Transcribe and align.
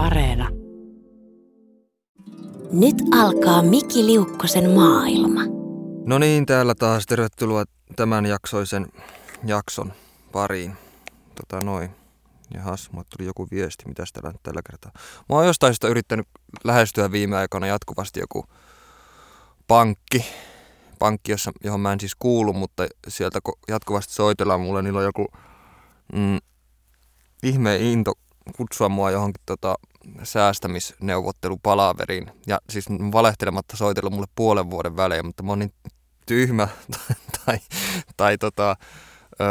Areena. 0.00 0.48
Nyt 2.72 2.96
alkaa 3.20 3.62
Miki 3.62 4.06
Liukkosen 4.06 4.70
maailma. 4.70 5.40
No 6.06 6.18
niin, 6.18 6.46
täällä 6.46 6.74
taas 6.74 7.06
tervetuloa 7.06 7.64
tämän 7.96 8.26
jaksoisen 8.26 8.86
jakson 9.46 9.92
pariin. 10.32 10.76
Tota 11.34 11.64
noin. 11.64 11.90
Jahas, 12.54 12.90
mulle 12.92 13.06
tuli 13.16 13.26
joku 13.26 13.48
viesti, 13.50 13.84
mitä 13.88 14.04
täällä 14.12 14.38
tällä 14.42 14.60
kertaa. 14.70 14.92
Mä 15.28 15.36
oon 15.36 15.46
jostain 15.46 15.74
sitä 15.74 15.88
yrittänyt 15.88 16.26
lähestyä 16.64 17.12
viime 17.12 17.36
aikoina 17.36 17.66
jatkuvasti 17.66 18.20
joku 18.20 18.44
pankki. 19.66 20.24
Pankki, 20.98 21.32
jossa, 21.32 21.52
johon 21.64 21.80
mä 21.80 21.92
en 21.92 22.00
siis 22.00 22.14
kuulu, 22.18 22.52
mutta 22.52 22.86
sieltä 23.08 23.38
jatkuvasti 23.68 24.12
soitellaan 24.12 24.60
mulle. 24.60 24.82
Niillä 24.82 24.98
on 24.98 25.04
joku 25.04 25.26
mm, 26.12 26.38
ihme 27.42 27.76
into 27.76 28.12
kutsua 28.56 28.88
mua 28.88 29.10
johonkin 29.10 29.42
tota, 29.46 29.74
säästämisneuvottelupalaveriin. 30.22 32.30
Ja 32.46 32.58
siis 32.70 32.86
valehtelematta 33.12 33.76
soitellut 33.76 34.12
mulle 34.12 34.26
puolen 34.34 34.70
vuoden 34.70 34.96
välein, 34.96 35.26
mutta 35.26 35.42
mä 35.42 35.52
oon 35.52 35.58
niin 35.58 35.72
tyhmä 36.26 36.68
tai, 37.44 37.58
tai 38.16 38.38
tota, 38.38 38.76
öö, 39.40 39.48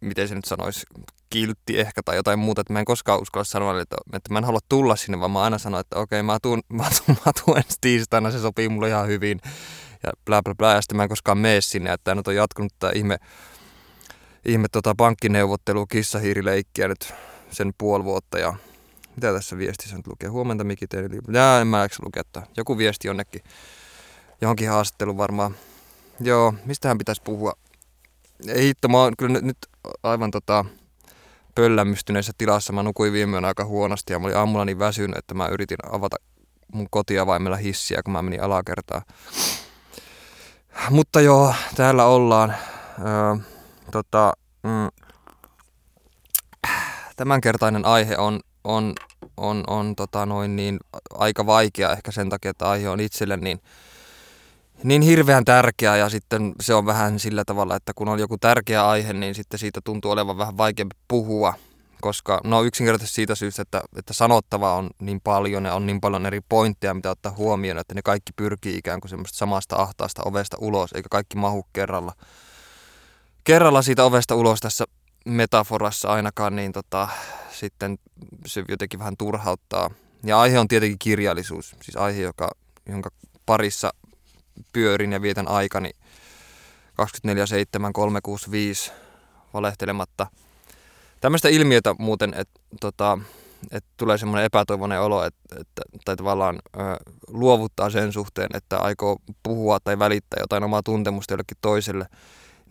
miten 0.00 0.28
se 0.28 0.34
nyt 0.34 0.44
sanoisi, 0.44 0.86
kiltti 1.30 1.80
ehkä 1.80 2.02
tai 2.04 2.16
jotain 2.16 2.38
muuta, 2.38 2.60
että 2.60 2.72
mä 2.72 2.78
en 2.78 2.84
koskaan 2.84 3.22
uskalla 3.22 3.44
sanoa, 3.44 3.80
että, 3.80 3.96
että 4.12 4.32
mä 4.32 4.38
en 4.38 4.44
halua 4.44 4.60
tulla 4.68 4.96
sinne, 4.96 5.20
vaan 5.20 5.30
mä 5.30 5.42
aina 5.42 5.58
sanon, 5.58 5.80
että 5.80 5.98
okei, 5.98 6.22
mä 6.22 6.38
tuun, 6.42 6.62
mä 6.78 6.84
tuun, 6.84 7.18
mä 7.26 7.32
tuun 7.44 7.56
ensi 7.56 7.78
tiistaina, 7.80 8.30
se 8.30 8.38
sopii 8.38 8.68
mulle 8.68 8.88
ihan 8.88 9.06
hyvin 9.06 9.40
ja 10.02 10.12
bla 10.24 10.42
bla 10.42 10.54
bla, 10.54 10.72
ja 10.72 10.80
sitten 10.80 10.96
mä 10.96 11.02
en 11.02 11.08
koskaan 11.08 11.38
mene 11.38 11.60
sinne, 11.60 11.92
että 11.92 12.14
nyt 12.14 12.28
on 12.28 12.34
jatkunut 12.34 12.72
tämä 12.78 12.92
ihme, 12.94 13.18
ihme 14.44 14.68
tota 14.72 14.94
pankkineuvottelu 14.96 15.86
kissahiirileikkiä 15.86 16.88
nyt 16.88 17.14
sen 17.50 17.72
puoli 17.78 18.04
vuotta 18.04 18.38
ja 18.38 18.54
mitä 19.20 19.32
tässä 19.32 19.58
viestissä 19.58 19.96
nyt 19.96 20.06
lukee? 20.06 20.28
Huomenta 20.28 20.64
Miki 20.64 20.86
teille. 20.86 21.16
Jää, 21.32 21.60
en 21.60 21.66
mä 21.66 21.82
eikö 21.82 21.94
lukea 22.02 22.22
Joku 22.56 22.78
viesti 22.78 23.08
jonnekin, 23.08 23.42
johonkin 24.40 24.68
haastattelu 24.68 25.16
varmaan. 25.16 25.54
Joo, 26.20 26.54
mistähän 26.64 26.98
pitäisi 26.98 27.22
puhua? 27.24 27.52
Ei 28.48 28.66
hitto, 28.66 28.88
mä 28.88 28.98
oon 28.98 29.12
kyllä 29.18 29.32
nyt, 29.32 29.42
nyt 29.42 29.56
aivan 30.02 30.30
tota, 30.30 30.64
pöllämystyneessä 31.54 32.32
tilassa. 32.38 32.72
Mä 32.72 32.82
nukuin 32.82 33.12
viime 33.12 33.32
yönä 33.32 33.48
aika 33.48 33.64
huonosti 33.64 34.12
ja 34.12 34.18
mä 34.18 34.26
olin 34.26 34.36
aamulla 34.36 34.64
niin 34.64 34.78
väsynyt, 34.78 35.18
että 35.18 35.34
mä 35.34 35.48
yritin 35.48 35.78
avata 35.92 36.16
mun 36.72 36.86
kotiavaimella 36.90 37.56
hissiä, 37.56 38.02
kun 38.02 38.12
mä 38.12 38.22
menin 38.22 38.42
alakertaan. 38.42 39.02
Mutta 40.90 41.20
joo, 41.20 41.54
täällä 41.76 42.04
ollaan. 42.04 42.54
Öö, 42.98 43.36
tota, 43.92 44.32
mm, 44.62 44.88
tämänkertainen 47.16 47.84
aihe 47.84 48.16
on, 48.16 48.40
on, 48.64 48.94
on, 49.40 49.64
on 49.66 49.96
tota 49.96 50.26
noin 50.26 50.56
niin, 50.56 50.78
aika 51.14 51.46
vaikea 51.46 51.92
ehkä 51.92 52.10
sen 52.10 52.28
takia, 52.28 52.50
että 52.50 52.70
aihe 52.70 52.88
on 52.88 53.00
itselle 53.00 53.36
niin, 53.36 53.60
niin 54.84 55.02
hirveän 55.02 55.44
tärkeä 55.44 55.96
ja 55.96 56.08
sitten 56.08 56.52
se 56.60 56.74
on 56.74 56.86
vähän 56.86 57.18
sillä 57.18 57.44
tavalla, 57.44 57.76
että 57.76 57.92
kun 57.94 58.08
on 58.08 58.18
joku 58.18 58.38
tärkeä 58.38 58.88
aihe, 58.88 59.12
niin 59.12 59.34
sitten 59.34 59.58
siitä 59.58 59.80
tuntuu 59.84 60.10
olevan 60.10 60.38
vähän 60.38 60.56
vaikeampi 60.56 60.96
puhua, 61.08 61.54
koska 62.00 62.40
no 62.44 62.62
yksinkertaisesti 62.62 63.14
siitä 63.14 63.34
syystä, 63.34 63.62
että, 63.62 63.82
että 63.96 64.12
sanottavaa 64.12 64.76
on 64.76 64.90
niin 65.00 65.20
paljon 65.20 65.64
ja 65.64 65.74
on 65.74 65.86
niin 65.86 66.00
paljon 66.00 66.26
eri 66.26 66.40
pointteja, 66.48 66.94
mitä 66.94 67.10
ottaa 67.10 67.32
huomioon, 67.32 67.78
että 67.78 67.94
ne 67.94 68.02
kaikki 68.02 68.32
pyrkii 68.36 68.76
ikään 68.78 69.00
kuin 69.00 69.10
semmoista 69.10 69.38
samasta 69.38 69.76
ahtaasta 69.76 70.22
ovesta 70.24 70.56
ulos, 70.60 70.92
eikä 70.92 71.08
kaikki 71.10 71.36
mahu 71.36 71.66
kerralla. 71.72 72.12
Kerralla 73.44 73.82
siitä 73.82 74.04
ovesta 74.04 74.34
ulos 74.34 74.60
tässä 74.60 74.84
metaforassa 75.24 76.08
ainakaan, 76.08 76.56
niin 76.56 76.72
tota, 76.72 77.08
sitten 77.50 77.98
se 78.46 78.64
jotenkin 78.68 78.98
vähän 78.98 79.16
turhauttaa. 79.16 79.90
Ja 80.24 80.40
aihe 80.40 80.58
on 80.58 80.68
tietenkin 80.68 80.98
kirjallisuus, 80.98 81.76
siis 81.82 81.96
aihe, 81.96 82.22
joka, 82.22 82.50
jonka 82.86 83.10
parissa 83.46 83.92
pyörin 84.72 85.12
ja 85.12 85.22
vietän 85.22 85.48
aikani 85.48 85.90
24-7-365 88.88 88.92
valehtelematta. 89.54 90.26
Tämmöistä 91.20 91.48
ilmiötä 91.48 91.94
muuten, 91.98 92.34
että 92.36 92.60
tota, 92.80 93.18
et 93.70 93.84
tulee 93.96 94.18
semmoinen 94.18 94.44
epätoivoinen 94.44 95.00
olo, 95.00 95.24
että, 95.24 95.40
että, 95.60 95.82
tai 96.04 96.16
tavallaan 96.16 96.58
ö, 96.76 96.78
luovuttaa 97.28 97.90
sen 97.90 98.12
suhteen, 98.12 98.48
että 98.54 98.78
aikoo 98.78 99.16
puhua 99.42 99.78
tai 99.80 99.98
välittää 99.98 100.40
jotain 100.40 100.64
omaa 100.64 100.82
tuntemusta 100.82 101.32
jollekin 101.32 101.58
toiselle– 101.60 102.06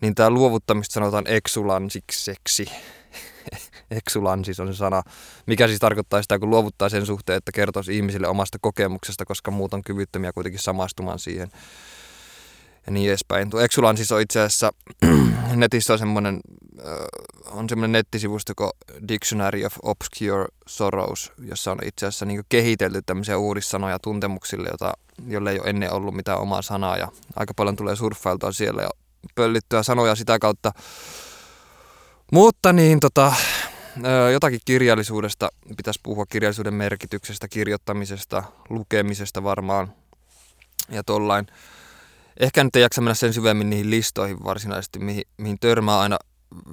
niin 0.00 0.14
tämä 0.14 0.30
luovuttamista 0.30 0.92
sanotaan 0.92 1.26
exulansikseksi. 1.26 2.66
Exulansis 3.90 4.60
on 4.60 4.72
se 4.72 4.76
sana, 4.76 5.02
mikä 5.46 5.66
siis 5.66 5.80
tarkoittaa 5.80 6.22
sitä, 6.22 6.38
kun 6.38 6.50
luovuttaa 6.50 6.88
sen 6.88 7.06
suhteen, 7.06 7.36
että 7.36 7.52
kertoisi 7.52 7.96
ihmisille 7.96 8.28
omasta 8.28 8.58
kokemuksesta, 8.60 9.24
koska 9.24 9.50
muut 9.50 9.74
on 9.74 9.82
kyvyttömiä 9.82 10.32
kuitenkin 10.32 10.62
samastumaan 10.62 11.18
siihen 11.18 11.50
ja 12.86 12.92
niin 12.92 13.08
edespäin. 13.08 13.50
Tuo 13.50 13.60
Exulansis 13.60 14.12
on 14.12 14.20
itse 14.20 14.40
asiassa, 14.40 14.72
netissä 15.54 15.92
on 15.92 15.98
semmoinen, 15.98 16.40
on 17.46 17.68
semmoinen 17.68 17.92
nettisivusto 17.92 18.52
kuin 18.56 18.70
Dictionary 19.08 19.64
of 19.64 19.76
Obscure 19.82 20.46
Sorrows, 20.66 21.32
jossa 21.48 21.72
on 21.72 21.78
itse 21.84 22.06
asiassa 22.06 22.26
niin 22.26 22.42
kehitelty 22.48 23.02
tämmöisiä 23.06 23.38
uudissanoja 23.38 23.98
tuntemuksille, 23.98 24.68
jota, 24.70 24.92
jolle 25.28 25.50
ei 25.50 25.60
ole 25.60 25.70
ennen 25.70 25.92
ollut 25.92 26.14
mitään 26.14 26.40
omaa 26.40 26.62
sanaa 26.62 26.96
ja 26.96 27.08
aika 27.36 27.54
paljon 27.54 27.76
tulee 27.76 27.96
surffailtua 27.96 28.52
siellä 28.52 28.82
ja 28.82 28.90
pöllittyä 29.34 29.82
sanoja 29.82 30.14
sitä 30.14 30.38
kautta. 30.38 30.72
Mutta 32.32 32.72
niin, 32.72 33.00
tota, 33.00 33.32
jotakin 34.32 34.60
kirjallisuudesta 34.64 35.48
pitäisi 35.76 36.00
puhua, 36.02 36.26
kirjallisuuden 36.26 36.74
merkityksestä, 36.74 37.48
kirjoittamisesta, 37.48 38.42
lukemisesta 38.68 39.42
varmaan 39.42 39.92
ja 40.88 41.04
tollain. 41.04 41.46
Ehkä 42.40 42.64
nyt 42.64 42.76
ei 42.76 42.82
jaksa 42.82 43.00
mennä 43.00 43.14
sen 43.14 43.32
syvemmin 43.32 43.70
niihin 43.70 43.90
listoihin 43.90 44.44
varsinaisesti, 44.44 44.98
mihin, 44.98 45.24
mihin 45.36 45.58
törmää 45.60 46.00
aina 46.00 46.18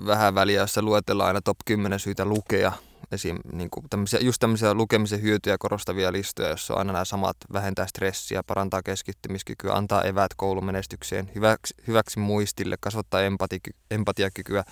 vähän 0.06 0.36
väliä, 0.36 0.62
jossa 0.62 0.82
luetellaan 0.82 1.28
aina 1.28 1.42
top 1.42 1.58
10 1.66 2.00
syitä 2.00 2.26
lukea– 2.26 2.72
esim. 3.12 3.38
Niin 3.52 3.70
kuin 3.70 3.86
tämmöisiä, 3.90 4.20
just 4.20 4.40
tämmöisiä 4.40 4.74
lukemisen 4.74 5.22
hyötyjä 5.22 5.56
korostavia 5.60 6.12
listoja, 6.12 6.50
joissa 6.50 6.74
on 6.74 6.80
aina 6.80 6.94
nämä 6.94 7.06
samat 7.06 7.38
vähentää 7.54 7.88
stressiä, 7.88 8.44
parantaa 8.44 8.84
keskittymiskykyä, 8.84 9.74
antaa 9.74 10.04
eväät 10.04 10.32
koulumenestykseen, 10.38 11.32
hyväksi, 11.36 11.74
hyväksi 11.88 12.20
muistille, 12.20 12.76
kasvattaa 12.80 13.22
empati, 13.22 13.60
empatiakykyä 13.92 14.64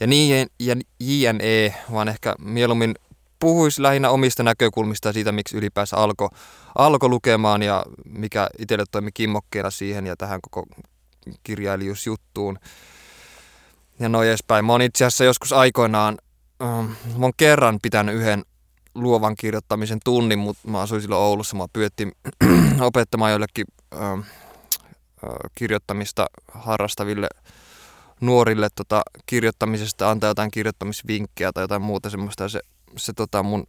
ja 0.00 0.06
niin 0.06 0.48
ja 0.60 0.76
JNE, 1.00 1.74
vaan 1.92 2.08
ehkä 2.08 2.34
mieluummin 2.38 2.94
puhuisi 3.38 3.82
lähinnä 3.82 4.10
omista 4.10 4.42
näkökulmista 4.42 5.12
siitä, 5.12 5.32
miksi 5.32 5.56
ylipäänsä 5.56 5.96
alkoi 5.96 6.28
alko 6.74 7.08
lukemaan 7.08 7.62
ja 7.62 7.84
mikä 8.04 8.48
itselle 8.58 8.84
toimi 8.90 9.10
kimmokkeena 9.14 9.70
siihen 9.70 10.06
ja 10.06 10.16
tähän 10.16 10.40
koko 10.40 10.66
kirjailijuusjuttuun. 11.42 12.58
Ja 14.00 14.08
noin 14.08 14.28
edespäin. 14.28 14.64
Mä 14.64 14.72
oon 14.72 14.82
itse 14.82 15.04
asiassa 15.04 15.24
joskus 15.24 15.52
aikoinaan 15.52 16.18
äh, 16.62 16.86
mä 17.18 17.26
oon 17.26 17.32
kerran 17.36 17.78
pitänyt 17.82 18.14
yhden 18.14 18.44
luovan 18.94 19.36
kirjoittamisen 19.36 19.98
tunnin, 20.04 20.38
mutta 20.38 20.68
mä 20.68 20.80
asuin 20.80 21.02
silloin 21.02 21.22
Oulussa. 21.22 21.56
Mä 21.56 21.66
pyydettiin 21.72 22.12
opettamaan 22.80 23.30
joillekin 23.30 23.66
äh, 23.94 24.12
äh, 24.12 24.22
kirjoittamista 25.54 26.26
harrastaville 26.52 27.28
nuorille 28.20 28.68
tota, 28.74 29.02
kirjoittamisesta, 29.26 30.10
antaa 30.10 30.30
jotain 30.30 30.50
kirjoittamisvinkkejä 30.50 31.52
tai 31.52 31.64
jotain 31.64 31.82
muuta 31.82 32.10
semmoista. 32.10 32.42
Ja 32.42 32.48
se, 32.48 32.60
se 32.96 33.12
tota, 33.12 33.42
mun 33.42 33.66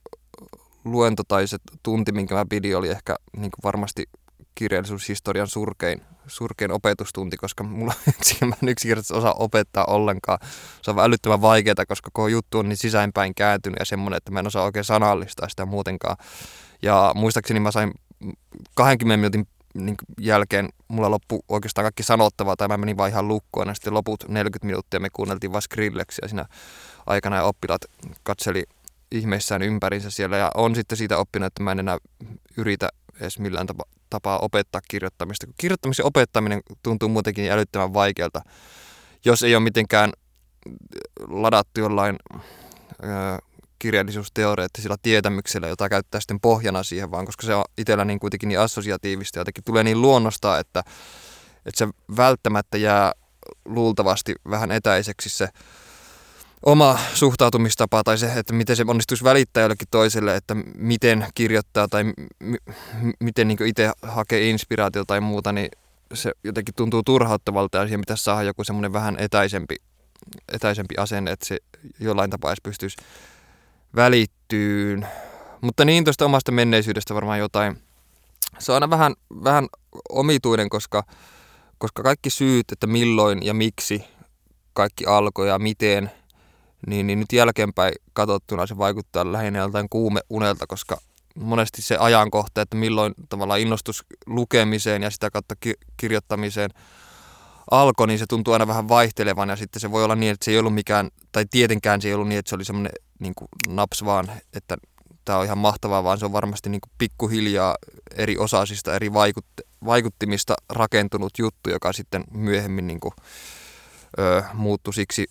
luento 0.86 1.24
tai 1.28 1.48
se 1.48 1.58
tunti, 1.84 2.12
minkä 2.12 2.36
mä 2.36 2.46
pidin, 2.50 2.78
oli 2.78 2.90
ehkä 2.90 3.16
niin 3.38 3.52
varmasti 3.64 4.10
kirjallisuushistorian 4.56 5.48
surkein 5.48 6.02
surkein 6.28 6.72
opetustunti, 6.72 7.38
koska 7.38 7.64
mulla 7.64 7.94
mä 8.42 8.56
en 8.64 8.70
yksinkertaisesti 8.70 9.14
osaa 9.14 9.34
opettaa 9.34 9.86
ollenkaan. 9.86 10.40
Se 10.82 10.92
on 10.92 11.00
älyttömän 11.00 11.42
vaikeaa, 11.42 11.86
koska 11.88 12.10
koko 12.14 12.28
juttu 12.28 12.60
on 12.60 12.70
niin 12.70 12.78
sisäänpäin 12.78 13.36
kääntynyt 13.36 13.80
ja 13.80 13.86
semmoinen, 13.86 14.18
että 14.18 14.32
mä 14.32 14.40
en 14.40 14.48
osaa 14.48 14.64
oikein 14.64 14.86
sanallistaa 14.86 15.50
sitä 15.50 15.66
muutenkaan. 15.66 16.18
Ja 16.82 17.12
muistaakseni 17.16 17.60
mä 17.60 17.72
sain 17.72 17.92
20 18.76 19.18
minuutin 19.18 19.48
niin 19.74 19.96
jälkeen 20.20 20.70
mulla 20.88 21.12
loppu 21.12 21.46
oikeastaan 21.50 21.84
kaikki 21.84 22.04
sanottavaa, 22.04 22.56
tai 22.56 22.68
mä 22.68 22.78
menin 22.78 22.98
vaan 22.98 23.10
ihan 23.10 23.28
lukkoon, 23.28 23.68
ja 23.68 23.74
sitten 23.74 23.94
loput 23.94 24.28
40 24.28 24.66
minuuttia 24.66 25.00
me 25.00 25.10
kuunneltiin 25.14 25.52
vaan 25.52 25.62
Skrillexia 25.62 26.28
siinä 26.28 26.46
aikana, 27.06 27.36
ja 27.36 27.44
oppilaat 27.44 27.82
katseli 28.24 28.64
ihmeissään 29.12 29.62
ympärinsä 29.62 30.10
siellä, 30.10 30.38
ja 30.38 30.52
on 30.56 30.76
sitten 30.76 30.98
siitä 30.98 31.18
oppinut, 31.18 31.48
että 31.48 31.64
mä 31.64 31.72
en 31.72 31.80
enää 31.80 31.98
yritä 32.58 32.90
edes 33.20 33.40
millään 33.40 33.68
tapaa 34.14 34.40
opettaa 34.40 34.82
kirjoittamista. 34.88 35.46
Kun 35.46 35.56
kirjoittamisen 35.58 36.06
opettaminen 36.06 36.62
tuntuu 36.84 37.10
muutenkin 37.10 37.52
älyttömän 37.52 37.94
vaikealta, 37.94 38.42
jos 39.26 39.44
ei 39.44 39.56
ole 39.56 39.64
mitenkään 39.64 40.12
ladattu 41.28 41.80
jollain 41.80 42.16
ö, 42.34 42.38
kirjallisuusteoreettisilla 43.80 44.96
tietämyksillä, 45.02 45.68
jota 45.68 45.90
käyttää 45.90 46.22
sitten 46.22 46.40
pohjana 46.40 46.84
siihen, 46.84 47.12
vaan 47.12 47.26
koska 47.26 47.46
se 47.46 47.56
on 47.56 47.64
itsellä 47.78 48.06
niin 48.06 48.20
kuitenkin 48.20 48.50
niin 48.50 48.60
assosiatiivista, 48.60 49.40
jotenkin 49.40 49.64
tulee 49.64 49.84
niin 49.84 50.02
luonnosta, 50.02 50.60
että, 50.60 50.84
että 51.66 51.78
se 51.78 51.88
välttämättä 52.18 52.78
jää 52.78 53.12
luultavasti 53.66 54.36
vähän 54.50 54.72
etäiseksi 54.72 55.30
se 55.30 55.50
oma 56.66 57.00
suhtautumistapa 57.14 58.04
tai 58.04 58.18
se, 58.18 58.34
että 58.34 58.54
miten 58.54 58.76
se 58.76 58.84
onnistuisi 58.88 59.24
välittää 59.24 59.62
jollekin 59.64 59.88
toiselle, 59.92 60.36
että 60.36 60.56
miten 60.76 61.28
kirjoittaa 61.36 61.88
tai 61.88 62.04
m- 62.04 62.74
miten 63.20 63.48
niin 63.48 63.66
itse 63.66 63.92
hakee 64.02 64.50
inspiraatiota 64.50 65.08
tai 65.08 65.22
muuta, 65.22 65.52
niin 65.52 65.70
se 66.14 66.32
jotenkin 66.44 66.76
tuntuu 66.76 67.04
turhauttavalta 67.04 67.78
ja 67.78 67.84
siihen 67.84 68.02
pitäisi 68.02 68.24
saada 68.24 68.44
joku 68.44 68.64
semmoinen 68.64 68.94
vähän 68.94 69.16
etäisempi, 69.20 69.76
etäisempi 70.54 70.96
asenne, 70.98 71.32
että 71.32 71.46
se 71.46 71.58
jollain 72.00 72.30
tapaa 72.30 72.52
edes 72.52 72.62
pystyisi 72.64 72.98
välittyyn. 73.96 75.08
Mutta 75.62 75.86
niin 75.86 76.04
tuosta 76.04 76.26
omasta 76.26 76.52
menneisyydestä 76.52 77.16
varmaan 77.16 77.40
jotain. 77.40 77.82
Se 78.60 78.72
on 78.72 78.76
aina 78.76 78.90
vähän, 78.90 79.14
vähän 79.44 79.68
omituinen, 80.10 80.70
koska, 80.70 81.04
koska 81.78 82.04
kaikki 82.04 82.30
syyt, 82.30 82.72
että 82.72 82.88
milloin 82.88 83.46
ja 83.46 83.54
miksi 83.54 84.04
kaikki 84.74 85.06
alkoi 85.06 85.48
ja 85.48 85.60
miten, 85.60 86.12
niin, 86.88 87.08
niin 87.08 87.20
nyt 87.20 87.34
jälkeenpäin 87.34 87.94
katsottuna 88.14 88.68
se 88.68 88.78
vaikuttaa 88.78 89.32
lähinnä 89.32 89.60
joltain 89.60 89.90
kuumeunelta, 89.90 90.68
koska 90.68 90.98
monesti 91.36 91.82
se 91.82 91.98
ajankohta, 91.98 92.62
että 92.62 92.78
milloin 92.78 93.14
tavallaan 93.30 93.60
innostus 93.60 94.04
lukemiseen 94.26 95.04
ja 95.04 95.10
sitä 95.10 95.32
kautta 95.32 95.56
ki- 95.60 95.78
kirjoittamiseen 95.98 96.70
alkoi, 97.72 98.08
niin 98.08 98.20
se 98.20 98.26
tuntuu 98.30 98.54
aina 98.54 98.68
vähän 98.68 98.90
vaihtelevan 98.90 99.50
ja 99.50 99.56
sitten 99.56 99.80
se 99.80 99.92
voi 99.92 100.04
olla 100.04 100.16
niin, 100.16 100.32
että 100.32 100.46
se 100.46 100.52
ei 100.52 100.60
ollut 100.60 100.74
mikään, 100.74 101.10
tai 101.32 101.46
tietenkään 101.52 102.02
se 102.02 102.08
ei 102.08 102.14
ollut 102.14 102.28
niin, 102.28 102.40
että 102.40 102.50
se 102.50 102.56
oli 102.56 102.66
semmoinen 102.66 102.92
niin 103.20 103.34
naps 103.68 104.06
vaan, 104.06 104.32
että 104.54 104.78
tämä 105.26 105.40
on 105.40 105.46
ihan 105.46 105.58
mahtavaa, 105.58 106.04
vaan 106.04 106.18
se 106.18 106.26
on 106.26 106.32
varmasti 106.32 106.70
niin 106.70 106.82
kuin 106.82 106.92
pikkuhiljaa 106.98 107.76
eri 108.16 108.38
osasista, 108.38 108.96
eri 108.96 109.10
vaikut- 109.10 109.64
vaikuttimista 109.86 110.56
rakentunut 110.70 111.34
juttu, 111.40 111.70
joka 111.70 111.94
sitten 111.94 112.24
myöhemmin 112.32 112.88
niin 112.88 113.00
kuin, 113.00 113.14
ö, 114.20 114.44
muuttui 114.54 114.94
siksi, 114.94 115.26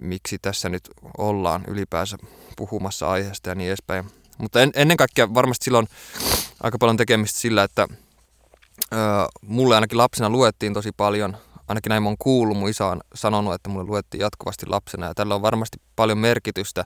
miksi 0.00 0.38
tässä 0.38 0.68
nyt 0.68 0.90
ollaan 1.18 1.64
ylipäänsä 1.68 2.16
puhumassa 2.56 3.10
aiheesta 3.10 3.48
ja 3.48 3.54
niin 3.54 3.68
edespäin. 3.68 4.04
Mutta 4.38 4.62
en, 4.62 4.70
ennen 4.74 4.96
kaikkea 4.96 5.34
varmasti 5.34 5.64
silloin 5.64 5.88
aika 6.62 6.78
paljon 6.78 6.96
tekemistä 6.96 7.38
sillä, 7.40 7.62
että 7.62 7.88
ö, 8.92 8.96
mulle 9.42 9.74
ainakin 9.74 9.98
lapsena 9.98 10.30
luettiin 10.30 10.74
tosi 10.74 10.92
paljon. 10.96 11.36
Ainakin 11.68 11.90
näin 11.90 12.02
mä 12.02 12.08
oon 12.08 12.18
kuullut, 12.18 12.56
mun 12.56 12.68
isä 12.68 12.86
on 12.86 13.00
sanonut, 13.14 13.54
että 13.54 13.68
mulle 13.68 13.84
luettiin 13.84 14.20
jatkuvasti 14.20 14.66
lapsena 14.66 15.06
ja 15.06 15.14
tällä 15.14 15.34
on 15.34 15.42
varmasti 15.42 15.78
paljon 15.96 16.18
merkitystä. 16.18 16.84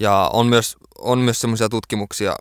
Ja 0.00 0.30
on 0.32 0.46
myös, 0.46 0.76
on 0.98 1.18
myös 1.18 1.40
semmoisia 1.40 1.68
tutkimuksia 1.68 2.36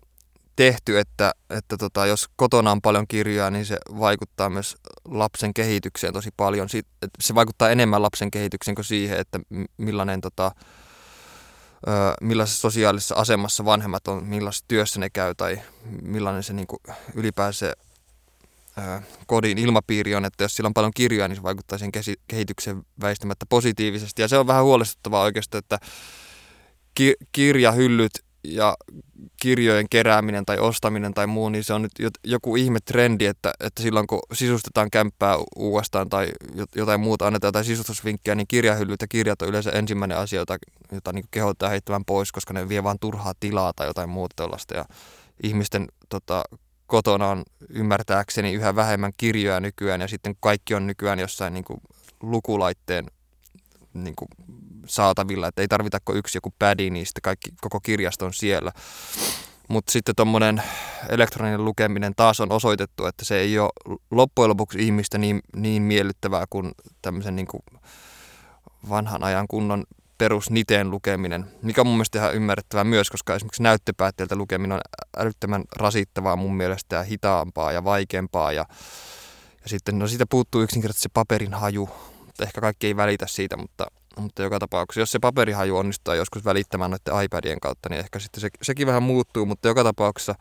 tehty, 0.59 1.00
että, 1.00 1.31
että 1.50 1.77
tota, 1.77 2.06
jos 2.06 2.29
kotona 2.35 2.71
on 2.71 2.81
paljon 2.81 3.07
kirjoja, 3.07 3.51
niin 3.51 3.65
se 3.65 3.77
vaikuttaa 4.00 4.50
myös 4.50 4.77
lapsen 5.06 5.53
kehitykseen 5.53 6.13
tosi 6.13 6.29
paljon. 6.38 6.69
Se 7.19 7.35
vaikuttaa 7.35 7.69
enemmän 7.69 8.01
lapsen 8.01 8.31
kehitykseen 8.31 8.75
kuin 8.75 8.85
siihen, 8.85 9.19
että 9.19 9.39
millainen 9.77 10.21
tota, 10.21 10.51
millaisessa 12.21 12.61
sosiaalisessa 12.61 13.15
asemassa 13.15 13.65
vanhemmat 13.65 14.07
on, 14.07 14.23
millaisessa 14.23 14.65
työssä 14.67 15.00
ne 15.00 15.09
käy 15.09 15.35
tai 15.35 15.61
millainen 16.01 16.44
se 16.44 16.53
niin 16.53 16.67
ylipäänsä 17.15 17.73
kodin 19.27 19.57
ilmapiiri 19.57 20.15
on, 20.15 20.25
että 20.25 20.44
jos 20.44 20.56
sillä 20.56 20.67
on 20.67 20.73
paljon 20.73 20.94
kirjoja, 20.95 21.27
niin 21.27 21.35
se 21.35 21.44
vaikuttaa 21.44 21.77
sen 21.77 21.91
kehitykseen 22.27 22.83
väistämättä 23.01 23.45
positiivisesti. 23.50 24.21
Ja 24.21 24.27
se 24.27 24.38
on 24.38 24.47
vähän 24.47 24.63
huolestuttavaa 24.63 25.23
oikeastaan, 25.23 25.59
että 25.59 25.79
kirjahyllyt 27.31 28.29
ja 28.44 28.75
kirjojen 29.41 29.89
kerääminen 29.89 30.45
tai 30.45 30.57
ostaminen 30.57 31.13
tai 31.13 31.27
muu, 31.27 31.50
niin 31.50 31.63
se 31.63 31.74
on 31.74 31.81
nyt 31.81 31.91
joku 32.24 32.56
ihme 32.56 32.80
trendi, 32.80 33.25
että, 33.25 33.53
että 33.59 33.83
silloin 33.83 34.07
kun 34.07 34.19
sisustetaan 34.33 34.91
kämppää 34.91 35.36
uudestaan 35.56 36.09
tai 36.09 36.27
jotain 36.75 37.00
muuta 37.00 37.27
annetaan 37.27 37.53
tai 37.53 37.65
sisustusvinkkejä, 37.65 38.36
niin 38.36 38.47
kirjahyllyt 38.47 39.01
ja 39.01 39.07
kirjat 39.07 39.41
on 39.41 39.50
yleensä 39.50 39.71
ensimmäinen 39.71 40.18
asia, 40.18 40.39
jota, 40.39 40.57
jota 40.91 41.13
niin 41.13 41.25
kehottaa 41.31 41.69
heittämään 41.69 42.06
pois, 42.06 42.31
koska 42.31 42.53
ne 42.53 42.69
vie 42.69 42.83
vain 42.83 43.00
turhaa 43.00 43.33
tilaa 43.39 43.74
tai 43.75 43.88
jotain 43.88 44.09
muuta 44.09 44.33
tällaista. 44.36 44.75
Ja 44.75 44.85
ihmisten 45.44 45.88
tota, 46.09 46.44
kotona 46.88 47.27
on 47.27 47.44
ymmärtääkseni 47.69 48.53
yhä 48.53 48.75
vähemmän 48.75 49.12
kirjoja 49.18 49.59
nykyään 49.59 50.01
ja 50.01 50.07
sitten 50.07 50.35
kaikki 50.39 50.75
on 50.75 50.88
nykyään 50.88 51.19
jossain 51.19 51.53
niin 51.53 51.63
kuin 51.63 51.81
lukulaitteen 52.21 53.06
niin 53.94 54.15
kuin 54.15 54.30
saatavilla, 54.86 55.48
että 55.48 55.62
ei 55.62 55.68
tarvita 55.68 56.00
kuin 56.06 56.18
yksi 56.18 56.38
joku 56.38 56.54
pädi, 56.60 56.90
niin 56.90 57.06
sitten 57.06 57.22
kaikki, 57.22 57.50
koko 57.62 57.80
kirjasto 57.80 58.26
on 58.26 58.34
siellä. 58.34 58.72
Mutta 59.68 59.92
sitten 59.92 60.16
tuommoinen 60.16 60.64
elektroninen 61.10 61.66
lukeminen 61.66 62.14
taas 62.16 62.40
on 62.40 62.52
osoitettu, 62.52 63.06
että 63.06 63.26
se 63.26 63.40
ei 63.40 63.60
ole 63.60 64.00
loppujen 64.12 64.50
lopuksi 64.50 64.86
ihmistä 64.86 65.18
niin, 65.18 65.42
niin 65.56 65.81
miellyttävää 65.81 66.46
kuin 66.50 66.72
tämmöisen 67.02 67.36
niin 67.36 67.48
kuin 67.48 67.62
vanhan 68.90 69.24
ajan 69.24 69.48
kunnon 69.48 69.84
perusniteen 70.18 70.92
lukeminen, 70.92 71.46
mikä 71.62 71.81
on 71.81 71.88
mun 71.88 71.96
mielestä 71.96 72.20
ihan 72.20 72.36
ymmärrettävää 72.36 72.84
myös, 72.84 73.10
koska 73.10 73.36
esimerkiksi 73.36 73.64
näyttöpäätteeltä 73.64 74.36
lukeminen 74.36 74.72
on 74.72 74.81
älyttömän 75.18 75.64
rasittavaa 75.76 76.36
mun 76.36 76.56
mielestä 76.56 76.96
ja 76.96 77.04
hitaampaa 77.04 77.72
ja 77.72 77.84
vaikeampaa 77.84 78.52
ja, 78.52 78.66
ja 79.64 79.70
sitten 79.70 80.00
no 80.00 80.08
siitä 80.08 80.26
puuttuu 80.30 80.62
yksinkertaisesti 80.62 81.04
se 81.04 81.10
paperin 81.14 81.54
haju, 81.54 81.90
ehkä 82.42 82.62
kaikki 82.62 82.88
ei 82.88 82.96
välitä 82.96 83.28
siitä, 83.28 83.58
mutta 83.58 83.86
mutta 84.19 84.42
joka 84.42 84.60
tapauksessa, 84.60 85.00
jos 85.00 85.12
se 85.12 85.19
paperihaju 85.19 85.77
onnistuu 85.77 86.13
joskus 86.13 86.45
välittämään 86.45 86.92
noiden 86.92 87.25
iPadien 87.25 87.60
kautta, 87.60 87.89
niin 87.89 88.00
ehkä 88.00 88.19
sitten 88.19 88.42
se, 88.42 88.50
sekin 88.62 88.88
vähän 88.88 89.04
muuttuu, 89.04 89.45
mutta 89.45 89.68
joka 89.68 89.83
tapauksessa 89.83 90.36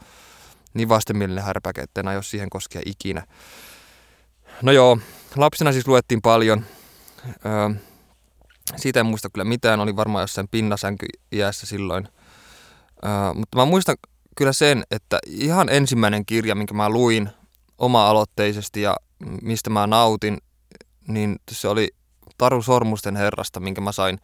niin 0.74 0.88
vastenmielinen 0.88 1.44
härpäke, 1.44 1.80
että 1.80 2.00
en 2.00 2.08
aio 2.08 2.22
siihen 2.22 2.50
koskea 2.50 2.82
ikinä. 2.86 3.26
No 4.62 4.72
joo, 4.72 4.98
lapsena 5.36 5.72
siis 5.72 5.88
luettiin 5.88 6.22
paljon. 6.22 6.64
Öö, 7.46 7.80
siitä 8.76 9.00
en 9.00 9.06
muista 9.06 9.30
kyllä 9.30 9.44
mitään, 9.44 9.80
oli 9.80 9.96
varmaan 9.96 10.22
jossain 10.22 10.48
pinnasänky 10.50 11.06
iässä 11.32 11.66
silloin. 11.66 12.08
Öö, 13.04 13.34
mutta 13.34 13.56
mä 13.58 13.64
muistan 13.64 13.96
kyllä 14.36 14.52
sen, 14.52 14.82
että 14.90 15.18
ihan 15.26 15.68
ensimmäinen 15.68 16.26
kirja, 16.26 16.54
minkä 16.54 16.74
mä 16.74 16.90
luin 16.90 17.30
oma-aloitteisesti 17.78 18.82
ja 18.82 18.96
mistä 19.42 19.70
mä 19.70 19.86
nautin, 19.86 20.38
niin 21.08 21.36
se 21.50 21.68
oli 21.68 21.88
Taru 22.38 22.62
Sormusten 22.62 23.16
herrasta, 23.16 23.60
minkä 23.60 23.80
mä 23.80 23.92
sain 23.92 24.18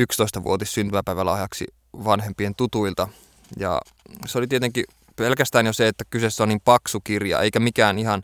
11-vuotis 0.00 0.74
syntymäpäivälahjaksi 0.74 1.64
vanhempien 2.04 2.54
tutuilta. 2.54 3.08
Ja 3.58 3.80
se 4.26 4.38
oli 4.38 4.46
tietenkin 4.46 4.84
pelkästään 5.16 5.66
jo 5.66 5.72
se, 5.72 5.88
että 5.88 6.04
kyseessä 6.10 6.42
on 6.42 6.48
niin 6.48 6.60
paksu 6.64 7.00
kirja, 7.00 7.40
eikä 7.40 7.60
mikään 7.60 7.98
ihan, 7.98 8.22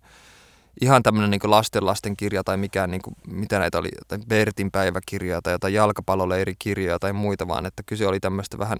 ihan 0.80 1.02
tämmöinen 1.02 1.30
niin 1.30 1.40
lasten 1.50 1.86
lasten 1.86 2.16
kirja 2.16 2.44
tai 2.44 2.56
mikään, 2.56 2.90
niin 2.90 3.02
kuin, 3.02 3.16
mitä 3.26 3.58
näitä 3.58 3.78
oli, 3.78 3.88
tai 4.08 4.18
Bertin 4.28 4.70
päiväkirjaa 4.70 5.42
tai 5.42 5.52
jotain 5.52 5.74
jalkapalloleirikirjoja 5.74 6.98
tai 6.98 7.12
muita, 7.12 7.48
vaan 7.48 7.66
että 7.66 7.82
kyse 7.86 8.06
oli 8.06 8.20
tämmöistä 8.20 8.58
vähän 8.58 8.78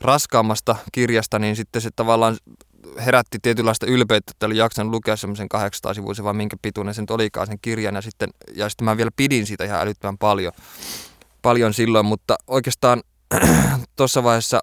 raskaammasta 0.00 0.76
kirjasta, 0.92 1.38
niin 1.38 1.56
sitten 1.56 1.82
se 1.82 1.90
tavallaan 1.96 2.36
herätti 2.96 3.38
tietynlaista 3.42 3.86
ylpeyttä, 3.86 4.30
että 4.30 4.46
oli 4.46 4.56
jaksanut 4.56 4.92
lukea 4.92 5.16
semmoisen 5.16 5.48
800 5.48 5.94
sivuisen, 5.94 6.24
vai 6.24 6.34
minkä 6.34 6.56
pituinen 6.62 6.94
sen 6.94 7.06
olikaan 7.10 7.46
sen 7.46 7.58
kirjan. 7.62 7.94
Ja 7.94 8.02
sitten, 8.02 8.30
ja 8.54 8.68
sitten 8.68 8.84
mä 8.84 8.96
vielä 8.96 9.10
pidin 9.16 9.46
siitä 9.46 9.64
ihan 9.64 9.80
älyttömän 9.80 10.18
paljon, 10.18 10.52
paljon 11.42 11.74
silloin, 11.74 12.06
mutta 12.06 12.36
oikeastaan 12.46 13.02
tuossa 13.96 14.24
vaiheessa 14.24 14.60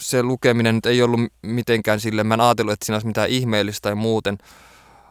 se 0.00 0.22
lukeminen 0.22 0.74
nyt 0.74 0.86
ei 0.86 1.02
ollut 1.02 1.20
mitenkään 1.42 2.00
sille, 2.00 2.24
mä 2.24 2.34
en 2.34 2.40
ajatellut, 2.40 2.72
että 2.72 2.86
siinä 2.86 2.96
olisi 2.96 3.06
mitään 3.06 3.28
ihmeellistä 3.28 3.82
tai 3.82 3.94
muuten. 3.94 4.38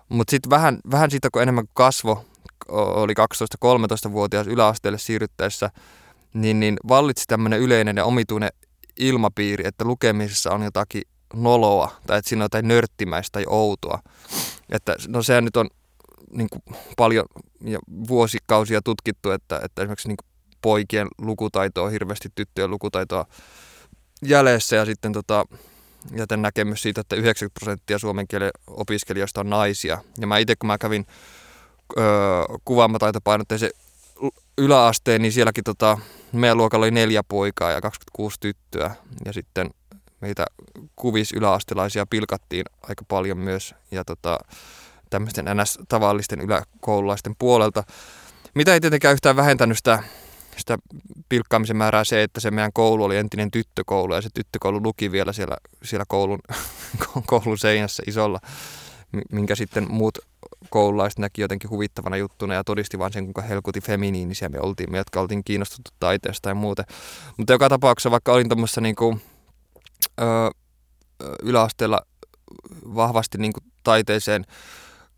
Mutta 0.10 0.32
sitten 0.32 0.50
vähän, 0.50 0.80
vähän 0.92 1.12
siitä, 1.12 1.30
kun 1.32 1.42
enemmän 1.42 1.66
kasvo, 1.74 2.26
oli 2.70 3.14
12-13-vuotias 3.14 4.48
yläasteelle 4.48 4.98
siirryttäessä, 4.98 5.70
niin, 6.34 6.60
niin 6.60 6.78
vallitsi 6.88 7.24
tämmöinen 7.28 7.60
yleinen 7.60 7.98
ja 7.98 8.06
omituinen 8.06 8.50
ilmapiiri, 9.00 9.68
että 9.68 9.86
lukemisessa 9.86 10.52
on 10.52 10.62
jotakin 10.62 11.02
noloa 11.34 11.92
tai 12.08 12.18
että 12.18 12.30
siinä 12.30 12.44
on 12.44 12.46
jotain 12.46 12.68
nörttimäistä 12.68 13.34
tai 13.34 13.46
outoa. 13.48 14.00
Että, 14.70 14.96
no 15.08 15.24
sehän 15.24 15.46
nyt 15.46 15.58
on 15.58 15.70
niin 16.32 16.48
kuin 16.52 16.78
paljon 16.98 17.26
ja 17.62 17.80
vuosikausia 18.08 18.82
tutkittu, 18.82 19.32
että, 19.32 19.60
että 19.64 19.82
esimerkiksi 19.82 20.08
niin 20.08 20.18
kuin 20.18 20.28
poikien 20.62 21.08
lukutaito 21.18 21.84
on 21.84 21.92
hirveästi 21.92 22.30
tyttöjen 22.36 22.72
lukutaitoa 22.72 23.26
jäljessä 24.22 24.76
ja 24.76 24.86
sitten 24.86 25.14
tota, 25.14 25.46
jätän 26.16 26.42
näkemys 26.42 26.82
siitä, 26.82 27.02
että 27.02 27.16
90 27.16 27.60
prosenttia 27.60 28.00
suomen 28.00 28.28
kielen 28.28 28.52
opiskelijoista 28.68 29.40
on 29.40 29.50
naisia. 29.50 29.98
Ja 30.20 30.28
mä 30.28 30.38
itse 30.38 30.56
kun 30.56 30.68
mä 30.68 30.78
kävin 30.78 31.06
öö, 31.98 32.06
kuvaamataitopainotteisen 32.66 33.70
yläasteen, 34.58 35.22
niin 35.22 35.32
sielläkin 35.32 35.64
tota, 35.64 35.98
meidän 36.32 36.58
luokalla 36.58 36.84
oli 36.84 36.92
neljä 36.92 37.24
poikaa 37.24 37.72
ja 37.72 37.82
26 37.82 38.38
tyttöä. 38.40 38.96
Ja 39.26 39.34
sitten 39.34 39.70
meitä 40.22 40.46
kuvis 40.96 41.34
yläastelaisia 41.34 42.06
pilkattiin 42.10 42.66
aika 42.82 43.06
paljon 43.08 43.38
myös 43.38 43.76
ja 43.92 44.06
tota, 44.06 44.40
tämmöisten 45.10 45.46
NS-tavallisten 45.46 46.42
yläkoululaisten 46.42 47.36
puolelta. 47.40 47.84
Mitä 48.54 48.74
ei 48.74 48.82
tietenkään 48.82 49.14
yhtään 49.14 49.36
vähentänyt 49.36 49.78
sitä, 49.78 50.04
sitä 50.58 50.78
pilkkaamisen 51.30 51.78
määrää 51.78 52.04
se, 52.04 52.24
että 52.24 52.40
se 52.40 52.52
meidän 52.52 52.74
koulu 52.74 53.04
oli 53.04 53.18
entinen 53.18 53.52
tyttökoulu 53.52 54.14
ja 54.14 54.22
se 54.22 54.30
tyttökoulu 54.34 54.84
luki 54.84 55.12
vielä 55.12 55.34
siellä, 55.34 55.58
siellä 55.84 56.06
koulun, 56.08 56.40
koulun 57.26 57.58
seinässä 57.58 58.04
isolla, 58.08 58.40
minkä 59.32 59.56
sitten 59.56 59.92
muut 59.92 60.18
koululaiset 60.70 61.20
näki 61.20 61.42
jotenkin 61.42 61.70
huvittavana 61.70 62.18
juttuna 62.18 62.54
ja 62.54 62.64
todisti 62.64 63.00
vaan 63.00 63.14
sen, 63.14 63.24
kuinka 63.24 63.42
helkuti 63.42 63.82
feminiinisiä 63.82 64.50
me 64.50 64.60
oltiin, 64.62 64.92
me 64.92 64.98
jotka 64.98 65.22
oltiin 65.22 65.44
kiinnostuttu 65.44 65.92
taiteesta 66.00 66.50
ja 66.50 66.56
muuten. 66.56 66.86
Mutta 67.38 67.54
joka 67.54 67.70
tapauksessa, 67.70 68.12
vaikka 68.12 68.32
olin 68.32 68.50
tuommoissa 68.50 68.82
niinku, 70.22 70.52
yläasteella 71.44 72.02
vahvasti 72.96 73.38
niinku 73.38 73.60
taiteeseen 73.84 74.46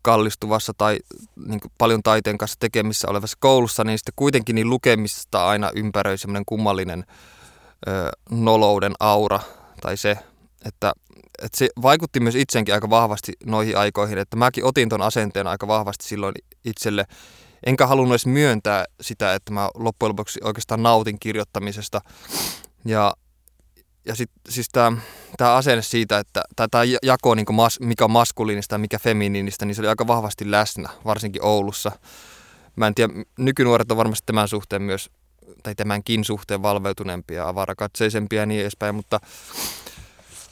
kallistuvassa 0.02 0.72
tai 0.78 0.98
niin 1.46 1.60
paljon 1.78 2.02
taiteen 2.02 2.38
kanssa 2.38 2.56
tekemissä 2.60 3.08
olevassa 3.08 3.36
koulussa, 3.40 3.84
niin 3.84 3.98
sitten 3.98 4.12
kuitenkin 4.16 4.54
niin 4.54 4.70
lukemista 4.70 5.46
aina 5.46 5.70
ympäröi 5.74 6.18
semmoinen 6.18 6.44
kummallinen 6.46 7.04
ö, 7.88 8.10
nolouden 8.30 8.92
aura 9.00 9.40
tai 9.80 9.96
se, 9.96 10.18
että, 10.64 10.92
että 11.42 11.58
se 11.58 11.68
vaikutti 11.82 12.20
myös 12.20 12.34
itsenkin 12.34 12.74
aika 12.74 12.90
vahvasti 12.90 13.32
noihin 13.46 13.78
aikoihin, 13.78 14.18
että 14.18 14.36
mäkin 14.36 14.64
otin 14.64 14.88
ton 14.88 15.02
asenteen 15.02 15.46
aika 15.46 15.66
vahvasti 15.66 16.04
silloin 16.04 16.34
itselle, 16.64 17.04
enkä 17.66 17.86
halunnut 17.86 18.12
edes 18.12 18.26
myöntää 18.26 18.84
sitä, 19.00 19.34
että 19.34 19.52
mä 19.52 19.70
loppujen 19.74 20.08
lopuksi 20.08 20.40
oikeastaan 20.44 20.82
nautin 20.82 21.18
kirjoittamisesta. 21.20 22.00
Ja 22.84 23.12
ja 24.10 24.16
sitten 24.16 24.52
siis 24.52 24.68
tämä 24.68 25.54
asenne 25.54 25.82
siitä, 25.82 26.18
että 26.18 26.42
tämä 26.70 26.84
jako, 27.02 27.34
niin 27.34 27.54
mas, 27.54 27.80
mikä 27.80 28.04
on 28.04 28.10
maskuliinista 28.10 28.74
ja 28.74 28.78
mikä 28.78 28.98
feminiinistä, 28.98 29.64
niin 29.64 29.74
se 29.74 29.80
oli 29.82 29.88
aika 29.88 30.06
vahvasti 30.06 30.50
läsnä, 30.50 30.88
varsinkin 31.04 31.44
Oulussa. 31.44 31.92
Mä 32.76 32.86
en 32.86 32.94
tiedä, 32.94 33.12
nykynuoret 33.38 33.90
on 33.90 33.96
varmasti 33.96 34.26
tämän 34.26 34.48
suhteen 34.48 34.82
myös, 34.82 35.10
tai 35.62 35.74
tämänkin 35.74 36.24
suhteen 36.24 36.62
valveutuneempia, 36.62 37.48
avarakatseisempia 37.48 38.40
ja 38.40 38.46
niin 38.46 38.60
edespäin, 38.60 38.94
mutta 38.94 39.20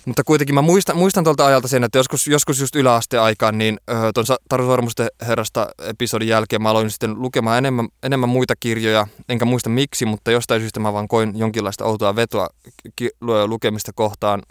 mutta 0.09 0.25
kuitenkin 0.25 0.55
mä 0.55 0.63
muistan, 0.63 0.97
muistan 0.97 1.25
tuolta 1.25 1.47
ajalta 1.47 1.69
sen, 1.69 1.85
että 1.85 1.99
joskus, 1.99 2.27
joskus 2.27 2.61
just 2.61 2.77
yläasteen 2.77 3.23
aikaan, 3.23 3.59
niin 3.59 3.79
tuon 4.15 4.27
Taru 4.49 4.67
Sormusten 4.67 5.09
herrasta 5.27 5.69
episodin 5.79 6.29
jälkeen 6.29 6.63
mä 6.63 6.71
aloin 6.71 6.91
sitten 6.91 7.23
lukemaan 7.23 7.59
enemmän, 7.59 7.89
enemmän 8.03 8.29
muita 8.29 8.55
kirjoja. 8.61 9.07
Enkä 9.29 9.45
muista 9.45 9.71
miksi, 9.71 10.05
mutta 10.05 10.31
jostain 10.31 10.61
syystä 10.61 10.81
mä 10.81 10.93
vaan 10.93 11.09
koin 11.09 11.39
jonkinlaista 11.39 11.85
outoa 11.85 12.17
vetoa 12.17 12.49
ki- 12.97 13.11
lukemista 13.47 13.93
kohtaan. 13.95 14.43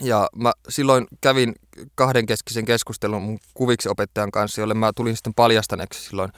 Ja 0.00 0.28
mä 0.36 0.52
silloin 0.68 1.06
kävin 1.20 1.54
kahdenkeskisen 1.94 2.64
keskustelun 2.64 3.22
mun 3.22 3.38
kuviksi 3.54 3.88
opettajan 3.88 4.30
kanssa, 4.30 4.60
jolle 4.60 4.74
mä 4.74 4.92
tulin 4.96 5.16
sitten 5.16 5.34
paljastaneeksi 5.34 6.08
silloin 6.08 6.32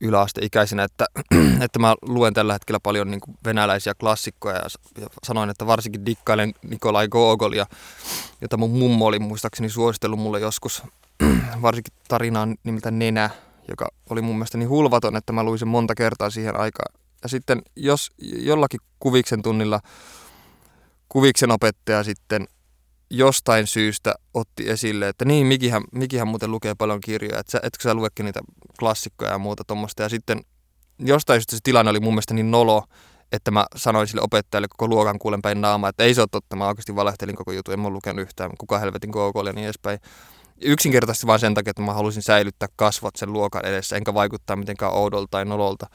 yläasteikäisenä, 0.00 0.84
että, 0.84 1.06
että 1.64 1.78
mä 1.78 1.94
luen 2.02 2.34
tällä 2.34 2.52
hetkellä 2.52 2.80
paljon 2.82 3.10
niin 3.10 3.20
kuin 3.20 3.36
venäläisiä 3.44 3.94
klassikkoja 3.94 4.56
ja, 4.56 4.66
ja 5.00 5.06
sanoin, 5.24 5.50
että 5.50 5.66
varsinkin 5.66 6.06
dikkailen 6.06 6.54
Nikolai 6.62 7.08
Gogolia, 7.08 7.66
jota 8.40 8.56
mun 8.56 8.70
mummo 8.70 9.06
oli 9.06 9.18
muistaakseni 9.18 9.68
suositellut 9.68 10.20
mulle 10.20 10.40
joskus, 10.40 10.82
varsinkin 11.62 11.94
tarinaan 12.08 12.56
nimeltä 12.64 12.90
Nenä, 12.90 13.30
joka 13.68 13.88
oli 14.10 14.22
mun 14.22 14.34
mielestä 14.36 14.58
niin 14.58 14.68
hulvaton, 14.68 15.16
että 15.16 15.32
mä 15.32 15.44
luin 15.44 15.58
sen 15.58 15.68
monta 15.68 15.94
kertaa 15.94 16.30
siihen 16.30 16.60
aikaan. 16.60 16.94
Ja 17.22 17.28
sitten 17.28 17.62
jos 17.76 18.10
jollakin 18.20 18.80
kuviksen 19.00 19.42
tunnilla 19.42 19.80
kuviksen 21.08 21.50
opettaja 21.50 22.04
sitten 22.04 22.48
jostain 23.10 23.66
syystä 23.66 24.14
otti 24.34 24.70
esille, 24.70 25.08
että 25.08 25.24
niin, 25.24 25.46
Mikihän, 25.46 25.82
Mikihän 25.92 26.28
muuten 26.28 26.50
lukee 26.50 26.74
paljon 26.74 27.00
kirjoja, 27.00 27.38
että 27.38 27.52
sä, 27.52 27.60
etkö 27.62 27.82
sä 27.82 27.94
luekin 27.94 28.24
niitä 28.24 28.40
klassikkoja 28.78 29.30
ja 29.30 29.38
muuta 29.38 29.64
tuommoista. 29.66 30.02
Ja 30.02 30.08
sitten 30.08 30.40
jostain 30.98 31.40
syystä 31.40 31.56
se 31.56 31.60
tilanne 31.62 31.90
oli 31.90 32.00
mun 32.00 32.12
mielestä 32.12 32.34
niin 32.34 32.50
nolo, 32.50 32.84
että 33.32 33.50
mä 33.50 33.66
sanoin 33.76 34.06
sille 34.06 34.22
opettajalle 34.22 34.68
koko 34.68 34.88
luokan 34.88 35.18
kuulen 35.18 35.42
päin 35.42 35.60
naamaa, 35.60 35.90
että 35.90 36.04
ei 36.04 36.14
se 36.14 36.20
ole 36.20 36.28
totta, 36.30 36.56
mä 36.56 36.68
oikeasti 36.68 36.96
valehtelin 36.96 37.36
koko 37.36 37.52
jutun, 37.52 37.74
en 37.74 37.80
mä 37.80 37.90
lukenut 37.90 38.22
yhtään, 38.22 38.50
kuka 38.58 38.78
helvetin 38.78 39.12
koko 39.12 39.42
ja 39.46 39.52
niin 39.52 39.64
edespäin 39.64 39.98
yksinkertaisesti 40.62 41.26
vain 41.26 41.40
sen 41.40 41.54
takia, 41.54 41.70
että 41.70 41.82
mä 41.82 41.94
halusin 41.94 42.22
säilyttää 42.22 42.68
kasvot 42.76 43.16
sen 43.16 43.32
luokan 43.32 43.66
edessä, 43.66 43.96
enkä 43.96 44.14
vaikuttaa 44.14 44.56
mitenkään 44.56 44.92
oudolta 44.92 45.28
tai 45.30 45.44
nololta. 45.44 45.86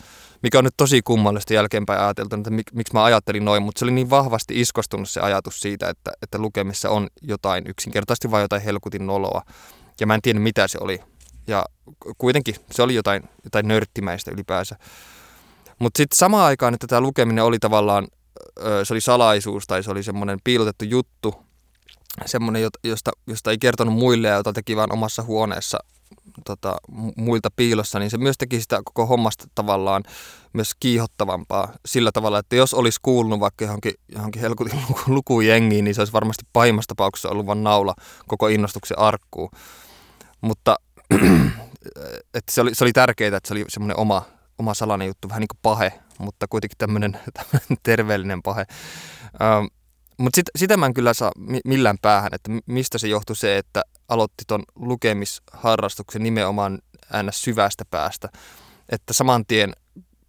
Mikä 0.44 0.58
on 0.58 0.64
nyt 0.64 0.74
tosi 0.78 1.02
kummallista 1.02 1.54
jälkeenpäin 1.54 2.00
ajateltu, 2.00 2.36
että 2.36 2.50
mik, 2.50 2.68
miksi 2.74 2.94
mä 2.94 3.04
ajattelin 3.04 3.46
noin, 3.46 3.64
mutta 3.64 3.80
se 3.80 3.86
oli 3.86 3.92
niin 3.92 4.10
vahvasti 4.10 4.62
iskostunut 4.62 5.10
se 5.10 5.22
ajatus 5.22 5.60
siitä, 5.60 5.90
että, 5.90 6.12
että 6.22 6.38
lukemissa 6.38 6.90
on 6.90 7.08
jotain 7.22 7.64
yksinkertaisesti 7.68 8.32
vain 8.32 8.42
jotain 8.42 8.62
helkutin 8.62 9.08
noloa. 9.08 9.42
Ja 10.00 10.08
mä 10.08 10.16
en 10.16 10.22
tiedä 10.22 10.40
mitä 10.40 10.68
se 10.68 10.78
oli. 10.82 11.00
Ja 11.48 11.66
kuitenkin 12.18 12.56
se 12.72 12.84
oli 12.84 12.96
jotain, 12.96 13.24
jotain 13.44 13.68
nörttimäistä 13.68 14.32
ylipäänsä. 14.32 14.76
Mutta 15.80 15.98
sitten 15.98 16.18
samaan 16.18 16.46
aikaan, 16.46 16.74
että 16.74 16.88
tämä 16.88 17.02
lukeminen 17.02 17.44
oli 17.44 17.60
tavallaan, 17.60 18.08
se 18.84 18.94
oli 18.94 19.02
salaisuus 19.02 19.68
tai 19.68 19.84
se 19.84 19.92
oli 19.92 20.04
semmoinen 20.04 20.40
piilotettu 20.44 20.86
juttu, 20.86 21.45
semmoinen, 22.26 22.70
josta, 22.84 23.12
josta 23.28 23.52
ei 23.52 23.58
kertonut 23.58 23.94
muille 23.94 24.28
ja 24.28 24.36
jota 24.36 24.54
teki 24.54 24.76
vain 24.76 24.94
omassa 24.94 25.24
huoneessa 25.24 25.80
tota, 26.46 26.78
muilta 27.16 27.50
piilossa, 27.56 28.00
niin 28.00 28.10
se 28.10 28.18
myös 28.18 28.38
teki 28.38 28.62
sitä 28.62 28.82
koko 28.86 29.06
hommasta 29.06 29.48
tavallaan 29.56 30.04
myös 30.54 30.72
kiihottavampaa 30.80 31.74
sillä 31.86 32.12
tavalla, 32.12 32.40
että 32.40 32.56
jos 32.56 32.74
olisi 32.74 33.00
kuulunut 33.02 33.40
vaikka 33.40 33.66
johonkin, 33.66 33.94
johonkin 34.16 34.42
helkutin 34.42 34.82
lukujengiin, 35.08 35.86
niin 35.86 35.96
se 35.96 36.02
olisi 36.02 36.14
varmasti 36.14 36.46
pahimmassa 36.54 36.88
tapauksessa 36.88 37.30
ollut 37.30 37.46
vain 37.46 37.64
naula 37.64 37.96
koko 38.28 38.48
innostuksen 38.48 39.00
arkkuun. 39.00 39.50
Mutta 40.42 40.76
että 42.34 42.52
se, 42.52 42.62
oli, 42.62 42.76
se 42.76 42.84
oli 42.84 42.94
tärkeää, 42.94 43.38
että 43.38 43.48
se 43.48 43.54
oli 43.54 43.66
semmoinen 43.68 44.00
oma, 44.00 44.24
oma 44.58 44.74
salainen 44.74 45.08
juttu, 45.08 45.30
vähän 45.30 45.42
niin 45.42 45.48
kuin 45.48 45.60
pahe, 45.62 45.94
mutta 46.20 46.48
kuitenkin 46.50 46.78
tämmöinen, 46.78 47.12
tämmöinen 47.34 47.78
terveellinen 47.84 48.42
pahe. 48.42 48.66
Mutta 50.18 50.36
sit, 50.36 50.46
sitä 50.56 50.78
mä 50.78 50.86
en 50.86 50.94
kyllä 50.94 51.14
saa 51.14 51.32
millään 51.66 51.98
päähän, 52.02 52.34
että 52.34 52.52
mistä 52.66 52.98
se 52.98 53.08
johtui 53.08 53.36
se, 53.36 53.58
että 53.58 53.84
aloitti 54.08 54.44
ton 54.48 54.64
lukemisharrastuksen 54.76 56.24
nimenomaan 56.24 56.80
aina 57.12 57.32
syvästä 57.32 57.84
päästä. 57.92 58.30
Että 58.90 59.14
saman 59.14 59.46
tien 59.46 59.74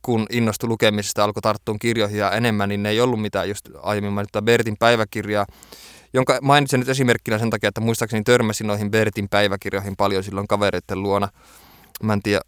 kun 0.03 0.27
innostui 0.31 0.69
lukemisesta 0.69 1.25
alkoi 1.25 1.41
tarttua 1.41 1.77
kirjoihin 1.81 2.19
ja 2.19 2.31
enemmän, 2.31 2.69
niin 2.69 2.83
ne 2.83 2.89
ei 2.91 3.01
ollut 3.01 3.21
mitään 3.21 3.49
just 3.49 3.69
aiemmin 3.83 4.13
mainittua 4.13 4.43
Bertin 4.43 4.77
päiväkirjaa, 4.79 5.47
jonka 6.15 6.39
mainitsen 6.43 6.81
nyt 6.81 6.89
esimerkkinä 6.89 7.39
sen 7.39 7.51
takia, 7.51 7.69
että 7.69 7.81
muistaakseni 7.81 8.23
törmäsin 8.25 8.67
noihin 8.67 8.91
Bertin 8.91 9.29
päiväkirjoihin 9.29 9.97
paljon 9.97 10.25
silloin 10.25 10.49
kavereiden 10.49 11.03
luona. 11.03 11.29
Mä 12.03 12.13
en 12.13 12.23
tiedä, 12.23 12.41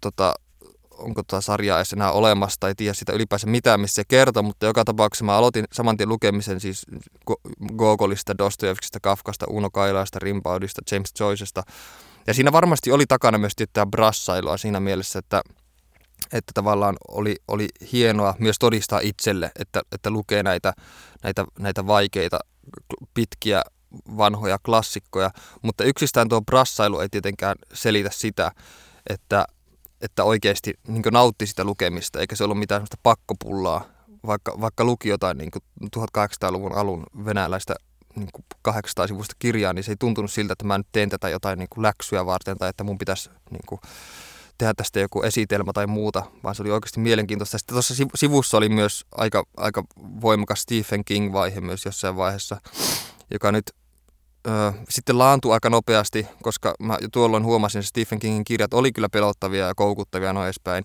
tota, 0.00 0.34
onko 0.98 1.22
tuota 1.22 1.40
sarjaa 1.40 1.78
edes 1.78 1.92
enää 1.92 2.12
olemassa 2.12 2.60
tai 2.60 2.74
tiedä 2.74 2.94
sitä 2.94 3.12
ylipäänsä 3.12 3.46
mitään, 3.46 3.80
missä 3.80 3.94
se 3.94 4.04
kertoo, 4.08 4.42
mutta 4.42 4.66
joka 4.66 4.84
tapauksessa 4.84 5.24
mä 5.24 5.36
aloitin 5.36 5.64
saman 5.72 5.96
tien 5.96 6.08
lukemisen 6.08 6.60
siis 6.60 6.86
Gogolista, 7.76 8.38
Dostojevskista, 8.38 9.00
Kafkasta, 9.00 9.46
Uno 9.48 9.70
Kailaista, 9.70 10.18
Rimpaudista, 10.18 10.82
James 10.92 11.12
Joycesta. 11.20 11.62
Ja 12.26 12.34
siinä 12.34 12.52
varmasti 12.52 12.92
oli 12.92 13.06
takana 13.06 13.38
myös 13.38 13.52
tiettyä 13.56 13.86
brassailua 13.86 14.56
siinä 14.56 14.80
mielessä, 14.80 15.18
että, 15.18 15.42
että 16.32 16.52
tavallaan 16.54 16.96
oli, 17.08 17.36
oli 17.48 17.68
hienoa 17.92 18.34
myös 18.38 18.56
todistaa 18.58 19.00
itselle, 19.00 19.50
että, 19.58 19.82
että 19.92 20.10
lukee 20.10 20.42
näitä, 20.42 20.72
näitä, 21.22 21.44
näitä 21.58 21.86
vaikeita, 21.86 22.38
pitkiä, 23.14 23.62
vanhoja 24.16 24.58
klassikkoja, 24.58 25.30
mutta 25.62 25.84
yksistään 25.84 26.28
tuo 26.28 26.40
brassailu 26.40 27.00
ei 27.00 27.08
tietenkään 27.08 27.56
selitä 27.74 28.10
sitä, 28.12 28.52
että 29.10 29.46
että 30.00 30.24
oikeasti 30.24 30.74
niin 30.88 31.02
nautti 31.10 31.46
sitä 31.46 31.64
lukemista, 31.64 32.20
eikä 32.20 32.36
se 32.36 32.44
ollut 32.44 32.58
mitään 32.58 32.78
sellaista 32.78 32.98
pakkopullaa, 33.02 33.84
vaikka, 34.26 34.60
vaikka 34.60 34.84
luki 34.84 35.08
jotain 35.08 35.38
niin 35.38 35.50
1800-luvun 35.96 36.74
alun 36.74 37.06
venäläistä 37.24 37.74
niin 38.16 38.28
800 38.62 39.06
sivusta 39.06 39.36
kirjaa, 39.38 39.72
niin 39.72 39.84
se 39.84 39.92
ei 39.92 39.96
tuntunut 39.96 40.32
siltä, 40.32 40.52
että 40.52 40.64
mä 40.64 40.78
nyt 40.78 40.86
teen 40.92 41.08
tätä 41.08 41.28
jotain 41.28 41.58
niin 41.58 41.68
läksyä 41.76 42.26
varten 42.26 42.58
tai 42.58 42.68
että 42.68 42.84
mun 42.84 42.98
pitäisi 42.98 43.30
niin 43.50 43.66
kuin, 43.66 43.80
tehdä 44.58 44.74
tästä 44.74 45.00
joku 45.00 45.22
esitelmä 45.22 45.72
tai 45.72 45.86
muuta, 45.86 46.22
vaan 46.44 46.54
se 46.54 46.62
oli 46.62 46.70
oikeasti 46.70 47.00
mielenkiintoista. 47.00 47.58
Sitten 47.58 47.74
tuossa 47.74 47.94
sivussa 48.14 48.56
oli 48.56 48.68
myös 48.68 49.04
aika, 49.12 49.44
aika 49.56 49.84
voimakas 49.96 50.60
Stephen 50.60 51.04
King-vaihe 51.04 51.60
myös 51.60 51.84
jossain 51.84 52.16
vaiheessa, 52.16 52.60
joka 53.30 53.52
nyt 53.52 53.72
sitten 54.88 55.18
laantui 55.18 55.52
aika 55.52 55.70
nopeasti, 55.70 56.26
koska 56.42 56.74
mä 56.80 56.98
jo 57.00 57.08
tuolloin 57.12 57.44
huomasin, 57.44 57.78
että 57.78 57.88
Stephen 57.88 58.18
Kingin 58.18 58.44
kirjat 58.44 58.74
oli 58.74 58.92
kyllä 58.92 59.08
pelottavia 59.08 59.66
ja 59.66 59.74
koukuttavia 59.74 60.32
noin 60.32 60.46
edespäin. 60.46 60.84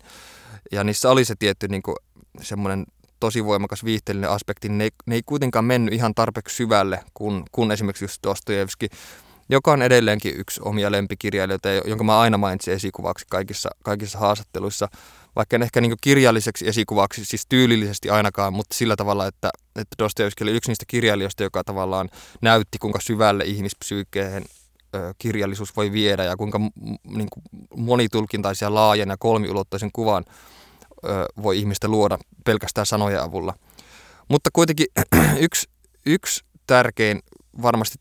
Ja 0.72 0.84
niissä 0.84 1.10
oli 1.10 1.26
se 1.26 1.36
tietty 1.40 1.68
niin 1.68 1.84
kuin, 1.84 1.96
semmoinen 2.42 2.86
tosi 3.20 3.46
voimakas 3.46 3.86
viihteellinen 3.86 4.30
aspekti. 4.30 4.70
Ne, 4.70 4.90
ne 5.06 5.16
ei 5.16 5.22
kuitenkaan 5.26 5.66
mennyt 5.66 5.94
ihan 5.94 6.14
tarpeeksi 6.16 6.56
syvälle, 6.56 7.04
kun, 7.14 7.46
kun 7.52 7.72
esimerkiksi 7.72 8.04
just 8.04 8.24
Dostojevski, 8.24 8.90
joka 9.50 9.72
on 9.72 9.82
edelleenkin 9.82 10.40
yksi 10.40 10.62
omia 10.64 10.92
lempikirjailijoita, 10.92 11.70
jonka 11.70 12.04
mä 12.04 12.20
aina 12.20 12.38
mainitsin 12.38 12.74
esikuvaksi 12.74 13.26
kaikissa, 13.30 13.70
kaikissa 13.84 14.20
haastatteluissa– 14.20 14.88
vaikka 15.36 15.56
en 15.56 15.64
ehkä 15.64 15.82
niin 15.82 15.94
kirjalliseksi 16.02 16.68
esikuvaksi, 16.68 17.26
siis 17.26 17.46
tyylillisesti 17.50 18.10
ainakaan, 18.10 18.54
mutta 18.54 18.78
sillä 18.78 18.96
tavalla, 18.96 19.28
että, 19.28 19.50
että 19.76 19.96
Dostoevski 20.00 20.44
oli 20.44 20.52
yksi 20.52 20.70
niistä 20.72 20.86
kirjailijoista, 20.88 21.44
joka 21.44 21.64
tavallaan 21.64 22.10
näytti, 22.42 22.78
kuinka 22.78 23.00
syvälle 23.02 23.44
ihmispsyykeen 23.44 24.44
kirjallisuus 25.18 25.76
voi 25.76 25.92
viedä 25.92 26.24
ja 26.24 26.38
kuinka 26.38 26.60
niin 27.08 27.30
kuin 27.30 27.44
monitulkintaisia 27.78 28.74
laajan 28.74 29.10
ja 29.10 29.18
kolmiulotteisen 29.20 29.90
kuvan 29.94 30.26
voi 31.44 31.60
ihmistä 31.60 31.88
luoda 31.88 32.18
pelkästään 32.46 32.86
sanojen 32.86 33.22
avulla. 33.22 33.54
Mutta 34.30 34.50
kuitenkin 34.54 34.86
yksi, 35.40 35.70
yksi 36.06 36.46
tärkein 36.68 37.20
varmasti, 37.62 37.98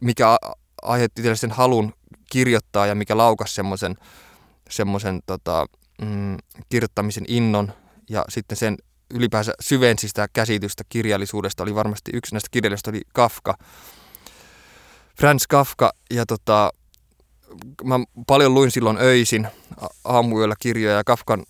mikä 0.00 0.38
aiheutti 0.82 1.36
sen 1.36 1.50
halun 1.50 1.92
kirjoittaa 2.30 2.86
ja 2.86 2.94
mikä 2.94 3.16
laukas 3.16 3.54
semmoisen 3.54 3.96
semmoisen 4.70 5.20
tota, 5.26 5.66
mm, 6.02 6.36
kirjoittamisen 6.68 7.24
innon 7.28 7.72
ja 8.10 8.24
sitten 8.28 8.56
sen 8.56 8.76
ylipäänsä 9.14 9.52
syvensi 9.60 10.08
sitä 10.08 10.28
käsitystä 10.32 10.84
kirjallisuudesta. 10.88 11.62
Oli 11.62 11.74
varmasti 11.74 12.10
yksi 12.14 12.34
näistä 12.34 12.48
kirjailijoista 12.50 12.90
oli 12.90 13.02
Kafka, 13.12 13.54
Franz 15.20 15.44
Kafka 15.48 15.92
ja 16.10 16.26
tota, 16.26 16.70
mä 17.84 18.00
paljon 18.26 18.54
luin 18.54 18.70
silloin 18.70 18.98
öisin 19.00 19.48
aamuyöllä 20.04 20.54
kirjoja 20.60 20.96
ja 20.96 21.04
Kafkan 21.04 21.42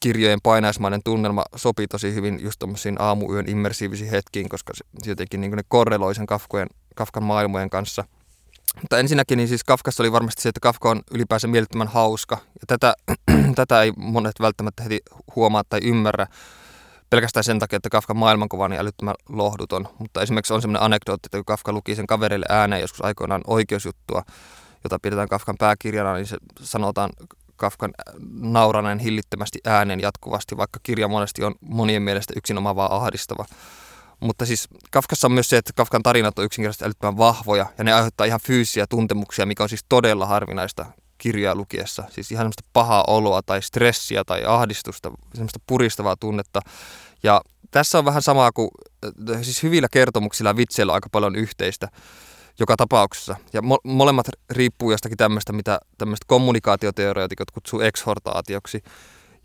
kirjojen 0.00 0.40
painaismainen 0.42 1.00
tunnelma 1.04 1.44
sopii 1.56 1.86
tosi 1.86 2.14
hyvin 2.14 2.38
just 2.42 2.58
tuommoisiin 2.58 2.96
aamuyön 2.98 3.48
immersiivisiin 3.48 4.10
hetkiin, 4.10 4.48
koska 4.48 4.72
se 4.74 5.10
jotenkin 5.10 5.40
niin 5.40 5.52
ne 5.52 5.62
korreloi 5.68 6.14
sen 6.14 6.26
Kafkojen, 6.26 6.68
Kafkan 6.94 7.22
maailmojen 7.22 7.70
kanssa. 7.70 8.04
Mutta 8.80 8.98
ensinnäkin 8.98 9.36
niin 9.36 9.48
siis 9.48 9.64
Kafkassa 9.64 10.02
oli 10.02 10.12
varmasti 10.12 10.42
se, 10.42 10.48
että 10.48 10.60
Kafka 10.60 10.90
on 10.90 11.02
ylipäänsä 11.10 11.48
mielettömän 11.48 11.88
hauska. 11.88 12.38
Ja 12.44 12.66
tätä, 12.66 12.94
tätä 13.54 13.82
ei 13.82 13.92
monet 13.96 14.40
välttämättä 14.40 14.82
heti 14.82 15.00
huomaa 15.36 15.62
tai 15.68 15.80
ymmärrä 15.82 16.26
pelkästään 17.10 17.44
sen 17.44 17.58
takia, 17.58 17.76
että 17.76 17.90
Kafkan 17.90 18.16
maailmankuva 18.16 18.64
on 18.64 18.70
niin 18.70 18.80
älyttömän 18.80 19.14
lohduton. 19.28 19.88
Mutta 19.98 20.22
esimerkiksi 20.22 20.52
on 20.52 20.62
sellainen 20.62 20.82
anekdootti, 20.82 21.26
että 21.26 21.38
kun 21.38 21.44
Kafka 21.44 21.72
luki 21.72 21.94
sen 21.94 22.06
kaverille 22.06 22.46
ääneen 22.48 22.80
joskus 22.80 23.04
aikoinaan 23.04 23.40
oikeusjuttua, 23.46 24.22
jota 24.84 24.98
pidetään 24.98 25.28
Kafkan 25.28 25.56
pääkirjana, 25.58 26.14
niin 26.14 26.26
se 26.26 26.36
sanotaan 26.60 27.10
Kafkan 27.56 27.90
nauraneen 28.40 28.98
hillittömästi 28.98 29.58
äänen 29.64 30.00
jatkuvasti, 30.00 30.56
vaikka 30.56 30.80
kirja 30.82 31.08
monesti 31.08 31.44
on 31.44 31.54
monien 31.60 32.02
mielestä 32.02 32.34
yksinomaan 32.36 32.76
vaan 32.76 32.92
ahdistava. 32.92 33.44
Mutta 34.22 34.46
siis 34.46 34.68
Kafkassa 34.90 35.26
on 35.26 35.32
myös 35.32 35.50
se, 35.50 35.56
että 35.56 35.72
Kafkan 35.76 36.02
tarinat 36.02 36.38
on 36.38 36.44
yksinkertaisesti 36.44 36.84
älyttömän 36.84 37.16
vahvoja 37.16 37.66
ja 37.78 37.84
ne 37.84 37.92
aiheuttaa 37.92 38.26
ihan 38.26 38.40
fyysisiä 38.40 38.86
tuntemuksia, 38.86 39.46
mikä 39.46 39.62
on 39.62 39.68
siis 39.68 39.84
todella 39.88 40.26
harvinaista 40.26 40.86
kirjaa 41.18 41.54
lukiessa. 41.54 42.04
Siis 42.10 42.32
ihan 42.32 42.42
semmoista 42.42 42.64
pahaa 42.72 43.04
oloa 43.06 43.42
tai 43.42 43.62
stressiä 43.62 44.24
tai 44.24 44.44
ahdistusta, 44.46 45.10
semmoista 45.34 45.58
puristavaa 45.66 46.16
tunnetta. 46.16 46.60
Ja 47.22 47.40
tässä 47.70 47.98
on 47.98 48.04
vähän 48.04 48.22
samaa 48.22 48.52
kuin, 48.52 48.70
siis 49.42 49.62
hyvillä 49.62 49.88
kertomuksilla 49.92 50.56
vitseillä 50.56 50.90
on 50.90 50.94
aika 50.94 51.08
paljon 51.12 51.36
yhteistä 51.36 51.88
joka 52.58 52.76
tapauksessa. 52.76 53.36
Ja 53.52 53.60
mo- 53.60 53.80
molemmat 53.84 54.26
riippuu 54.50 54.90
jostakin 54.90 55.18
tämmöistä, 55.18 55.52
mitä 55.52 55.80
tämmöistä 55.98 56.24
kommunikaatioteoreetikot 56.28 57.50
kutsuu 57.50 57.80
ekshortaatioksi, 57.80 58.82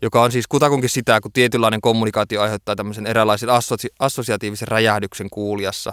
joka 0.02 0.22
on 0.22 0.32
siis 0.32 0.46
kutakunkin 0.46 0.90
sitä, 0.90 1.20
kun 1.20 1.32
tietynlainen 1.32 1.80
kommunikaatio 1.80 2.42
aiheuttaa 2.42 2.76
tämmöisen 2.76 3.06
eräänlaisen 3.06 3.48
assosi- 3.48 3.94
assosiatiivisen 3.98 4.68
räjähdyksen 4.68 5.30
kuulijassa. 5.30 5.92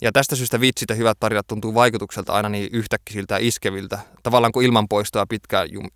Ja 0.00 0.12
tästä 0.12 0.36
syystä 0.36 0.60
vitsit 0.60 0.88
ja 0.88 0.94
hyvät 0.94 1.20
tarinat 1.20 1.46
tuntuu 1.46 1.74
vaikutukselta 1.74 2.32
aina 2.32 2.48
niin 2.48 2.68
yhtäkkisiltä 2.72 3.34
ja 3.34 3.46
iskeviltä. 3.46 3.98
Tavallaan 4.22 4.52
kuin 4.52 4.66
ilman 4.66 4.88
poistoa 4.88 5.26
pitkään, 5.28 5.68
jum- 5.68 5.90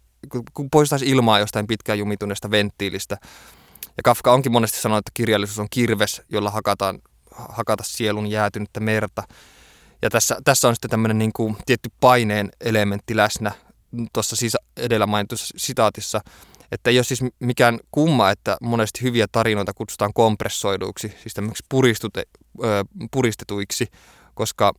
kun 0.54 0.70
poistaisi 0.70 1.06
ilmaa 1.06 1.38
jostain 1.38 1.66
pitkään 1.66 1.98
jumituneesta 1.98 2.50
venttiilistä. 2.50 3.16
Ja 3.96 4.02
Kafka 4.04 4.32
onkin 4.32 4.52
monesti 4.52 4.80
sanonut, 4.80 4.98
että 4.98 5.10
kirjallisuus 5.14 5.58
on 5.58 5.66
kirves, 5.70 6.22
jolla 6.28 6.50
hakataan, 6.50 6.98
hakata 7.34 7.82
sielun 7.86 8.26
jäätynyttä 8.26 8.80
merta. 8.80 9.22
Ja 10.02 10.10
tässä, 10.10 10.38
tässä 10.44 10.68
on 10.68 10.74
sitten 10.74 10.90
tämmöinen 10.90 11.18
niin 11.18 11.32
kuin 11.32 11.56
tietty 11.66 11.90
paineen 12.00 12.48
elementti 12.60 13.16
läsnä 13.16 13.52
tuossa 14.12 14.36
siis 14.36 14.56
edellä 14.76 15.06
mainitussa 15.06 15.54
sitaatissa, 15.56 16.20
että 16.76 16.90
ei 16.90 16.98
ole 16.98 17.04
siis 17.04 17.20
mikään 17.40 17.78
kumma, 17.90 18.30
että 18.30 18.56
monesti 18.60 19.02
hyviä 19.02 19.26
tarinoita 19.32 19.74
kutsutaan 19.74 20.12
kompressoiduiksi, 20.14 21.14
siis 21.22 21.34
tämmöiksi 21.34 21.64
puristetuiksi, 23.10 23.86
koska 24.34 24.72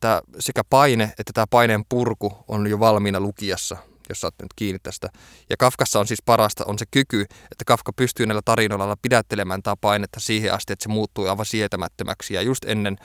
tämä 0.00 0.20
sekä 0.38 0.62
paine 0.70 1.04
että 1.04 1.32
tämä 1.34 1.46
paineen 1.50 1.84
purku 1.88 2.44
on 2.48 2.66
jo 2.66 2.80
valmiina 2.80 3.20
lukijassa 3.20 3.76
jos 4.08 4.20
saatte 4.20 4.44
nyt 4.44 4.52
kiinni 4.56 4.78
tästä. 4.82 5.08
Ja 5.50 5.56
Kafkassa 5.56 6.00
on 6.00 6.06
siis 6.06 6.22
parasta 6.22 6.64
on 6.66 6.78
se 6.78 6.84
kyky, 6.90 7.20
että 7.22 7.64
Kafka 7.66 7.92
pystyy 7.92 8.26
näillä 8.26 8.42
tarinoilla 8.44 8.96
pidättelemään 9.02 9.62
tämä 9.62 9.76
painetta 9.80 10.20
siihen 10.20 10.54
asti, 10.54 10.72
että 10.72 10.82
se 10.82 10.88
muuttuu 10.88 11.26
aivan 11.26 11.46
sietämättömäksi. 11.46 12.34
Ja 12.34 12.42
just 12.42 12.64
ennen, 12.64 12.96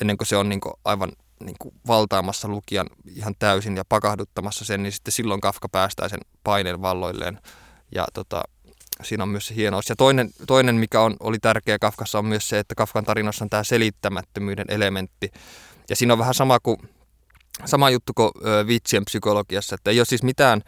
ennen 0.00 0.16
kuin 0.16 0.26
se 0.26 0.36
on 0.36 0.48
niin 0.48 0.60
aivan 0.84 1.12
niin 1.40 1.56
kuin 1.58 1.74
valtaamassa 1.86 2.48
lukijan 2.48 2.86
ihan 3.14 3.34
täysin 3.38 3.76
ja 3.76 3.84
pakahduttamassa 3.88 4.64
sen, 4.64 4.82
niin 4.82 4.92
sitten 4.92 5.12
silloin 5.12 5.40
Kafka 5.40 5.68
päästää 5.68 6.08
sen 6.08 6.20
paineen 6.44 6.82
valloilleen. 6.82 7.38
Ja 7.94 8.06
tota, 8.12 8.42
siinä 9.02 9.22
on 9.22 9.28
myös 9.28 9.46
se 9.46 9.54
hienous. 9.54 9.88
Ja 9.88 9.96
toinen, 9.96 10.30
toinen 10.46 10.74
mikä 10.74 11.00
on, 11.00 11.16
oli 11.20 11.38
tärkeä 11.38 11.78
Kafkassa, 11.78 12.18
on 12.18 12.26
myös 12.26 12.48
se, 12.48 12.58
että 12.58 12.74
Kafkan 12.74 13.04
tarinassa 13.04 13.44
on 13.44 13.50
tämä 13.50 13.64
selittämättömyyden 13.64 14.66
elementti. 14.68 15.30
Ja 15.90 15.96
siinä 15.96 16.12
on 16.12 16.18
vähän 16.18 16.34
sama 16.34 16.60
kuin 16.60 16.78
sama 17.64 17.90
juttu 17.90 18.12
kuin 18.14 18.30
vitsien 18.66 19.04
psykologiassa, 19.04 19.74
että 19.74 19.90
ei 19.90 20.00
ole 20.00 20.04
siis 20.04 20.22
mitään, 20.22 20.62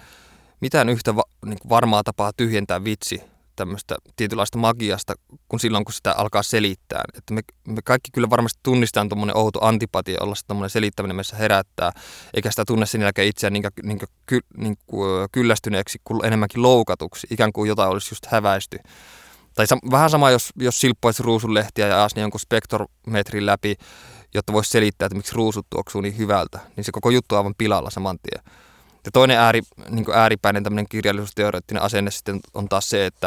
mitään 0.60 0.88
yhtä 0.88 1.16
va, 1.16 1.22
niin 1.44 1.58
varmaa 1.68 2.02
tapaa 2.02 2.32
tyhjentää 2.32 2.84
vitsi 2.84 3.22
tämmöistä 3.56 3.96
tietynlaista 4.16 4.58
magiasta 4.58 5.14
kuin 5.48 5.60
silloin, 5.60 5.84
kun 5.84 5.92
sitä 5.92 6.12
alkaa 6.12 6.42
selittää. 6.42 7.04
Että 7.14 7.34
me, 7.34 7.40
me 7.68 7.80
kaikki 7.84 8.10
kyllä 8.12 8.30
varmasti 8.30 8.60
tunnistetaan 8.62 9.08
tuommoinen 9.08 9.36
outo 9.36 9.64
antipatia, 9.64 10.18
olla 10.20 10.34
se 10.34 10.44
selittäminen 10.68 11.16
meissä 11.16 11.36
herättää, 11.36 11.92
eikä 12.34 12.50
sitä 12.50 12.64
tunne 12.66 12.86
sen 12.86 13.02
jälkeen 13.02 13.28
itseään 13.28 13.52
niin, 13.52 13.64
niin, 13.82 13.98
ky, 14.26 14.40
niin 14.56 14.76
kyllästyneeksi 15.32 15.98
kuin 16.04 16.24
enemmänkin 16.24 16.62
loukatuksi, 16.62 17.26
ikään 17.30 17.52
kuin 17.52 17.68
jotain 17.68 17.90
olisi 17.90 18.12
just 18.12 18.26
häväisty. 18.26 18.78
Tai 19.54 19.66
sam- 19.66 19.90
vähän 19.90 20.10
sama, 20.10 20.30
jos, 20.30 20.50
jos 20.56 20.80
silppaisi 20.80 21.22
ruusunlehtiä 21.22 21.86
ja 21.86 22.02
aasi 22.02 22.20
jonkun 22.20 22.40
spektrometrin 22.40 23.46
läpi, 23.46 23.74
jotta 24.34 24.52
voisi 24.52 24.70
selittää, 24.70 25.06
että 25.06 25.16
miksi 25.16 25.34
ruusut 25.34 25.66
tuoksuu 25.70 26.00
niin 26.00 26.18
hyvältä, 26.18 26.60
niin 26.76 26.84
se 26.84 26.92
koko 26.92 27.10
juttu 27.10 27.34
on 27.34 27.38
aivan 27.38 27.54
pilalla 27.58 27.90
saman 27.90 28.18
tien. 28.22 28.65
Ja 29.06 29.10
toinen 29.12 29.38
ääri, 29.38 29.62
niin 29.90 30.06
ääripäinen 30.12 30.64
tämmöinen 30.64 30.88
kirjallisuusteoreettinen 30.88 31.82
asenne 31.82 32.10
sitten 32.10 32.40
on 32.54 32.68
taas 32.68 32.90
se, 32.90 33.06
että, 33.06 33.26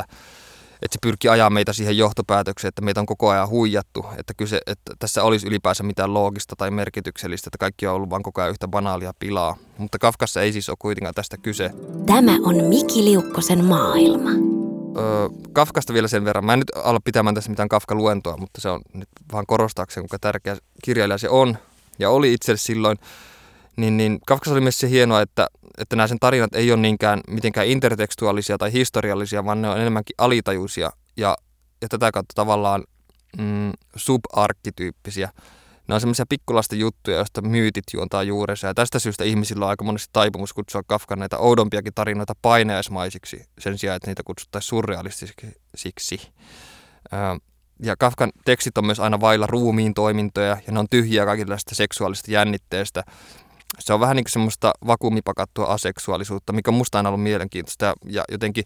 että 0.82 0.94
se 0.94 1.00
pyrkii 1.02 1.30
ajaa 1.30 1.50
meitä 1.50 1.74
siihen 1.74 1.98
johtopäätökseen, 1.98 2.70
että 2.70 2.82
meitä 2.82 3.00
on 3.00 3.06
koko 3.06 3.30
ajan 3.30 3.50
huijattu, 3.50 4.06
että, 4.18 4.34
kyse, 4.38 4.60
että 4.68 4.94
tässä 5.00 5.24
olisi 5.24 5.48
ylipäänsä 5.48 5.84
mitään 5.84 6.14
loogista 6.14 6.56
tai 6.56 6.72
merkityksellistä, 6.72 7.48
että 7.48 7.58
kaikki 7.58 7.88
on 7.88 7.96
ollut 7.96 8.10
vain 8.10 8.24
koko 8.24 8.42
ajan 8.42 8.52
yhtä 8.52 8.68
banaalia 8.68 9.14
pilaa. 9.20 9.56
Mutta 9.78 10.00
Kafkassa 10.00 10.42
ei 10.42 10.54
siis 10.54 10.70
ole 10.70 10.78
kuitenkaan 10.80 11.16
tästä 11.16 11.38
kyse. 11.38 11.72
Tämä 12.06 12.38
on 12.44 12.64
Miki 12.64 13.04
Liukkosen 13.04 13.66
maailma. 13.66 14.30
Öö, 14.98 15.30
Kafkasta 15.54 15.94
vielä 15.94 16.08
sen 16.08 16.26
verran. 16.26 16.46
Mä 16.46 16.54
en 16.54 16.60
nyt 16.60 16.72
ala 16.76 17.00
pitämään 17.04 17.36
tässä 17.36 17.50
mitään 17.50 17.70
Kafka-luentoa, 17.70 18.38
mutta 18.38 18.62
se 18.62 18.70
on 18.70 18.82
nyt 18.94 19.10
vaan 19.32 19.46
korostaakseen, 19.48 20.04
kuinka 20.04 20.20
tärkeä 20.20 20.58
kirjailija 20.84 21.18
se 21.18 21.30
on 21.30 21.58
ja 22.00 22.10
oli 22.10 22.34
itse 22.34 22.58
silloin 22.58 22.98
niin, 23.80 23.98
niin 23.98 24.20
Kafkassa 24.28 24.54
oli 24.54 24.62
myös 24.62 24.80
se 24.80 24.90
hienoa, 24.90 25.22
että, 25.22 25.48
että 25.78 25.96
nämä 25.96 26.08
sen 26.08 26.20
tarinat 26.20 26.56
ei 26.56 26.72
ole 26.72 26.82
niinkään 26.82 27.22
mitenkään 27.28 27.68
intertekstuaalisia 27.68 28.58
tai 28.58 28.74
historiallisia, 28.74 29.46
vaan 29.46 29.62
ne 29.62 29.70
on 29.70 29.80
enemmänkin 29.82 30.16
alitajuisia 30.18 30.90
ja, 31.18 31.38
ja 31.82 31.88
tätä 31.88 32.12
kautta 32.12 32.34
tavallaan 32.36 32.84
mm, 33.38 33.72
subarkkityyppisiä. 33.96 35.30
Ne 35.88 35.96
on 35.96 36.02
semmoisia 36.02 36.26
pikkulasten 36.30 36.80
juttuja, 36.80 37.18
joista 37.18 37.42
myytit 37.42 37.84
juontaa 37.94 38.24
juurensa. 38.24 38.68
Ja 38.68 38.74
tästä 38.74 39.00
syystä 39.00 39.24
ihmisillä 39.24 39.66
on 39.66 39.70
aika 39.70 39.84
monesti 39.84 40.10
taipumus 40.14 40.54
kutsua 40.54 40.82
Kafkan 40.88 41.20
näitä 41.20 41.38
oudompiakin 41.38 41.94
tarinoita 41.96 42.34
paineasmaisiksi 42.42 43.46
sen 43.60 43.78
sijaan, 43.78 43.96
että 43.96 44.08
niitä 44.08 44.24
kutsuttaisiin 44.26 44.70
surrealistisiksi. 44.70 46.32
Ja 47.84 47.96
Kafkan 47.98 48.32
tekstit 48.46 48.78
on 48.78 48.86
myös 48.86 49.00
aina 49.00 49.20
vailla 49.20 49.48
ruumiin 49.48 49.94
toimintoja 49.94 50.58
ja 50.68 50.72
ne 50.72 50.80
on 50.80 50.90
tyhjiä 50.90 51.26
kaikenlaista 51.26 51.76
seksuaalista 51.76 52.32
jännitteestä 52.32 53.04
se 53.80 53.94
on 53.94 54.00
vähän 54.00 54.16
niin 54.16 54.24
kuin 54.24 54.32
semmoista 54.32 54.74
vakuumipakattua 54.88 55.66
aseksuaalisuutta, 55.66 56.54
mikä 56.54 56.72
on 56.72 56.76
musta 56.76 57.00
aina 57.00 57.10
ollut 57.10 57.24
mielenkiintoista 57.24 57.94
ja 58.06 58.24
jotenkin, 58.32 58.64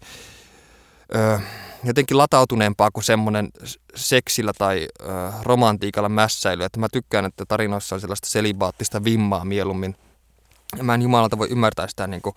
ö, 1.14 1.38
jotenkin 1.84 2.18
latautuneempaa 2.18 2.90
kuin 2.90 3.04
semmoinen 3.04 3.48
seksillä 3.94 4.52
tai 4.58 4.88
ö, 5.00 5.06
romantiikalla 5.42 6.08
mässäily. 6.08 6.64
Että 6.64 6.80
mä 6.80 6.88
tykkään, 6.92 7.24
että 7.24 7.44
tarinoissa 7.48 7.94
on 7.94 8.00
sellaista 8.00 8.28
selibaattista 8.28 9.04
vimmaa 9.04 9.44
mieluummin. 9.44 9.96
Ja 10.76 10.84
mä 10.84 10.94
en 10.94 11.02
jumalalta 11.02 11.38
voi 11.38 11.48
ymmärtää 11.50 11.88
sitä 11.88 12.06
niin 12.06 12.22
kuin, 12.22 12.34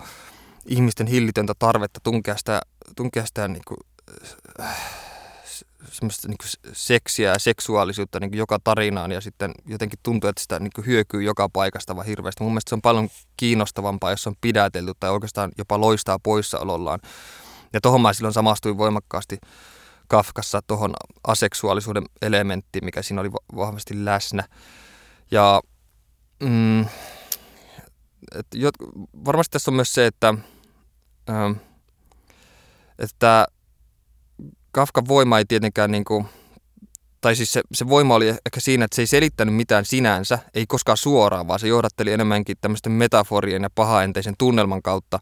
ihmisten 0.65 1.07
hillitöntä 1.07 1.53
tarvetta 1.59 1.99
tunkea 2.03 2.37
sitä, 2.37 2.61
tunkea 2.95 3.25
sitä 3.25 3.47
niin 3.47 3.63
kuin, 3.67 3.77
äh, 4.59 5.06
semmoista 5.91 6.27
niin 6.27 6.37
seksiä 6.73 7.29
ja 7.29 7.39
seksuaalisuutta 7.39 8.19
niin 8.19 8.37
joka 8.37 8.59
tarinaan 8.63 9.11
ja 9.11 9.21
sitten 9.21 9.51
jotenkin 9.65 9.99
tuntuu, 10.03 10.29
että 10.29 10.41
sitä 10.41 10.59
niin 10.59 10.85
hyökyy 10.85 11.23
joka 11.23 11.49
paikasta 11.49 11.95
vaan 11.95 12.07
hirveästi. 12.07 12.43
Mun 12.43 12.51
mielestä 12.51 12.69
se 12.69 12.75
on 12.75 12.81
paljon 12.81 13.09
kiinnostavampaa, 13.37 14.11
jos 14.11 14.27
on 14.27 14.35
pidätelty 14.41 14.93
tai 14.99 15.09
oikeastaan 15.09 15.51
jopa 15.57 15.81
loistaa 15.81 16.19
poissaolollaan. 16.19 16.99
Ja 17.73 17.81
tohon 17.81 18.01
mä 18.01 18.13
silloin 18.13 18.33
samastuin 18.33 18.77
voimakkaasti 18.77 19.37
Kafkassa 20.07 20.61
tuohon 20.67 20.93
aseksuaalisuuden 21.27 22.03
elementtiin, 22.21 22.85
mikä 22.85 23.01
siinä 23.01 23.21
oli 23.21 23.31
vahvasti 23.31 24.05
läsnä. 24.05 24.43
Ja 25.31 25.61
mm, 26.39 26.81
et, 28.35 28.47
varmasti 29.25 29.51
tässä 29.51 29.71
on 29.71 29.75
myös 29.75 29.93
se, 29.93 30.05
että, 30.05 30.33
ähm, 31.29 31.51
että 32.99 33.47
Kafkan 34.71 35.07
voima 35.07 35.37
ei 35.37 35.45
tietenkään 35.45 35.91
niin 35.91 36.05
kuin 36.05 36.25
tai 37.21 37.35
siis 37.35 37.53
se, 37.53 37.61
se 37.73 37.89
voima 37.89 38.15
oli 38.15 38.27
ehkä 38.27 38.59
siinä, 38.59 38.85
että 38.85 38.95
se 38.95 39.01
ei 39.01 39.07
selittänyt 39.07 39.55
mitään 39.55 39.85
sinänsä, 39.85 40.39
ei 40.53 40.65
koskaan 40.67 40.97
suoraan, 40.97 41.47
vaan 41.47 41.59
se 41.59 41.67
johdatteli 41.67 42.11
enemmänkin 42.11 42.57
tämmöisten 42.61 42.91
metaforien 42.91 43.63
ja 43.63 43.69
pahaenteisen 43.75 44.33
tunnelman 44.37 44.81
kautta 44.81 45.19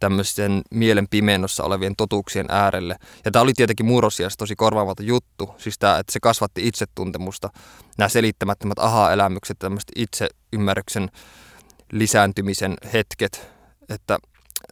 tämmöisen 0.00 0.62
mielen 0.70 1.08
pimennossa 1.08 1.64
olevien 1.64 1.96
totuuksien 1.96 2.46
äärelle. 2.48 2.96
Ja 3.24 3.30
tämä 3.30 3.42
oli 3.42 3.52
tietenkin 3.52 3.86
murrosiassa 3.86 4.36
tosi 4.36 4.56
korvaavalta 4.56 5.02
juttu, 5.02 5.54
siis 5.58 5.78
tämä, 5.78 5.98
että 5.98 6.12
se 6.12 6.20
kasvatti 6.20 6.68
itsetuntemusta, 6.68 7.50
nämä 7.98 8.08
selittämättömät 8.08 8.78
aha-elämykset, 8.78 9.58
tämmöiset 9.58 9.90
itseymmärryksen 9.96 11.10
lisääntymisen 11.92 12.76
hetket, 12.92 13.50
että 13.88 14.18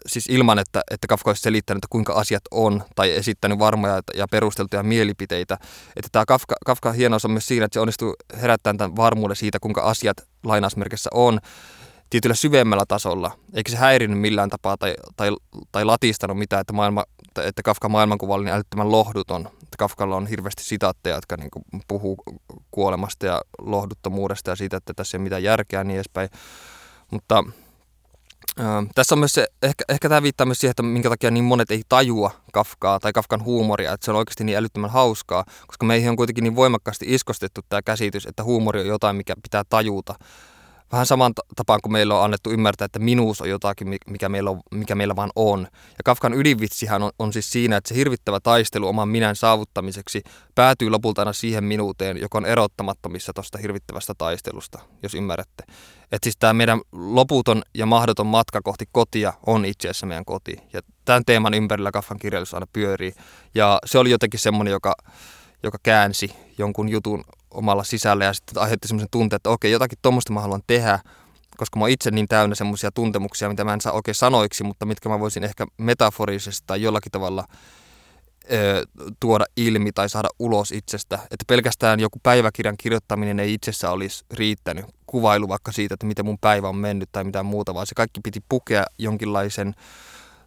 siis 0.06 0.26
ilman, 0.28 0.58
että, 0.58 0.82
että 0.90 1.06
Kafka 1.06 1.30
olisi 1.30 1.42
selittänyt, 1.42 1.78
että 1.78 1.90
kuinka 1.90 2.12
asiat 2.12 2.42
on, 2.50 2.82
tai 2.94 3.12
esittänyt 3.12 3.58
varmoja 3.58 4.00
ja 4.14 4.28
perusteltuja 4.30 4.82
mielipiteitä. 4.82 5.58
Että 5.96 6.08
tämä 6.12 6.24
Kafka, 6.24 6.54
Kafka 6.66 6.92
hienous 6.92 7.24
on 7.24 7.30
myös 7.30 7.46
siinä, 7.46 7.64
että 7.64 7.74
se 7.74 7.80
onnistuu 7.80 8.14
herättämään 8.42 8.78
tämän 8.78 8.96
varmuuden 8.96 9.36
siitä, 9.36 9.58
kuinka 9.60 9.80
asiat 9.80 10.16
lainausmerkissä 10.44 11.10
on, 11.14 11.40
tietyllä 12.10 12.34
syvemmällä 12.34 12.84
tasolla, 12.88 13.30
eikä 13.54 13.70
se 13.70 13.76
häirinyt 13.76 14.18
millään 14.20 14.50
tapaa 14.50 14.76
tai, 14.76 14.94
tai, 15.16 15.30
tai 15.72 15.84
latistanut 15.84 16.38
mitään, 16.38 16.60
että, 16.60 16.72
maailma, 16.72 17.04
että 17.44 17.62
Kafka 17.62 17.88
maailmankuva 17.88 18.34
oli 18.34 18.44
niin 18.44 18.54
älyttömän 18.54 18.92
lohduton. 18.92 19.46
Että 19.46 19.76
Kafkalla 19.78 20.16
on 20.16 20.26
hirveästi 20.26 20.64
sitaatteja, 20.64 21.14
jotka 21.14 21.36
niin 21.36 21.50
puhuu 21.88 22.16
kuolemasta 22.70 23.26
ja 23.26 23.40
lohduttomuudesta 23.58 24.50
ja 24.50 24.56
siitä, 24.56 24.76
että 24.76 24.94
tässä 24.94 25.16
ei 25.16 25.18
ole 25.18 25.22
mitään 25.24 25.42
järkeä 25.42 25.80
ja 25.80 25.84
niin 25.84 25.96
edespäin. 25.96 26.28
Mutta 27.10 27.44
tässä 28.94 29.14
on 29.14 29.18
myös 29.18 29.32
se, 29.32 29.46
ehkä, 29.62 29.84
ehkä 29.88 30.08
tämä 30.08 30.22
viittaa 30.22 30.46
myös 30.46 30.58
siihen, 30.58 30.70
että 30.70 30.82
minkä 30.82 31.08
takia 31.08 31.30
niin 31.30 31.44
monet 31.44 31.70
ei 31.70 31.82
tajua 31.88 32.30
Kafkaa 32.52 33.00
tai 33.00 33.12
Kafkan 33.12 33.44
huumoria, 33.44 33.92
että 33.92 34.04
se 34.04 34.10
on 34.10 34.16
oikeasti 34.16 34.44
niin 34.44 34.58
älyttömän 34.58 34.90
hauskaa, 34.90 35.44
koska 35.66 35.86
meihin 35.86 36.10
on 36.10 36.16
kuitenkin 36.16 36.44
niin 36.44 36.56
voimakkaasti 36.56 37.14
iskostettu 37.14 37.60
tämä 37.68 37.82
käsitys, 37.82 38.26
että 38.26 38.44
huumori 38.44 38.80
on 38.80 38.86
jotain, 38.86 39.16
mikä 39.16 39.34
pitää 39.42 39.64
tajuta 39.68 40.14
vähän 40.92 41.06
saman 41.06 41.32
tapaan 41.56 41.80
kuin 41.82 41.92
meillä 41.92 42.18
on 42.18 42.24
annettu 42.24 42.50
ymmärtää, 42.50 42.84
että 42.84 42.98
minuus 42.98 43.40
on 43.40 43.48
jotakin, 43.48 43.88
mikä 44.06 44.28
meillä, 44.28 44.50
on, 44.50 44.60
mikä 44.70 44.94
meillä 44.94 45.16
vaan 45.16 45.30
on. 45.36 45.60
Ja 45.70 46.02
Kafkan 46.04 46.34
ydinvitsihän 46.34 47.02
on, 47.02 47.10
on 47.18 47.32
siis 47.32 47.52
siinä, 47.52 47.76
että 47.76 47.88
se 47.88 47.94
hirvittävä 47.94 48.40
taistelu 48.40 48.88
oman 48.88 49.08
minän 49.08 49.36
saavuttamiseksi 49.36 50.22
päätyy 50.54 50.90
lopulta 50.90 51.20
aina 51.20 51.32
siihen 51.32 51.64
minuuteen, 51.64 52.16
joka 52.16 52.38
on 52.38 52.46
erottamattomissa 52.46 53.32
tuosta 53.32 53.58
hirvittävästä 53.58 54.14
taistelusta, 54.18 54.78
jos 55.02 55.14
ymmärrätte. 55.14 55.64
Että 56.12 56.26
siis 56.26 56.36
tämä 56.36 56.52
meidän 56.52 56.80
loputon 56.92 57.62
ja 57.74 57.86
mahdoton 57.86 58.26
matka 58.26 58.62
kohti 58.62 58.84
kotia 58.92 59.32
on 59.46 59.64
itse 59.64 59.88
asiassa 59.88 60.06
meidän 60.06 60.24
koti. 60.24 60.56
Ja 60.72 60.80
tämän 61.04 61.22
teeman 61.26 61.54
ympärillä 61.54 61.90
Kafkan 61.90 62.18
kirjallisuus 62.18 62.54
aina 62.54 62.66
pyörii. 62.72 63.12
Ja 63.54 63.78
se 63.84 63.98
oli 63.98 64.10
jotenkin 64.10 64.40
semmoinen, 64.40 64.72
joka, 64.72 64.94
joka 65.62 65.78
käänsi 65.82 66.34
jonkun 66.58 66.88
jutun 66.88 67.24
omalla 67.56 67.84
sisällä 67.84 68.24
ja 68.24 68.32
sitten 68.32 68.62
aiheutti 68.62 68.88
semmoisen 68.88 69.08
tunteen, 69.10 69.36
että 69.36 69.50
okei, 69.50 69.72
jotakin 69.72 69.98
tuommoista 70.02 70.32
mä 70.32 70.40
haluan 70.40 70.62
tehdä, 70.66 70.98
koska 71.56 71.78
mä 71.78 71.84
oon 71.84 71.90
itse 71.90 72.10
niin 72.10 72.28
täynnä 72.28 72.54
semmoisia 72.54 72.90
tuntemuksia, 72.90 73.48
mitä 73.48 73.64
mä 73.64 73.72
en 73.72 73.80
saa 73.80 73.92
oikein 73.92 74.14
sanoiksi, 74.14 74.64
mutta 74.64 74.86
mitkä 74.86 75.08
mä 75.08 75.20
voisin 75.20 75.44
ehkä 75.44 75.66
metaforisesti 75.78 76.64
tai 76.66 76.82
jollakin 76.82 77.12
tavalla 77.12 77.44
ö, 78.52 78.86
tuoda 79.20 79.44
ilmi 79.56 79.92
tai 79.92 80.08
saada 80.08 80.28
ulos 80.38 80.72
itsestä. 80.72 81.16
Että 81.16 81.44
pelkästään 81.46 82.00
joku 82.00 82.18
päiväkirjan 82.22 82.76
kirjoittaminen 82.78 83.40
ei 83.40 83.54
itsessä 83.54 83.90
olisi 83.90 84.24
riittänyt. 84.34 84.84
Kuvailu 85.06 85.48
vaikka 85.48 85.72
siitä, 85.72 85.94
että 85.94 86.06
miten 86.06 86.24
mun 86.24 86.38
päivä 86.40 86.68
on 86.68 86.76
mennyt 86.76 87.08
tai 87.12 87.24
mitään 87.24 87.46
muuta, 87.46 87.74
vaan 87.74 87.86
se 87.86 87.94
kaikki 87.94 88.20
piti 88.20 88.40
pukea 88.48 88.84
jonkinlaisen 88.98 89.74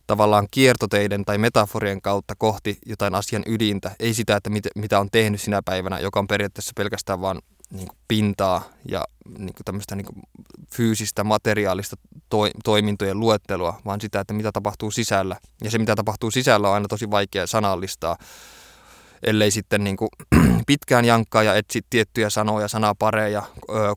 tavallaan 0.10 0.48
kiertoteiden 0.52 1.26
tai 1.26 1.38
metaforien 1.38 2.02
kautta 2.02 2.36
kohti 2.38 2.78
jotain 2.86 3.16
asian 3.16 3.44
ydintä. 3.46 3.92
Ei 4.00 4.14
sitä, 4.14 4.36
että 4.36 4.50
mit, 4.50 4.68
mitä 4.76 5.00
on 5.00 5.10
tehnyt 5.12 5.42
sinä 5.42 5.62
päivänä, 5.66 6.00
joka 6.00 6.20
on 6.20 6.28
periaatteessa 6.28 6.72
pelkästään 6.76 7.22
vain 7.22 7.40
niin 7.72 7.88
pintaa 8.08 8.64
ja 8.86 9.04
niin 9.38 9.54
kuin 9.54 9.66
tämmöistä 9.66 9.96
niin 9.96 10.06
kuin 10.06 10.24
fyysistä, 10.74 11.24
materiaalista 11.24 11.96
toi, 12.30 12.52
toimintojen 12.64 13.20
luettelua, 13.20 13.82
vaan 13.86 14.02
sitä, 14.02 14.20
että 14.20 14.34
mitä 14.34 14.52
tapahtuu 14.52 14.92
sisällä. 14.92 15.36
Ja 15.64 15.72
se, 15.72 15.78
mitä 15.78 15.96
tapahtuu 15.96 16.32
sisällä, 16.32 16.68
on 16.68 16.74
aina 16.74 16.88
tosi 16.88 17.12
vaikea 17.12 17.48
sanallistaa, 17.48 18.18
ellei 19.24 19.52
sitten 19.52 19.84
niin 19.84 19.98
kuin 19.98 20.10
pitkään 20.68 21.06
jankkaa 21.06 21.44
ja 21.44 21.56
etsi 21.56 21.82
tiettyjä 21.90 22.30
sanoja, 22.30 22.68
sanapareja, 22.68 23.44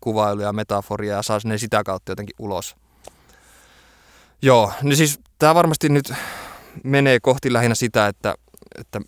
kuvailuja, 0.01 0.53
metaforia 0.53 1.16
ja 1.16 1.22
saa 1.22 1.38
ne 1.44 1.59
sitä 1.59 1.85
kautta 1.85 2.12
jotenkin 2.12 2.37
ulos. 2.38 2.82
Joo, 4.43 4.73
niin 4.83 4.97
siis 4.97 5.21
tämä 5.39 5.55
varmasti 5.55 5.89
nyt 5.89 6.13
menee 6.85 7.21
kohti 7.21 7.53
lähinnä 7.53 7.75
sitä, 7.75 8.07
että, 8.07 8.35
että 8.79 9.01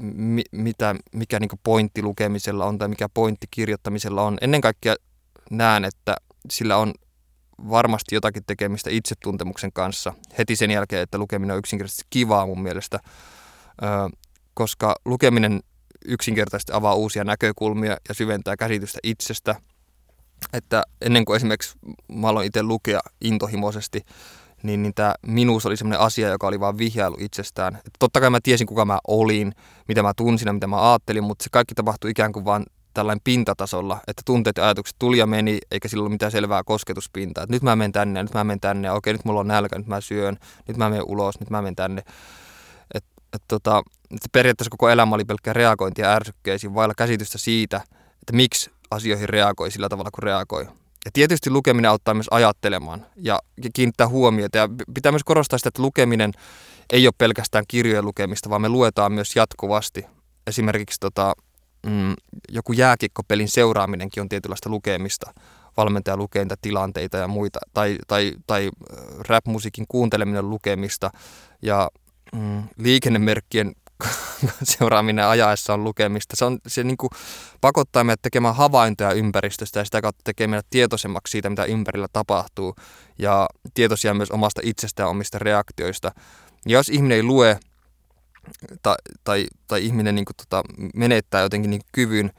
mi, 0.00 0.42
mitä, 0.52 0.94
mikä 1.12 1.40
niin 1.40 1.50
pointti 1.62 2.02
lukemisella 2.02 2.64
on 2.64 2.78
tai 2.78 2.88
mikä 2.88 3.08
pointti 3.14 3.46
kirjoittamisella 3.50 4.22
on. 4.22 4.38
Ennen 4.40 4.60
kaikkea 4.60 4.94
näen, 5.50 5.84
että 5.84 6.16
sillä 6.50 6.76
on 6.76 6.94
varmasti 7.70 8.14
jotakin 8.14 8.44
tekemistä 8.46 8.90
itsetuntemuksen 8.90 9.72
kanssa 9.72 10.12
heti 10.38 10.56
sen 10.56 10.70
jälkeen, 10.70 11.02
että 11.02 11.18
lukeminen 11.18 11.54
on 11.54 11.58
yksinkertaisesti 11.58 12.04
kivaa 12.10 12.46
mun 12.46 12.62
mielestä, 12.62 12.98
koska 14.54 14.96
lukeminen 15.04 15.60
yksinkertaisesti 16.04 16.72
avaa 16.72 16.94
uusia 16.94 17.24
näkökulmia 17.24 17.96
ja 18.08 18.14
syventää 18.14 18.56
käsitystä 18.56 18.98
itsestä. 19.02 19.54
Että 20.52 20.82
ennen 21.00 21.24
kuin 21.24 21.36
esimerkiksi 21.36 21.78
mä 22.08 22.28
aloin 22.28 22.46
itse 22.46 22.62
lukea 22.62 23.00
intohimoisesti, 23.20 24.00
niin, 24.62 24.82
niin 24.82 24.94
tämä 24.94 25.14
minuus 25.26 25.66
oli 25.66 25.76
semmoinen 25.76 26.00
asia, 26.00 26.28
joka 26.28 26.46
oli 26.46 26.60
vaan 26.60 26.78
vihjailu 26.78 27.16
itsestään. 27.18 27.76
Et 27.76 27.92
totta 27.98 28.20
kai 28.20 28.30
mä 28.30 28.38
tiesin, 28.42 28.66
kuka 28.66 28.84
mä 28.84 28.98
olin, 29.08 29.52
mitä 29.88 30.02
mä 30.02 30.12
tunsin 30.16 30.46
ja 30.46 30.52
mitä 30.52 30.66
mä 30.66 30.90
ajattelin, 30.90 31.24
mutta 31.24 31.42
se 31.42 31.48
kaikki 31.52 31.74
tapahtui 31.74 32.10
ikään 32.10 32.32
kuin 32.32 32.44
vaan 32.44 32.64
tällainen 32.94 33.20
pintatasolla, 33.24 34.00
että 34.06 34.22
tunteet 34.24 34.56
ja 34.56 34.64
ajatukset 34.64 34.96
tuli 34.98 35.18
ja 35.18 35.26
meni, 35.26 35.58
eikä 35.70 35.88
sillä 35.88 36.00
ollut 36.00 36.12
mitään 36.12 36.32
selvää 36.32 36.64
kosketuspintaa. 36.64 37.44
Et 37.44 37.50
nyt 37.50 37.62
mä 37.62 37.76
menen 37.76 37.92
tänne, 37.92 38.22
nyt 38.22 38.34
mä 38.34 38.44
menen 38.44 38.60
tänne, 38.60 38.92
okei, 38.92 39.12
nyt 39.12 39.24
mulla 39.24 39.40
on 39.40 39.48
nälkä, 39.48 39.78
nyt 39.78 39.86
mä 39.86 40.00
syön, 40.00 40.36
nyt 40.68 40.76
mä 40.76 40.90
menen 40.90 41.04
ulos, 41.08 41.40
nyt 41.40 41.50
mä 41.50 41.62
menen 41.62 41.76
tänne. 41.76 42.02
Et, 42.94 43.04
et 43.32 43.42
tota, 43.48 43.82
et 44.10 44.32
periaatteessa 44.32 44.70
koko 44.70 44.88
elämä 44.88 45.14
oli 45.14 45.24
pelkkä 45.24 45.52
reagointia 45.52 46.12
ärsykkeisiin, 46.12 46.74
vailla 46.74 46.94
käsitystä 46.94 47.38
siitä, 47.38 47.76
että 47.96 48.32
miksi 48.32 48.70
asioihin 48.90 49.28
reagoi 49.28 49.70
sillä 49.70 49.88
tavalla, 49.88 50.10
kun 50.10 50.22
reagoi. 50.22 50.68
Ja 51.04 51.10
tietysti 51.12 51.50
lukeminen 51.50 51.90
auttaa 51.90 52.14
myös 52.14 52.28
ajattelemaan 52.30 53.06
ja 53.16 53.38
kiinnittää 53.72 54.08
huomiota. 54.08 54.58
Ja 54.58 54.68
pitää 54.94 55.12
myös 55.12 55.24
korostaa 55.24 55.58
sitä, 55.58 55.68
että 55.68 55.82
lukeminen 55.82 56.32
ei 56.92 57.06
ole 57.06 57.14
pelkästään 57.18 57.64
kirjojen 57.68 58.04
lukemista, 58.04 58.50
vaan 58.50 58.62
me 58.62 58.68
luetaan 58.68 59.12
myös 59.12 59.36
jatkuvasti. 59.36 60.06
Esimerkiksi 60.46 61.00
tota, 61.00 61.34
mm, 61.86 62.14
joku 62.48 62.72
jääkikkopelin 62.72 63.48
seuraaminenkin 63.48 64.20
on 64.20 64.28
tietynlaista 64.28 64.70
lukemista. 64.70 65.34
Valmentaja 65.76 66.16
lukee 66.16 66.44
niitä 66.44 66.56
tilanteita 66.62 67.16
ja 67.16 67.28
muita. 67.28 67.58
Tai, 67.74 67.98
tai, 68.06 68.32
tai 68.46 68.70
rap-musiikin 69.28 69.84
kuunteleminen 69.88 70.50
lukemista. 70.50 71.10
Ja 71.62 71.90
mm, 72.32 72.62
liikennemerkkien 72.78 73.72
seuraaminen 74.62 75.26
ajaessa 75.26 75.74
on 75.74 75.84
lukemista. 75.84 76.36
Se, 76.36 76.44
on, 76.44 76.58
se 76.66 76.84
niin 76.84 76.96
kuin 76.96 77.10
pakottaa 77.60 78.04
meidät 78.04 78.22
tekemään 78.22 78.54
havaintoja 78.54 79.12
ympäristöstä 79.12 79.80
ja 79.80 79.84
sitä 79.84 80.02
kautta 80.02 80.22
tekee 80.24 80.46
meidät 80.46 80.66
tietoisemmaksi 80.70 81.30
siitä, 81.30 81.50
mitä 81.50 81.64
ympärillä 81.64 82.06
tapahtuu 82.12 82.74
ja 83.18 83.48
tietoisia 83.74 84.14
myös 84.14 84.30
omasta 84.30 84.60
itsestään 84.64 85.06
ja 85.06 85.10
omista 85.10 85.38
reaktioista. 85.38 86.12
Ja 86.66 86.72
jos 86.72 86.88
ihminen 86.88 87.16
ei 87.16 87.22
lue 87.22 87.58
tai, 88.82 88.94
tai, 89.24 89.46
tai 89.66 89.84
ihminen 89.84 90.14
niin 90.14 90.24
kuin, 90.24 90.36
tota, 90.36 90.62
menettää 90.94 91.42
jotenkin 91.42 91.70
niin 91.70 91.82
kyvyn 91.92 92.30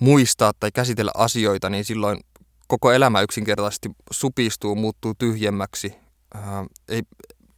muistaa 0.00 0.52
tai 0.60 0.70
käsitellä 0.74 1.10
asioita, 1.14 1.70
niin 1.70 1.84
silloin 1.84 2.20
koko 2.68 2.92
elämä 2.92 3.20
yksinkertaisesti 3.20 3.90
supistuu, 4.10 4.74
muuttuu 4.74 5.14
tyhjemmäksi. 5.18 5.94
Ää, 6.34 6.64
ei, 6.88 7.02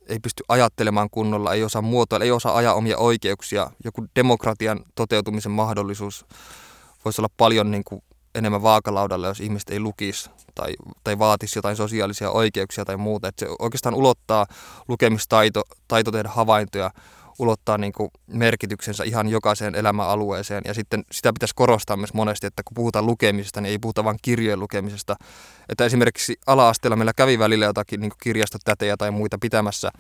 ei 0.09 0.19
pysty 0.19 0.43
ajattelemaan 0.49 1.11
kunnolla, 1.11 1.53
ei 1.53 1.65
osaa 1.65 1.83
muotoilla, 1.83 2.25
ei 2.25 2.31
osaa 2.31 2.57
ajaa 2.57 2.75
omia 2.75 2.99
oikeuksia. 2.99 3.71
Joku 3.85 4.05
demokratian 4.17 4.81
toteutumisen 4.95 5.53
mahdollisuus 5.53 6.27
voisi 7.05 7.21
olla 7.21 7.35
paljon 7.37 7.71
niin 7.71 7.85
kuin 7.85 8.03
enemmän 8.35 8.63
vaakalaudalla, 8.63 9.27
jos 9.27 9.41
ihmiset 9.41 9.71
ei 9.71 9.81
lukisi 9.81 10.31
tai, 10.55 10.75
tai 11.05 11.19
vaatisi 11.19 11.59
jotain 11.59 11.77
sosiaalisia 11.77 12.31
oikeuksia 12.31 12.85
tai 12.85 12.97
muuta. 12.97 13.29
Että 13.29 13.47
se 13.47 13.57
oikeastaan 13.59 13.95
ulottaa 13.95 14.47
lukemistaito, 14.89 15.63
taito 15.89 16.11
tehdä 16.13 16.29
havaintoja, 16.29 16.91
ulottaa 17.39 17.79
niin 17.79 17.93
kuin 17.93 18.11
merkityksensä 18.27 19.05
ihan 19.05 19.29
jokaiseen 19.29 19.75
elämäalueeseen. 19.75 20.63
Ja 20.67 20.75
sitten 20.75 21.05
sitä 21.13 21.33
pitäisi 21.33 21.55
korostaa 21.55 21.97
myös 21.97 22.15
monesti, 22.15 22.47
että 22.47 22.63
kun 22.65 22.75
puhutaan 22.75 23.07
lukemisesta, 23.07 23.61
niin 23.61 23.71
ei 23.71 23.79
puhuta 23.79 24.05
vain 24.05 24.19
kirjojen 24.23 24.61
lukemisesta. 24.61 25.17
Että 25.69 25.85
esimerkiksi 25.85 26.37
ala-asteella 26.47 26.97
meillä 26.97 27.13
kävi 27.17 27.39
välillä 27.39 27.65
jotakin 27.65 28.01
niin 28.01 28.13
kirjastotätejä 28.23 28.97
tai 28.97 29.11
muita 29.11 29.39
pitämässä 29.41 29.91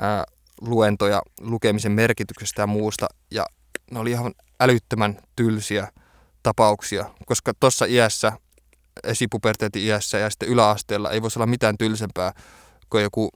ää, 0.00 0.24
luentoja 0.60 1.22
lukemisen 1.40 1.92
merkityksestä 1.92 2.62
ja 2.62 2.66
muusta. 2.66 3.06
Ja 3.30 3.46
ne 3.90 3.98
oli 3.98 4.10
ihan 4.10 4.34
älyttömän 4.60 5.18
tylsiä 5.36 5.88
tapauksia, 6.42 7.04
koska 7.26 7.52
tuossa 7.60 7.84
iässä, 7.84 8.32
esipuberteetin 9.04 9.82
iässä 9.82 10.18
ja 10.18 10.30
sitten 10.30 10.48
yläasteella 10.48 11.10
ei 11.10 11.22
voisi 11.22 11.38
olla 11.38 11.46
mitään 11.46 11.78
tylsempää 11.78 12.32
kuin 12.90 13.02
joku 13.02 13.30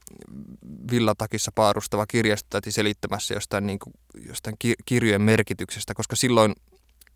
villatakissa 0.90 1.52
paarustava 1.54 2.06
kirjastotäti 2.06 2.72
selittämässä 2.72 3.34
jostain, 3.34 3.66
niin 3.66 3.78
kuin, 3.78 3.94
jostain 4.26 4.56
kirjojen 4.84 5.22
merkityksestä, 5.22 5.94
koska 5.94 6.16
silloin 6.16 6.54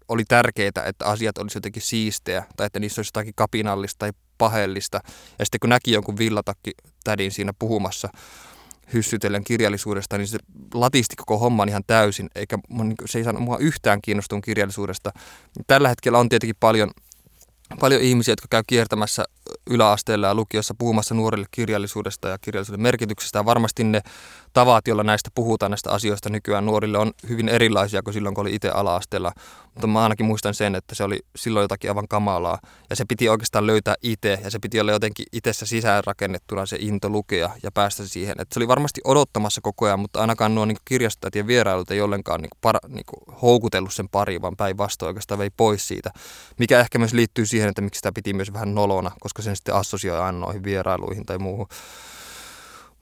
oli 0.09 0.25
tärkeää, 0.25 0.71
että 0.87 1.05
asiat 1.05 1.39
olisi 1.39 1.57
jotenkin 1.57 1.83
siistejä 1.83 2.45
tai 2.57 2.67
että 2.67 2.81
niissä 2.81 3.01
olisi 3.01 3.09
jotakin 3.09 3.35
kapinallista 3.37 3.99
tai 3.99 4.13
paheellista. 4.39 5.01
Ja 5.39 5.45
sitten 5.45 5.61
kun 5.61 5.71
näki 5.71 5.93
jonkun 5.93 6.19
villatakki 6.19 6.71
tädin 7.05 7.33
siinä 7.33 7.53
puhumassa 7.59 8.09
hyssytellen 8.93 9.45
kirjallisuudesta, 9.45 10.19
niin 10.19 10.29
se 10.29 10.39
latisti 10.75 11.17
koko 11.17 11.39
homman 11.39 11.69
ihan 11.69 11.85
täysin, 11.87 12.29
eikä 12.35 12.59
niin 12.69 12.95
se 13.05 13.19
ei 13.19 13.25
saanut 13.25 13.43
mua 13.43 13.59
yhtään 13.59 13.99
kiinnostua 14.03 14.41
kirjallisuudesta. 14.41 15.13
Tällä 15.67 15.89
hetkellä 15.89 16.19
on 16.19 16.29
tietenkin 16.29 16.57
paljon 16.61 16.91
paljon 17.81 18.03
ihmisiä, 18.03 18.33
jotka 18.33 18.47
käy 18.51 18.63
kiertämässä 18.67 19.25
yläasteella 19.71 20.27
ja 20.27 20.35
lukiossa 20.35 20.75
puhumassa 20.79 21.15
nuorille 21.15 21.47
kirjallisuudesta 21.51 22.29
ja 22.29 22.39
kirjallisuuden 22.39 22.83
merkityksestä. 22.83 23.39
Ja 23.39 23.45
varmasti 23.45 23.85
ne 23.85 24.01
tavat, 24.53 24.89
joilla 24.89 25.03
näistä 25.03 25.31
puhutaan 25.35 25.71
näistä 25.71 25.91
asioista 25.91 26.31
nykyään 26.31 26.67
nuorille 26.67 26.99
on 26.99 27.13
hyvin 27.29 27.49
erilaisia 27.49 28.03
kuin 28.03 28.15
silloin, 28.15 28.35
kun 28.35 28.43
oli 28.43 28.55
itse 28.55 28.69
ala-asteella. 28.71 29.33
Mutta 29.75 29.87
mä 29.87 30.03
ainakin 30.03 30.27
muistan 30.27 30.55
sen, 30.55 30.75
että 30.75 30.95
se 30.95 31.05
oli 31.05 31.19
silloin 31.37 31.65
jotakin 31.65 31.91
aivan 31.91 32.09
kamalaa. 32.09 32.59
Ja 32.91 32.97
se 32.97 33.05
piti 33.09 33.29
oikeastaan 33.29 33.67
löytää 33.67 33.95
itse 34.03 34.39
ja 34.45 34.51
se 34.51 34.59
piti 34.59 34.81
olla 34.81 34.93
jotenkin 34.93 35.27
itsessä 35.33 35.67
sisäänrakennettuna 35.67 36.67
se 36.67 36.77
into 36.81 37.09
lukea 37.09 37.51
ja 37.63 37.73
päästä 37.73 38.07
siihen. 38.07 38.37
Että 38.39 38.55
se 38.55 38.59
oli 38.59 38.69
varmasti 38.69 39.01
odottamassa 39.05 39.61
koko 39.61 39.87
ajan, 39.87 40.01
mutta 40.01 40.21
ainakaan 40.21 40.55
nuo 40.55 40.65
niin 40.65 40.77
kirjastot 40.85 41.35
ja 41.35 41.47
vierailut 41.47 41.91
ei 41.91 42.01
ollenkaan 42.01 42.41
niin 42.41 42.51
para, 42.61 42.79
niin 42.89 43.05
houkutellut 43.43 43.95
sen 43.95 44.09
pari, 44.09 44.43
vaan 44.43 44.57
päinvastoin 44.57 45.09
oikeastaan 45.09 45.39
vei 45.39 45.51
pois 45.57 45.89
siitä. 45.89 46.11
Mikä 46.59 46.81
ehkä 46.81 46.99
myös 46.99 47.13
liittyy 47.13 47.47
siihen, 47.47 47.69
että 47.69 47.83
miksi 47.83 47.99
sitä 47.99 48.13
piti 48.13 48.33
myös 48.33 48.53
vähän 48.53 48.75
nolona, 48.75 49.11
koska 49.21 49.34
sen 49.43 49.57
sitten 49.57 49.75
assosioi 49.75 50.19
aina 50.19 50.39
noihin 50.39 50.65
vierailuihin 50.65 51.27
tai 51.27 51.39
muuhun 51.39 51.67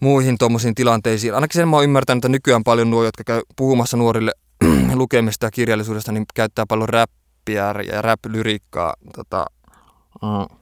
muihin 0.02 0.38
tuommoisiin 0.38 0.74
tilanteisiin. 0.74 1.34
Ainakin 1.34 1.58
sen 1.58 1.68
mä 1.68 1.76
oon 1.76 1.84
ymmärtänyt, 1.84 2.18
että 2.18 2.28
nykyään 2.28 2.64
paljon 2.64 2.90
nuo, 2.90 3.04
jotka 3.04 3.24
käy 3.24 3.42
puhumassa 3.56 3.96
nuorille 3.96 4.32
lukemista 4.94 5.46
ja 5.46 5.50
kirjallisuudesta, 5.50 6.12
niin 6.12 6.26
käyttää 6.34 6.64
paljon 6.68 6.88
räppiä 6.88 7.74
ja 7.92 8.02
rap-lyriikkaa 8.02 8.94
tota, 9.14 9.46
mm, 10.22 10.56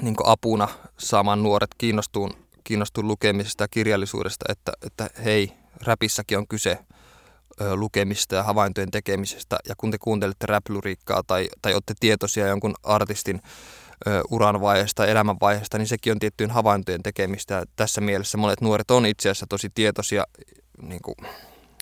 niin 0.00 0.16
apuna 0.24 0.68
saamaan 0.98 1.42
nuoret 1.42 1.70
kiinnostuun, 1.78 2.30
kiinnostuun 2.64 3.08
lukemisesta 3.08 3.64
ja 3.64 3.68
kirjallisuudesta, 3.68 4.44
että, 4.48 4.72
että 4.86 5.10
hei, 5.24 5.52
räpissäkin 5.84 6.38
on 6.38 6.48
kyse 6.48 6.78
lukemista 7.74 8.34
ja 8.34 8.42
havaintojen 8.42 8.90
tekemisestä, 8.90 9.58
ja 9.68 9.74
kun 9.76 9.90
te 9.90 9.98
kuuntelette 9.98 10.46
rap-lyriikkaa 10.46 11.22
tai, 11.26 11.48
tai 11.62 11.74
olette 11.74 11.94
tietoisia 12.00 12.46
jonkun 12.46 12.74
artistin 12.82 13.42
uran 14.30 14.60
vaiheesta, 14.60 15.06
elämän 15.06 15.36
vaiheesta, 15.40 15.78
niin 15.78 15.88
sekin 15.88 16.12
on 16.12 16.18
tiettyjen 16.18 16.50
havaintojen 16.50 17.02
tekemistä. 17.02 17.64
Tässä 17.76 18.00
mielessä 18.00 18.38
monet 18.38 18.60
nuoret 18.60 18.90
on 18.90 19.06
itse 19.06 19.30
asiassa 19.30 19.46
tosi 19.48 19.70
tietoisia, 19.74 20.24
niin 20.82 21.02
kuin, 21.02 21.16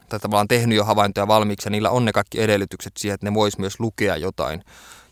tai 0.09 0.21
tavallaan 0.21 0.49
tehnyt 0.49 0.77
jo 0.77 0.85
havaintoja 0.85 1.29
valmiiksi, 1.29 1.67
ja 1.67 1.71
niillä 1.71 1.91
on 1.91 2.05
ne 2.05 2.13
kaikki 2.13 2.43
edellytykset 2.43 2.93
siihen, 2.97 3.15
että 3.15 3.27
ne 3.27 3.35
vois 3.35 3.59
myös 3.59 3.81
lukea 3.81 4.17
jotain 4.17 4.63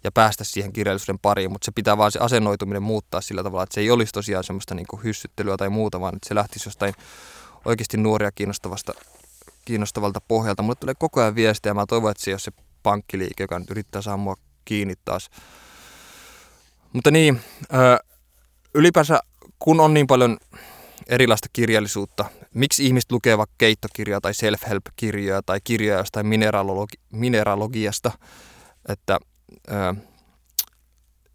ja 0.04 0.12
päästä 0.12 0.44
siihen 0.44 0.72
kirjallisuuden 0.72 1.18
pariin, 1.18 1.52
mutta 1.52 1.64
se 1.64 1.72
pitää 1.72 1.98
vaan 1.98 2.12
se 2.12 2.18
asennoituminen 2.18 2.82
muuttaa 2.82 3.20
sillä 3.20 3.42
tavalla, 3.42 3.62
että 3.62 3.74
se 3.74 3.80
ei 3.80 3.90
olisi 3.90 4.12
tosiaan 4.12 4.44
semmoista 4.44 4.74
niin 4.74 4.86
kuin 4.86 5.04
hyssyttelyä 5.04 5.56
tai 5.56 5.68
muuta, 5.68 6.00
vaan 6.00 6.16
että 6.16 6.28
se 6.28 6.34
lähtisi 6.34 6.68
jostain 6.68 6.94
oikeasti 7.64 7.96
nuoria 7.96 8.32
kiinnostavasta, 8.32 8.92
kiinnostavalta 9.64 10.20
pohjalta. 10.28 10.62
Mulle 10.62 10.74
tulee 10.74 10.94
koko 10.98 11.20
ajan 11.20 11.34
viestiä 11.34 11.70
ja 11.70 11.74
mä 11.74 11.84
toivon, 11.88 12.10
että 12.10 12.24
se 12.24 12.30
ei 12.30 12.34
ole 12.34 12.40
se 12.40 12.52
pankkiliike, 12.82 13.42
joka 13.42 13.58
nyt 13.58 13.70
yrittää 13.70 14.02
saada 14.02 14.16
mua 14.16 14.36
kiinni 14.64 14.94
taas 15.04 15.30
mutta 16.94 17.10
niin, 17.10 17.40
ylipäänsä 18.74 19.20
kun 19.58 19.80
on 19.80 19.94
niin 19.94 20.06
paljon 20.06 20.36
erilaista 21.06 21.48
kirjallisuutta, 21.52 22.24
miksi 22.54 22.86
ihmiset 22.86 23.12
lukevat 23.12 23.50
keittokirjaa 23.58 24.20
tai 24.20 24.34
self-help-kirjoja 24.34 25.42
tai 25.46 25.60
kirjoja 25.64 25.98
jostain 25.98 26.26
mineralogi- 26.26 27.00
mineralogiasta, 27.12 28.12
että 28.88 29.18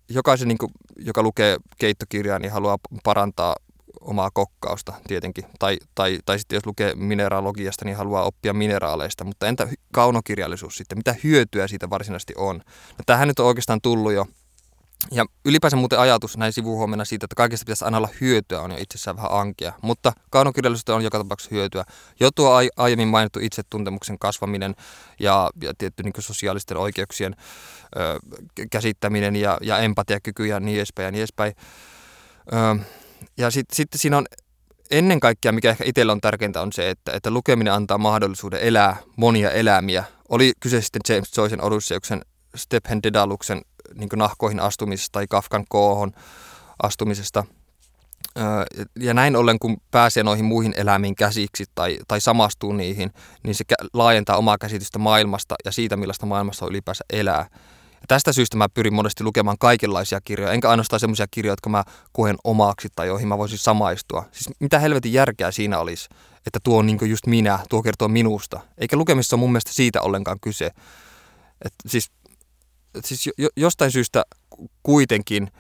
jokaisen, 0.10 0.48
niin 0.48 0.58
kuin, 0.58 0.72
joka 0.96 1.24
lukee 1.24 1.58
keittokirjaa, 1.78 2.40
niin 2.40 2.52
haluaa 2.52 2.78
parantaa 3.04 3.56
omaa 4.02 4.32
kokkausta 4.34 4.94
tietenkin. 5.08 5.46
Tai, 5.60 5.78
tai, 5.96 6.20
tai 6.26 6.40
sitten 6.40 6.58
jos 6.58 6.66
lukee 6.66 6.96
mineralogiasta, 6.96 7.86
niin 7.86 7.98
haluaa 7.98 8.24
oppia 8.24 8.54
mineraaleista. 8.54 9.24
Mutta 9.24 9.48
entä 9.48 9.68
kaunokirjallisuus 9.94 10.78
sitten? 10.78 10.98
Mitä 10.98 11.16
hyötyä 11.24 11.68
siitä 11.68 11.90
varsinaisesti 11.90 12.34
on? 12.38 12.56
No, 12.98 13.04
tämähän 13.06 13.28
nyt 13.28 13.40
on 13.40 13.46
oikeastaan 13.46 13.82
tullut 13.82 14.14
jo 14.14 14.26
ja 15.12 15.26
ylipäänsä 15.46 15.78
muuten 15.78 16.00
ajatus 16.00 16.38
näin 16.38 16.54
sivuhuomenna 16.54 17.06
siitä, 17.06 17.26
että 17.26 17.36
kaikesta 17.36 17.66
pitäisi 17.66 17.86
aina 17.86 17.98
olla 17.98 18.10
hyötyä, 18.22 18.62
on 18.62 18.72
jo 18.72 18.78
itsessään 18.80 19.18
vähän 19.18 19.32
ankia. 19.32 19.74
Mutta 19.82 20.14
kaunokirjallisuudesta 20.30 20.96
on 20.96 21.04
joka 21.04 21.18
tapauksessa 21.18 21.56
hyötyä. 21.56 21.84
Jo 22.20 22.32
tuo 22.32 22.52
aiemmin 22.78 23.08
mainittu 23.08 23.40
itsetuntemuksen 23.40 24.20
kasvaminen 24.20 24.76
ja, 25.20 25.50
ja 25.62 25.74
tietty 25.78 26.04
niin 26.04 26.14
sosiaalisten 26.20 26.78
oikeuksien 26.78 27.36
ö, 27.96 28.20
käsittäminen 28.72 29.36
ja, 29.36 29.58
ja 29.62 29.78
empatiakyky 29.80 30.46
ja 30.46 30.60
niin 30.60 30.78
edespäin 30.78 31.06
ja 31.06 31.12
niin 31.12 31.20
edespäin. 31.20 31.54
Ö, 32.54 32.84
ja 33.38 33.52
sitten 33.52 33.76
sit 33.76 33.88
siinä 33.96 34.18
on 34.18 34.26
ennen 34.92 35.20
kaikkea, 35.20 35.52
mikä 35.52 35.70
ehkä 35.70 35.84
itsellä 35.88 36.12
on 36.12 36.22
tärkeintä, 36.22 36.62
on 36.62 36.74
se, 36.74 36.90
että, 36.90 37.12
että 37.12 37.32
lukeminen 37.32 37.74
antaa 37.74 37.98
mahdollisuuden 37.98 38.62
elää 38.62 38.98
monia 39.16 39.52
elämiä. 39.52 40.04
Oli 40.30 40.54
kyse 40.60 40.82
sitten 40.82 41.02
James 41.10 41.38
Joycein 41.38 41.62
Odysseuksen, 41.62 42.22
Stephen 42.56 43.04
Dedaluksen 43.04 43.62
niin 43.96 44.10
nahkoihin 44.16 44.60
astumisesta 44.60 45.12
tai 45.12 45.28
Kafkan 45.30 45.66
koohon 45.70 46.12
astumisesta. 46.84 47.44
Ja 49.00 49.14
näin 49.14 49.36
ollen, 49.36 49.60
kun 49.60 49.78
pääsee 49.92 50.24
noihin 50.24 50.46
muihin 50.46 50.74
eläimiin 50.78 51.16
käsiksi 51.16 51.66
tai, 51.76 52.00
tai 52.08 52.22
samastuu 52.22 52.74
niihin, 52.74 53.12
niin 53.44 53.56
se 53.56 53.64
laajentaa 53.94 54.38
omaa 54.38 54.58
käsitystä 54.58 55.00
maailmasta 55.00 55.56
ja 55.66 55.72
siitä, 55.72 55.98
millaista 55.98 56.26
maailmassa 56.26 56.66
on 56.66 56.72
ylipäänsä 56.72 57.04
elää. 57.14 57.46
Ja 57.94 58.06
tästä 58.08 58.34
syystä 58.34 58.58
mä 58.58 58.70
pyrin 58.70 58.94
monesti 58.94 59.24
lukemaan 59.24 59.58
kaikenlaisia 59.60 60.22
kirjoja, 60.22 60.54
enkä 60.54 60.70
ainoastaan 60.70 61.00
sellaisia 61.00 61.28
kirjoja, 61.32 61.52
jotka 61.52 61.70
mä 61.70 61.84
koen 62.12 62.36
omaksi 62.44 62.88
tai 62.96 63.08
joihin 63.08 63.28
mä 63.28 63.38
voisin 63.38 63.58
samaistua. 63.58 64.26
Siis 64.32 64.50
mitä 64.60 64.80
helvetin 64.80 65.14
järkeä 65.14 65.52
siinä 65.52 65.80
olisi, 65.80 66.10
että 66.48 66.60
tuo 66.64 66.80
on 66.80 66.86
niin 66.86 67.10
just 67.10 67.28
minä, 67.28 67.60
tuo 67.70 67.84
kertoo 67.84 68.08
minusta. 68.08 68.60
Eikä 68.78 68.98
lukemissa 68.98 69.36
ole 69.36 69.40
mun 69.40 69.52
mielestä 69.52 69.74
siitä 69.74 70.02
ollenkaan 70.02 70.40
kyse. 70.40 70.66
Et 71.66 71.74
siis 71.88 72.12
siis 73.04 73.30
jo, 73.38 73.50
jostain 73.56 73.92
syystä 73.92 74.24
kuitenkin 74.84 75.52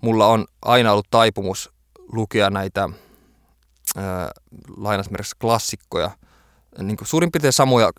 mulla 0.00 0.26
on 0.26 0.46
aina 0.62 0.92
ollut 0.92 1.06
taipumus 1.10 1.70
lukea 2.12 2.50
näitä 2.50 2.88
lainasmerkissä 4.76 5.36
klassikkoja, 5.40 6.10
niin 6.78 6.96
kuin 6.96 7.08
suurin 7.08 7.32
piirtein 7.32 7.52
samoja 7.52 7.90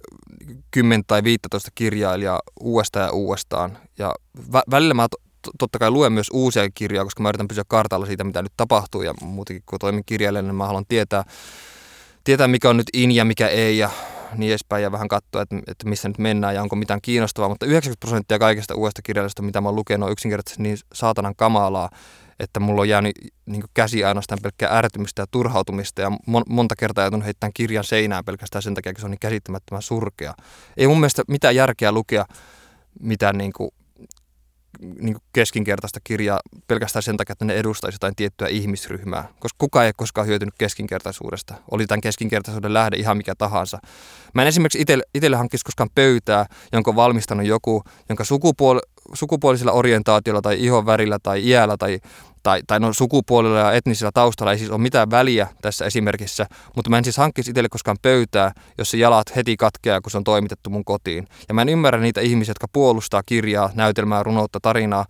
10 0.72 1.04
tai 1.08 1.24
15 1.24 1.72
kirjailijaa 1.76 2.40
uudestaan 2.60 3.06
ja 3.06 3.12
uudestaan. 3.12 3.78
Ja 3.98 4.16
vä- 4.54 4.72
välillä 4.72 4.94
mä 4.94 5.08
to- 5.10 5.52
totta 5.60 5.80
kai 5.80 5.92
luen 5.92 6.14
myös 6.14 6.28
uusia 6.34 6.70
kirjoja, 6.74 7.04
koska 7.04 7.24
mä 7.24 7.30
yritän 7.30 7.48
pysyä 7.48 7.64
kartalla 7.68 8.06
siitä, 8.06 8.24
mitä 8.24 8.42
nyt 8.42 8.54
tapahtuu. 8.58 9.02
Ja 9.02 9.14
muutenkin 9.22 9.64
kun 9.66 9.80
toimin 9.80 10.04
kirjailijana, 10.06 10.48
niin 10.48 10.56
mä 10.56 10.66
haluan 10.66 10.86
tietää, 10.88 11.24
tietää, 12.24 12.48
mikä 12.48 12.70
on 12.70 12.78
nyt 12.78 12.90
in 12.94 13.12
ja 13.12 13.26
mikä 13.26 13.48
ei. 13.48 13.78
Ja 13.78 13.90
niin 14.38 14.52
edespäin 14.52 14.84
ja 14.84 14.92
vähän 14.92 15.08
katsoa, 15.08 15.42
että, 15.42 15.56
että 15.68 15.90
missä 15.90 16.08
nyt 16.08 16.18
mennään 16.18 16.56
ja 16.56 16.62
onko 16.62 16.76
mitään 16.76 17.02
kiinnostavaa. 17.02 17.50
Mutta 17.50 17.66
90 17.66 18.00
prosenttia 18.08 18.40
kaikesta 18.40 18.76
uudesta 18.76 19.02
kirjallisesta, 19.02 19.42
mitä 19.42 19.62
mä 19.62 19.68
oon 19.68 19.76
lukenut, 19.76 20.08
on 20.08 20.12
yksinkertaisesti 20.12 20.64
niin 20.64 20.78
saatanan 20.94 21.36
kamalaa, 21.36 21.90
että 22.40 22.60
mulla 22.60 22.82
on 22.82 22.90
jäänyt 22.90 23.12
niin 23.46 23.64
käsi 23.74 24.04
ainoastaan 24.04 24.40
pelkkää 24.42 24.78
ärtymistä 24.78 25.22
ja 25.22 25.26
turhautumista 25.32 26.02
ja 26.02 26.12
mon, 26.28 26.44
monta 26.50 26.76
kertaa 26.76 27.04
joutunut 27.04 27.26
heittämään 27.26 27.54
kirjan 27.54 27.84
seinään 27.84 28.26
pelkästään 28.26 28.62
sen 28.62 28.74
takia, 28.74 28.90
että 28.90 29.00
se 29.00 29.06
on 29.06 29.12
niin 29.12 29.20
käsittämättömän 29.20 29.82
surkea. 29.82 30.34
Ei 30.78 30.88
mun 30.88 31.00
mielestä 31.00 31.24
mitään 31.28 31.56
järkeä 31.56 31.92
lukea 31.92 32.26
mitään 33.00 33.38
niin 33.38 33.54
kuin 33.54 33.72
niin 34.80 35.18
keskinkertaista 35.34 36.00
kirjaa 36.04 36.40
pelkästään 36.68 37.04
sen 37.04 37.18
takia, 37.18 37.34
että 37.34 37.46
ne 37.46 37.54
edustaisi 37.54 37.96
jotain 37.96 38.16
tiettyä 38.16 38.48
ihmisryhmää, 38.48 39.28
koska 39.40 39.56
kukaan 39.58 39.86
ei 39.86 39.92
koskaan 39.98 40.28
hyötynyt 40.28 40.54
keskinkertaisuudesta. 40.58 41.54
Oli 41.72 41.88
tämän 41.88 42.02
keskinkertaisuuden 42.02 42.74
lähde 42.74 42.98
ihan 42.98 43.18
mikä 43.18 43.36
tahansa. 43.36 43.80
Mä 44.34 44.42
en 44.42 44.48
esimerkiksi 44.48 44.82
itselle, 45.14 45.38
hankkisi 45.38 45.66
koskaan 45.66 45.90
pöytää, 45.96 46.46
jonka 46.72 46.92
on 46.92 46.96
valmistanut 46.96 47.46
joku, 47.46 47.84
jonka 48.10 48.24
sukupuoli, 48.24 48.80
sukupuolisella 49.14 49.72
orientaatiolla 49.72 50.42
tai 50.42 50.64
ihon 50.64 50.86
värillä 50.86 51.20
tai 51.24 51.48
iällä 51.48 51.78
tai 51.78 52.00
tai, 52.46 52.62
tai 52.68 52.80
no 52.80 52.94
sukupuolella 52.94 53.60
ja 53.60 53.72
etnisellä 53.72 54.12
taustalla 54.14 54.52
ei 54.52 54.58
siis 54.58 54.70
ole 54.70 54.82
mitään 54.82 55.12
väliä 55.12 55.48
tässä 55.62 55.86
esimerkissä, 55.86 56.46
mutta 56.76 56.90
mä 56.90 56.98
en 56.98 57.04
siis 57.04 57.18
hankkisi 57.18 57.52
itselle 57.52 57.70
koskaan 57.70 57.98
pöytää, 58.02 58.52
jos 58.78 58.92
se 58.92 58.98
jalat 58.98 59.36
heti 59.36 59.58
katkeaa, 59.58 60.02
kun 60.02 60.12
se 60.12 60.18
on 60.18 60.24
toimitettu 60.24 60.70
mun 60.70 60.86
kotiin. 60.86 61.28
Ja 61.48 61.54
mä 61.54 61.62
en 61.62 61.70
ymmärrä 61.70 62.00
niitä 62.00 62.22
ihmisiä, 62.22 62.50
jotka 62.52 62.68
puolustaa 62.74 63.24
kirjaa, 63.26 63.70
näytelmää, 63.74 64.24
runoutta, 64.24 64.60
tarinaa, 64.60 65.06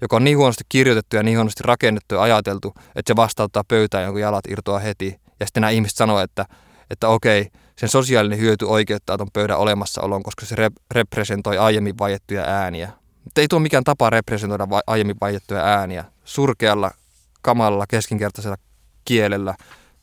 joka 0.00 0.16
on 0.16 0.24
niin 0.24 0.38
huonosti 0.38 0.64
kirjoitettu 0.68 1.16
ja 1.16 1.22
niin 1.22 1.38
huonosti 1.38 1.62
rakennettu 1.64 2.14
ja 2.14 2.22
ajateltu, 2.22 2.74
että 2.96 3.10
se 3.10 3.16
vastauttaa 3.16 3.64
pöytään, 3.68 4.04
jonka 4.04 4.20
jalat 4.20 4.44
irtoaa 4.48 4.78
heti. 4.78 5.20
Ja 5.40 5.46
sitten 5.46 5.60
nämä 5.60 5.70
ihmiset 5.70 5.96
sanoo, 5.96 6.20
että, 6.20 6.46
että 6.90 7.08
okei, 7.08 7.50
sen 7.76 7.88
sosiaalinen 7.88 8.38
hyöty 8.38 8.64
oikeuttaa 8.64 9.16
tuon 9.16 9.30
pöydän 9.32 9.58
olemassaoloon, 9.58 10.22
koska 10.22 10.46
se 10.46 10.54
rep- 10.54 10.82
representoi 10.90 11.58
aiemmin 11.58 11.98
vaiettuja 11.98 12.42
ääniä. 12.42 12.92
Mutta 13.26 13.40
ei 13.40 13.48
tuo 13.48 13.58
mikään 13.58 13.84
tapa 13.84 14.10
representoida 14.10 14.70
va- 14.70 14.82
aiemmin 14.86 15.16
vaiettuja 15.20 15.60
ääniä 15.60 16.04
surkealla, 16.24 16.90
kamalalla, 17.42 17.86
keskinkertaisella 17.86 18.56
kielellä, 19.04 19.54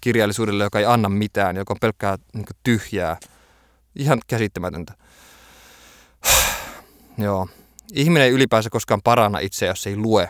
kirjallisuudella, 0.01 0.63
joka 0.63 0.79
ei 0.79 0.85
anna 0.85 1.09
mitään, 1.09 1.55
joka 1.55 1.73
on 1.73 1.77
pelkkää 1.81 2.17
niin 2.33 2.45
tyhjää. 2.63 3.17
Ihan 3.95 4.19
käsittämätöntä. 4.27 4.93
Joo. 7.17 7.47
Ihminen 7.93 8.23
ei 8.23 8.31
ylipäänsä 8.31 8.69
koskaan 8.69 9.01
paranna 9.03 9.39
itseä, 9.39 9.69
jos 9.69 9.87
ei 9.87 9.97
lue. 9.97 10.29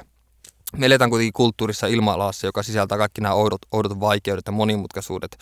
Me 0.78 0.86
eletään 0.86 1.10
kuitenkin 1.10 1.34
kulttuurissa 1.34 1.88
ilma 1.88 2.32
joka 2.44 2.64
sisältää 2.64 2.98
kaikki 2.98 3.22
nämä 3.22 3.34
oudot, 3.34 3.62
oudot 3.72 4.00
vaikeudet 4.00 4.46
ja 4.46 4.52
monimutkaisuudet. 4.52 5.38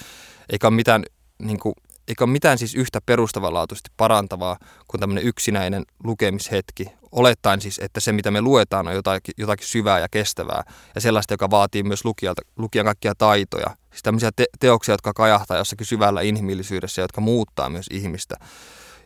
Eikä 0.50 0.68
ole 0.68 0.76
mitään, 0.76 1.04
niin 1.40 1.60
kuin, 1.60 1.76
eikä 2.08 2.24
ole 2.24 2.32
mitään 2.32 2.58
siis 2.58 2.76
yhtä 2.76 3.00
perustavanlaatuisesti 3.06 3.90
parantavaa 3.98 4.58
kuin 4.88 5.02
tämmöinen 5.02 5.24
yksinäinen 5.24 5.84
lukemishetki. 6.04 7.01
Olettaen 7.12 7.62
siis, 7.62 7.80
että 7.84 8.00
se 8.00 8.12
mitä 8.12 8.32
me 8.32 8.42
luetaan 8.42 8.88
on 8.88 8.94
jotakin, 8.94 9.34
jotakin 9.38 9.68
syvää 9.68 10.00
ja 10.00 10.10
kestävää 10.10 10.64
ja 10.96 11.02
sellaista, 11.02 11.34
joka 11.34 11.50
vaatii 11.50 11.84
myös 11.84 12.06
lukijalta, 12.06 12.42
lukijan 12.58 12.86
kaikkia 12.86 13.16
taitoja. 13.16 13.76
Siis 13.90 14.04
tämmöisiä 14.04 14.32
te- 14.36 14.46
teoksia, 14.60 14.94
jotka 14.94 15.14
kajahtaa 15.14 15.58
jossakin 15.58 15.88
syvällä 15.88 16.22
inhimillisyydessä 16.22 17.02
ja 17.02 17.04
jotka 17.04 17.22
muuttaa 17.22 17.70
myös 17.70 17.86
ihmistä. 17.92 18.36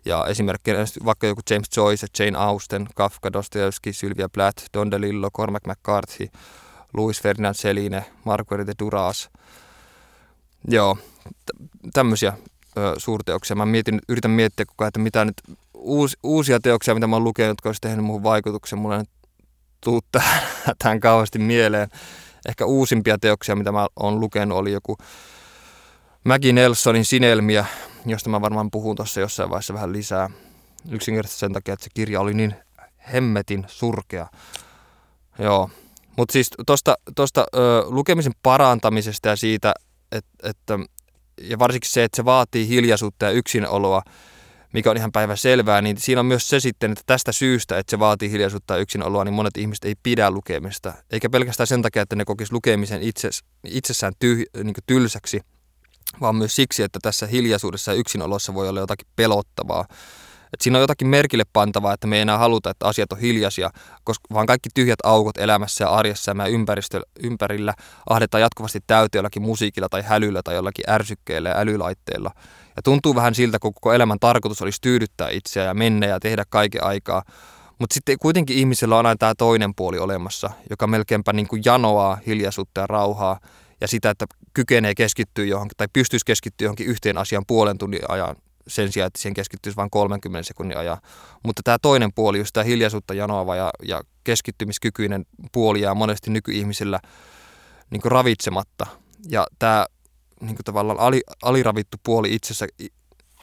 Ja 0.06 0.26
esimerkkinä 0.26 0.78
vaikka 1.06 1.28
joku 1.28 1.42
James 1.50 1.68
Joyce, 1.78 2.08
Jane 2.20 2.38
Austen, 2.38 2.88
Kafka, 2.96 3.34
Dostoevsky, 3.34 3.94
Sylvia 3.94 4.30
Plath, 4.30 4.64
Don 4.74 4.92
DeLillo, 4.92 5.32
Cormac 5.32 5.68
McCarthy, 5.68 6.28
Louis 6.94 7.22
Ferdinand 7.22 7.56
Celine, 7.56 8.06
Marguerite 8.24 8.74
Duras. 8.80 9.30
Joo, 10.68 10.98
tämmöisiä 11.94 12.34
ö, 12.78 12.94
suurteoksia. 12.98 13.56
Mä 13.56 13.66
mietin, 13.66 14.02
yritän 14.10 14.32
miettiä 14.32 14.66
koko 14.66 14.84
ajan, 14.84 14.88
että 14.88 15.00
mitä 15.00 15.26
nyt 15.26 15.42
uus, 15.86 16.18
uusia 16.24 16.60
teoksia, 16.60 16.94
mitä 16.94 17.08
mä 17.08 17.16
oon 17.16 17.24
lukenut, 17.24 17.50
jotka 17.50 17.70
olisi 17.70 17.82
tehnyt 17.82 18.06
muuhun 18.06 18.24
vaikutuksen. 18.24 18.80
Mulla 18.80 18.96
ei 18.96 19.00
nyt 19.00 19.10
tuu 19.82 20.02
tähän 20.80 21.00
kauheasti 21.00 21.40
mieleen. 21.40 21.90
Ehkä 22.48 22.66
uusimpia 22.66 23.18
teoksia, 23.18 23.56
mitä 23.56 23.72
mä 23.72 23.88
oon 23.96 24.20
lukenut, 24.20 24.58
oli 24.58 24.72
joku 24.72 24.98
Maggie 26.24 26.54
Nelsonin 26.54 27.06
Sinelmiä, 27.06 27.66
josta 28.06 28.30
mä 28.30 28.42
varmaan 28.42 28.72
puhun 28.72 28.96
tuossa 28.96 29.20
jossain 29.20 29.50
vaiheessa 29.50 29.74
vähän 29.74 29.94
lisää. 29.94 30.30
Yksinkertaisesti 30.92 31.40
sen 31.40 31.54
takia, 31.54 31.74
että 31.74 31.84
se 31.84 31.90
kirja 31.94 32.22
oli 32.22 32.34
niin 32.34 32.56
hemmetin 33.14 33.66
surkea. 33.68 34.28
Joo. 35.40 35.70
Mutta 36.18 36.34
siis 36.34 36.50
tuosta 36.68 36.96
tosta, 37.16 37.46
lukemisen 37.86 38.34
parantamisesta 38.44 39.30
ja 39.30 39.36
siitä, 39.36 39.74
että, 40.12 40.50
että 40.50 40.80
ja 41.42 41.60
varsinkin 41.60 41.92
se, 41.92 42.04
että 42.04 42.16
se 42.16 42.26
vaatii 42.26 42.68
hiljaisuutta 42.68 43.26
ja 43.26 43.32
yksinoloa, 43.32 44.02
mikä 44.74 44.92
on 44.92 44.98
ihan 44.98 45.12
päivä 45.12 45.36
selvää, 45.36 45.82
niin 45.82 45.98
siinä 45.98 46.20
on 46.20 46.26
myös 46.26 46.50
se 46.50 46.60
sitten, 46.60 46.92
että 46.92 47.04
tästä 47.06 47.32
syystä, 47.32 47.78
että 47.78 47.92
se 47.92 48.00
vaatii 48.00 48.32
hiljaisuutta 48.32 48.74
ja 48.74 48.80
yksinoloa, 48.80 49.24
niin 49.24 49.34
monet 49.34 49.58
ihmiset 49.58 49.86
ei 49.86 49.96
pidä 50.04 50.32
lukemista. 50.32 50.94
Eikä 51.12 51.30
pelkästään 51.30 51.68
sen 51.68 51.82
takia, 51.82 52.02
että 52.02 52.16
ne 52.16 52.26
kokis 52.26 52.52
lukemisen 52.52 53.02
itses, 53.02 53.44
itsessään 53.68 54.14
tyh, 54.20 54.44
niin 54.64 54.76
tylsäksi, 54.88 55.42
vaan 56.22 56.36
myös 56.36 56.56
siksi, 56.56 56.84
että 56.84 57.00
tässä 57.02 57.28
hiljaisuudessa 57.28 57.92
ja 57.92 57.98
yksinolossa 57.98 58.54
voi 58.54 58.70
olla 58.70 58.80
jotakin 58.80 59.08
pelottavaa. 59.16 59.86
Et 60.54 60.62
siinä 60.62 60.78
on 60.78 60.82
jotakin 60.82 61.08
merkille 61.08 61.44
pantavaa, 61.54 61.94
että 61.94 62.08
me 62.08 62.16
ei 62.16 62.22
enää 62.22 62.38
haluta, 62.38 62.70
että 62.70 62.86
asiat 62.86 63.12
on 63.12 63.20
hiljaisia, 63.20 63.70
koska 64.04 64.34
vaan 64.34 64.46
kaikki 64.46 64.70
tyhjät 64.74 65.00
aukot 65.04 65.38
elämässä 65.38 65.84
ja 65.84 65.90
arjessa 65.90 66.32
ja 66.32 67.04
ympärillä 67.24 67.74
ahdetaan 68.10 68.42
jatkuvasti 68.42 68.80
täyteen 68.88 69.20
jollakin 69.20 69.42
musiikilla 69.42 69.90
tai 69.90 70.02
hälyllä 70.02 70.42
tai 70.44 70.56
jollakin 70.56 70.90
ärsykkeillä 70.90 71.50
ja 71.50 71.58
älylaitteilla. 71.58 72.32
Ja 72.76 72.82
tuntuu 72.82 73.16
vähän 73.16 73.36
siltä, 73.36 73.60
kun 73.60 73.74
koko 73.74 73.94
elämän 73.94 74.20
tarkoitus 74.20 74.62
olisi 74.62 74.82
tyydyttää 74.82 75.30
itseä 75.30 75.64
ja 75.64 75.74
mennä 75.74 76.08
ja 76.08 76.20
tehdä 76.20 76.44
kaiken 76.50 76.84
aikaa. 76.84 77.24
Mutta 77.80 77.94
sitten 77.94 78.18
kuitenkin 78.20 78.58
ihmisellä 78.58 78.98
on 78.98 79.06
aina 79.06 79.18
tämä 79.18 79.34
toinen 79.38 79.76
puoli 79.76 80.00
olemassa, 80.00 80.50
joka 80.70 80.88
melkeinpä 80.88 81.34
niin 81.34 81.48
kuin 81.48 81.62
janoaa 81.66 82.18
hiljaisuutta 82.28 82.82
ja 82.82 82.88
rauhaa 82.88 83.40
ja 83.82 83.88
sitä, 83.88 84.10
että 84.10 84.26
kykenee 84.54 84.96
keskittyä 84.96 85.46
johonkin 85.46 85.78
tai 85.78 85.88
pystyisi 85.94 86.26
keskittyä 86.26 86.66
johonkin 86.66 86.88
yhteen 86.88 87.18
asian 87.18 87.44
puolen 87.48 87.78
tunnin 87.78 88.02
ajan 88.08 88.36
sen 88.68 88.92
sijaan, 88.92 89.08
että 89.08 89.22
siihen 89.22 89.34
keskittyisi 89.34 89.76
vain 89.76 89.90
30 89.90 90.48
sekunnin 90.48 90.78
ajan. 90.78 90.98
Mutta 91.44 91.62
tämä 91.64 91.78
toinen 91.82 92.14
puoli, 92.14 92.38
just 92.38 92.54
tämä 92.54 92.64
hiljaisuutta 92.64 93.14
janoava 93.14 93.56
ja, 93.56 93.72
ja 93.84 94.02
keskittymiskykyinen 94.24 95.26
puoli 95.52 95.82
jää 95.82 95.94
monesti 95.94 96.32
nykyihmisillä 96.32 97.00
niin 97.90 98.02
ravitsematta. 98.06 98.86
Ja 99.30 99.48
tämä 99.60 99.86
niin 100.42 100.56
tavallaan 100.66 101.00
ali, 101.00 101.22
aliravittu 101.44 101.98
puoli 102.04 102.36
itsessä 102.36 102.68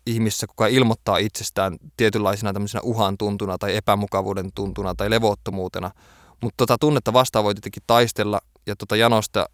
ihmisessä, 0.06 0.46
kuka 0.46 0.66
ilmoittaa 0.66 1.16
itsestään 1.16 1.76
tietynlaisena 1.96 2.52
tämmöisenä 2.52 2.82
uhan 2.82 3.18
tuntuna 3.18 3.58
tai 3.58 3.76
epämukavuuden 3.76 4.52
tuntuna 4.54 4.94
tai 4.94 5.10
levottomuutena. 5.10 5.90
Mutta 6.42 6.56
tota 6.56 6.78
tunnetta 6.78 7.12
vastaan 7.12 7.44
voi 7.44 7.54
tietenkin 7.54 7.82
taistella 7.86 8.40
ja 8.66 8.76
tota 8.76 8.96
janosta 8.96 9.46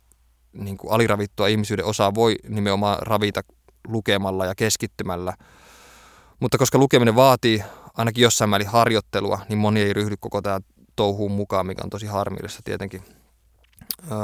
niin 0.53 0.77
kuin 0.77 0.93
aliravittua 0.93 1.47
ihmisyyden 1.47 1.85
osaa 1.85 2.15
voi 2.15 2.37
nimenomaan 2.49 2.99
ravita 3.01 3.41
lukemalla 3.89 4.47
ja 4.47 4.55
keskittymällä. 4.55 5.35
Mutta 6.41 6.59
koska 6.59 6.79
lukeminen 6.79 7.15
vaatii 7.15 7.65
ainakin 7.97 8.23
jossain 8.23 8.51
määrin 8.51 8.69
harjoittelua, 8.69 9.39
niin 9.49 9.59
moni 9.59 9.81
ei 9.81 9.93
ryhdy 9.93 10.17
koko 10.21 10.43
tämä 10.43 10.61
touhuun 10.97 11.33
mukaan, 11.33 11.67
mikä 11.67 11.83
on 11.85 11.91
tosi 11.91 12.07
harmillista 12.07 12.63
tietenkin. 12.65 13.03
Öö, 14.13 14.19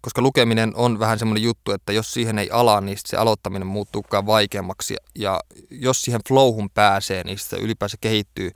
koska 0.00 0.22
lukeminen 0.22 0.72
on 0.76 0.98
vähän 0.98 1.18
semmoinen 1.18 1.42
juttu, 1.42 1.72
että 1.72 1.92
jos 1.92 2.12
siihen 2.12 2.38
ei 2.38 2.50
ala, 2.52 2.80
niin 2.80 2.98
se 3.06 3.16
aloittaminen 3.16 3.66
muuttuukaan 3.66 4.26
vaikeammaksi. 4.26 4.96
Ja 5.14 5.40
jos 5.70 6.02
siihen 6.02 6.20
flowhun 6.28 6.70
pääsee, 6.70 7.24
niin 7.24 7.38
se 7.38 7.56
ylipäänsä 7.56 7.96
kehittyy 8.00 8.50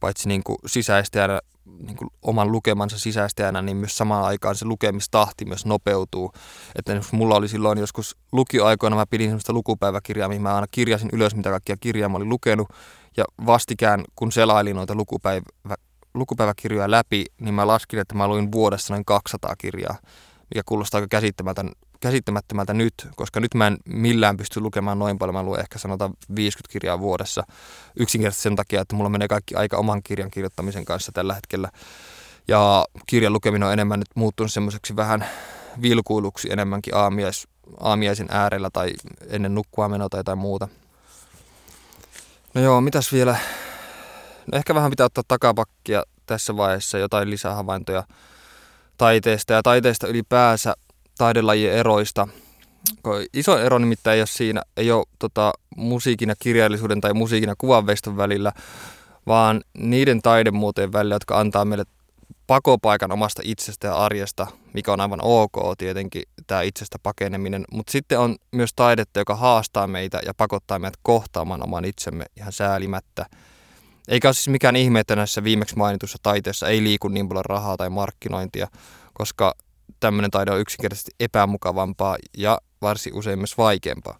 paitsi 0.00 0.28
niin 0.28 0.42
kuin 0.44 0.58
sisäistäjänä, 0.66 1.40
niin 1.86 1.96
kuin 1.96 2.08
oman 2.22 2.52
lukemansa 2.52 2.98
sisäistäjänä, 2.98 3.62
niin 3.62 3.76
myös 3.76 3.96
samaan 3.96 4.24
aikaan 4.24 4.54
se 4.54 4.64
lukemistahti 4.64 5.44
myös 5.44 5.66
nopeutuu. 5.66 6.32
Että 6.78 7.00
mulla 7.12 7.36
oli 7.36 7.48
silloin 7.48 7.78
joskus 7.78 8.16
lukioaikoina, 8.32 8.96
mä 8.96 9.06
pidin 9.10 9.28
sellaista 9.28 9.52
lukupäiväkirjaa, 9.52 10.28
mihin 10.28 10.42
mä 10.42 10.54
aina 10.54 10.66
kirjasin 10.70 11.08
ylös, 11.12 11.34
mitä 11.34 11.50
kaikkia 11.50 11.76
kirjaa 11.76 12.08
mä 12.08 12.16
olin 12.16 12.28
lukenut. 12.28 12.68
Ja 13.16 13.24
vastikään, 13.46 14.04
kun 14.16 14.32
selailin 14.32 14.76
noita 14.76 14.94
lukupäivä, 14.94 15.44
lukupäiväkirjoja 16.14 16.90
läpi, 16.90 17.24
niin 17.40 17.54
mä 17.54 17.66
laskin, 17.66 17.98
että 17.98 18.14
mä 18.14 18.28
luin 18.28 18.52
vuodessa 18.52 18.94
noin 18.94 19.04
200 19.04 19.56
kirjaa, 19.58 19.96
mikä 20.54 20.62
kuulostaa 20.66 20.98
aika 20.98 21.08
käsittämätön, 21.08 21.70
käsittämättömältä 22.00 22.74
nyt, 22.74 22.94
koska 23.16 23.40
nyt 23.40 23.54
mä 23.54 23.66
en 23.66 23.76
millään 23.88 24.36
pysty 24.36 24.60
lukemaan 24.60 24.98
noin 24.98 25.18
paljon. 25.18 25.34
Mä 25.34 25.42
luen 25.42 25.60
ehkä 25.60 25.78
sanotaan 25.78 26.14
50 26.36 26.72
kirjaa 26.72 27.00
vuodessa 27.00 27.42
yksinkertaisesti 27.96 28.42
sen 28.42 28.56
takia, 28.56 28.80
että 28.80 28.96
mulla 28.96 29.10
menee 29.10 29.28
kaikki 29.28 29.54
aika 29.54 29.76
oman 29.76 30.02
kirjan 30.02 30.30
kirjoittamisen 30.30 30.84
kanssa 30.84 31.12
tällä 31.12 31.34
hetkellä. 31.34 31.68
Ja 32.48 32.84
kirjan 33.06 33.32
lukeminen 33.32 33.66
on 33.66 33.72
enemmän 33.72 33.98
nyt 33.98 34.08
muuttunut 34.14 34.52
semmoiseksi 34.52 34.96
vähän 34.96 35.26
vilkuiluksi 35.82 36.52
enemmänkin 36.52 36.96
aamies, 36.96 37.48
aamiaisen 37.80 38.28
äärellä 38.30 38.70
tai 38.72 38.92
ennen 39.28 39.54
nukkua 39.54 39.88
menoa 39.88 40.08
tai 40.08 40.20
jotain 40.20 40.38
muuta. 40.38 40.68
No 42.54 42.60
joo, 42.60 42.80
mitäs 42.80 43.12
vielä? 43.12 43.36
No 44.52 44.58
ehkä 44.58 44.74
vähän 44.74 44.90
pitää 44.90 45.06
ottaa 45.06 45.24
takapakkia 45.28 46.02
tässä 46.26 46.56
vaiheessa 46.56 46.98
jotain 46.98 47.30
lisähavaintoja 47.30 48.04
taiteesta 48.98 49.52
ja 49.52 49.62
taiteesta 49.62 50.06
ylipäänsä 50.06 50.74
taidelajien 51.18 51.74
eroista. 51.74 52.28
Iso 53.32 53.58
ero 53.58 53.78
nimittäin 53.78 54.14
ei 54.14 54.20
ole 54.20 54.26
siinä, 54.26 54.62
ei 54.76 54.92
ole 54.92 55.06
tota, 55.18 55.52
musiikin 55.76 56.28
ja 56.28 56.34
kirjallisuuden 56.38 57.00
tai 57.00 57.14
musiikin 57.14 57.48
ja 57.48 57.54
kuvanveiston 57.58 58.16
välillä, 58.16 58.52
vaan 59.26 59.60
niiden 59.78 60.22
taidemuotojen 60.22 60.92
välillä, 60.92 61.14
jotka 61.14 61.40
antaa 61.40 61.64
meille 61.64 61.84
pakopaikan 62.46 63.12
omasta 63.12 63.42
itsestä 63.44 63.86
ja 63.86 63.94
arjesta, 63.94 64.46
mikä 64.72 64.92
on 64.92 65.00
aivan 65.00 65.20
ok 65.22 65.52
tietenkin 65.78 66.22
tämä 66.46 66.62
itsestä 66.62 66.98
pakeneminen, 67.02 67.64
mutta 67.72 67.92
sitten 67.92 68.18
on 68.18 68.36
myös 68.52 68.70
taidetta, 68.76 69.18
joka 69.18 69.36
haastaa 69.36 69.86
meitä 69.86 70.20
ja 70.26 70.34
pakottaa 70.34 70.78
meidät 70.78 70.98
kohtaamaan 71.02 71.62
oman 71.62 71.84
itsemme 71.84 72.24
ihan 72.36 72.52
säälimättä. 72.52 73.26
Eikä 74.08 74.28
ole 74.28 74.34
siis 74.34 74.48
mikään 74.48 74.76
ihme, 74.76 75.00
että 75.00 75.16
näissä 75.16 75.44
viimeksi 75.44 75.76
mainitussa 75.76 76.18
taiteessa 76.22 76.68
ei 76.68 76.82
liiku 76.82 77.08
niin 77.08 77.28
paljon 77.28 77.44
rahaa 77.44 77.76
tai 77.76 77.90
markkinointia, 77.90 78.68
koska 79.12 79.54
tämmöinen 80.00 80.30
taide 80.30 80.50
on 80.50 80.60
yksinkertaisesti 80.60 81.10
epämukavampaa 81.20 82.16
ja 82.36 82.58
varsin 82.82 83.14
usein 83.14 83.38
myös 83.38 83.58
vaikeampaa. 83.58 84.18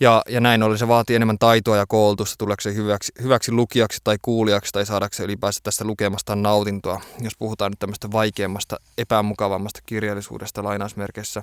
Ja, 0.00 0.22
ja 0.28 0.40
näin 0.40 0.62
ollen 0.62 0.78
se 0.78 0.88
vaatii 0.88 1.16
enemmän 1.16 1.38
taitoa 1.38 1.76
ja 1.76 1.86
koulutusta 1.86 2.34
tuleeksi 2.38 2.74
hyväksi, 2.74 3.12
hyväksi 3.22 3.52
lukijaksi 3.52 3.98
tai 4.04 4.16
kuulijaksi 4.22 4.72
tai 4.72 4.86
saadakseen 4.86 5.24
ylipäänsä 5.24 5.60
tästä 5.62 5.84
lukemastaan 5.84 6.42
nautintoa, 6.42 7.00
jos 7.20 7.32
puhutaan 7.38 7.72
nyt 7.72 7.78
tämmöistä 7.78 8.12
vaikeammasta, 8.12 8.76
epämukavammasta 8.98 9.80
kirjallisuudesta 9.86 10.64
lainausmerkeissä. 10.64 11.42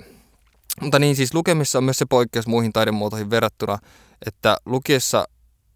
Mutta 0.80 0.98
niin 0.98 1.16
siis 1.16 1.34
lukemissa 1.34 1.78
on 1.78 1.84
myös 1.84 1.96
se 1.96 2.06
poikkeus 2.06 2.46
muihin 2.46 2.72
taidemuotoihin 2.72 3.30
verrattuna, 3.30 3.78
että 4.26 4.56
lukiessa 4.66 5.24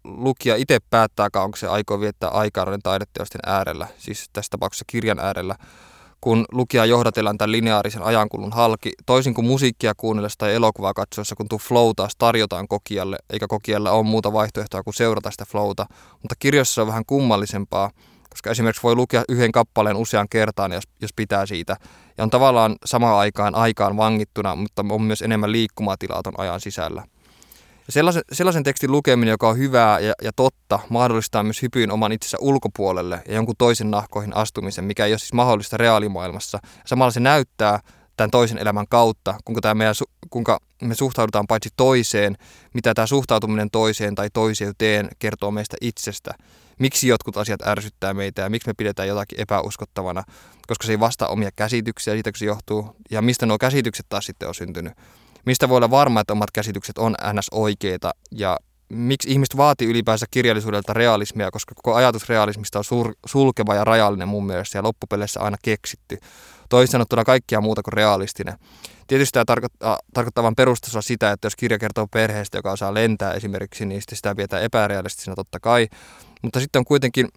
lukija 0.07 0.55
itse 0.55 0.77
päättää, 0.89 1.29
onko 1.35 1.57
se 1.57 1.67
aikoo 1.67 1.99
viettää 1.99 2.29
aikaa 2.29 2.65
noiden 2.65 2.81
taideteosten 2.81 3.41
äärellä, 3.45 3.87
siis 3.97 4.29
tässä 4.33 4.49
tapauksessa 4.49 4.85
kirjan 4.87 5.19
äärellä, 5.19 5.55
kun 6.21 6.45
lukija 6.51 6.85
johdatellaan 6.85 7.37
tämän 7.37 7.51
lineaarisen 7.51 8.03
ajankulun 8.03 8.51
halki, 8.51 8.91
toisin 9.05 9.33
kuin 9.33 9.47
musiikkia 9.47 9.93
kuunnellessa 9.97 10.37
tai 10.37 10.53
elokuvaa 10.53 10.93
katsoessa, 10.93 11.35
kun 11.35 11.47
tuo 11.49 11.57
flow 11.57 11.91
taas 11.95 12.15
tarjotaan 12.17 12.67
kokijalle, 12.67 13.17
eikä 13.29 13.47
kokijalla 13.47 13.91
ole 13.91 14.03
muuta 14.03 14.33
vaihtoehtoa 14.33 14.83
kuin 14.83 14.93
seurata 14.93 15.31
sitä 15.31 15.45
flowta. 15.45 15.85
Mutta 16.21 16.35
kirjoissa 16.39 16.81
on 16.81 16.87
vähän 16.87 17.05
kummallisempaa, 17.07 17.91
koska 18.29 18.49
esimerkiksi 18.51 18.83
voi 18.83 18.95
lukea 18.95 19.23
yhden 19.29 19.51
kappaleen 19.51 19.95
usean 19.95 20.29
kertaan, 20.29 20.71
jos, 20.71 20.83
jos 21.01 21.13
pitää 21.15 21.45
siitä. 21.45 21.75
Ja 22.17 22.23
on 22.23 22.29
tavallaan 22.29 22.75
samaan 22.85 23.17
aikaan 23.17 23.55
aikaan 23.55 23.97
vangittuna, 23.97 24.55
mutta 24.55 24.85
on 24.89 25.01
myös 25.01 25.21
enemmän 25.21 25.51
liikkumatilaa 25.51 26.23
ton 26.23 26.39
ajan 26.39 26.61
sisällä. 26.61 27.03
Sellaisen, 27.89 28.21
sellaisen 28.31 28.63
tekstin 28.63 28.91
lukeminen, 28.91 29.31
joka 29.31 29.49
on 29.49 29.57
hyvää 29.57 29.99
ja, 29.99 30.13
ja 30.23 30.31
totta, 30.35 30.79
mahdollistaa 30.89 31.43
myös 31.43 31.61
hypyyn 31.61 31.91
oman 31.91 32.11
itsensä 32.11 32.37
ulkopuolelle 32.41 33.21
ja 33.27 33.35
jonkun 33.35 33.55
toisen 33.57 33.91
nahkoihin 33.91 34.35
astumisen, 34.35 34.85
mikä 34.85 35.05
ei 35.05 35.11
ole 35.11 35.19
siis 35.19 35.33
mahdollista 35.33 35.77
reaalimaailmassa. 35.77 36.59
Samalla 36.85 37.11
se 37.11 37.19
näyttää 37.19 37.79
tämän 38.17 38.31
toisen 38.31 38.57
elämän 38.57 38.85
kautta, 38.89 39.35
kuinka, 39.45 39.61
tämä 39.61 39.73
meidän, 39.73 39.95
kuinka 40.29 40.59
me 40.81 40.95
suhtaudutaan 40.95 41.47
paitsi 41.47 41.69
toiseen, 41.77 42.37
mitä 42.73 42.93
tämä 42.93 43.05
suhtautuminen 43.05 43.69
toiseen 43.71 44.15
tai 44.15 44.29
toiseuteen 44.33 45.09
kertoo 45.19 45.51
meistä 45.51 45.77
itsestä. 45.81 46.33
Miksi 46.79 47.07
jotkut 47.07 47.37
asiat 47.37 47.67
ärsyttää 47.67 48.13
meitä 48.13 48.41
ja 48.41 48.49
miksi 48.49 48.69
me 48.69 48.73
pidetään 48.77 49.07
jotakin 49.07 49.41
epäuskottavana, 49.41 50.23
koska 50.67 50.85
se 50.85 50.91
ei 50.93 50.99
vastaa 50.99 51.27
omia 51.27 51.49
käsityksiä, 51.55 52.13
siitä 52.13 52.31
se 52.35 52.45
johtuu, 52.45 52.95
ja 53.11 53.21
mistä 53.21 53.45
nuo 53.45 53.57
käsitykset 53.57 54.05
taas 54.09 54.25
sitten 54.25 54.47
on 54.47 54.55
syntynyt. 54.55 54.93
Mistä 55.47 55.69
voi 55.69 55.77
olla 55.77 55.89
varma, 55.89 56.19
että 56.19 56.33
omat 56.33 56.51
käsitykset 56.51 56.97
on 56.97 57.15
ns. 57.33 57.47
oikeita 57.51 58.11
ja 58.31 58.57
miksi 58.89 59.31
ihmiset 59.31 59.57
vaatii 59.57 59.87
ylipäänsä 59.87 60.25
kirjallisuudelta 60.31 60.93
realismia, 60.93 61.51
koska 61.51 61.75
koko 61.75 61.95
ajatus 61.95 62.29
realismista 62.29 62.79
on 62.79 62.85
sur- 62.85 63.15
sulkeva 63.25 63.75
ja 63.75 63.83
rajallinen 63.83 64.27
mun 64.27 64.45
mielestä 64.45 64.77
ja 64.77 64.83
loppupeleissä 64.83 65.39
aina 65.39 65.57
keksitty. 65.63 66.17
Toisin 66.69 66.91
sanottuna 66.91 67.23
kaikkia 67.23 67.61
muuta 67.61 67.83
kuin 67.83 67.93
realistinen. 67.93 68.57
Tietysti 69.07 69.31
tämä 69.33 69.45
tarkoittaa, 69.45 69.99
tarkoittaa 70.13 70.43
vain 70.43 70.55
sitä, 70.99 71.31
että 71.31 71.45
jos 71.45 71.55
kirja 71.55 71.79
kertoo 71.79 72.07
perheestä, 72.07 72.57
joka 72.57 72.71
osaa 72.71 72.93
lentää 72.93 73.33
esimerkiksi, 73.33 73.85
niin 73.85 74.01
sitä 74.13 74.35
pidetään 74.35 74.63
epärealistisena 74.63 75.35
totta 75.35 75.59
kai. 75.59 75.87
Mutta 76.41 76.59
sitten 76.59 76.79
on 76.79 76.85
kuitenkin 76.85 77.27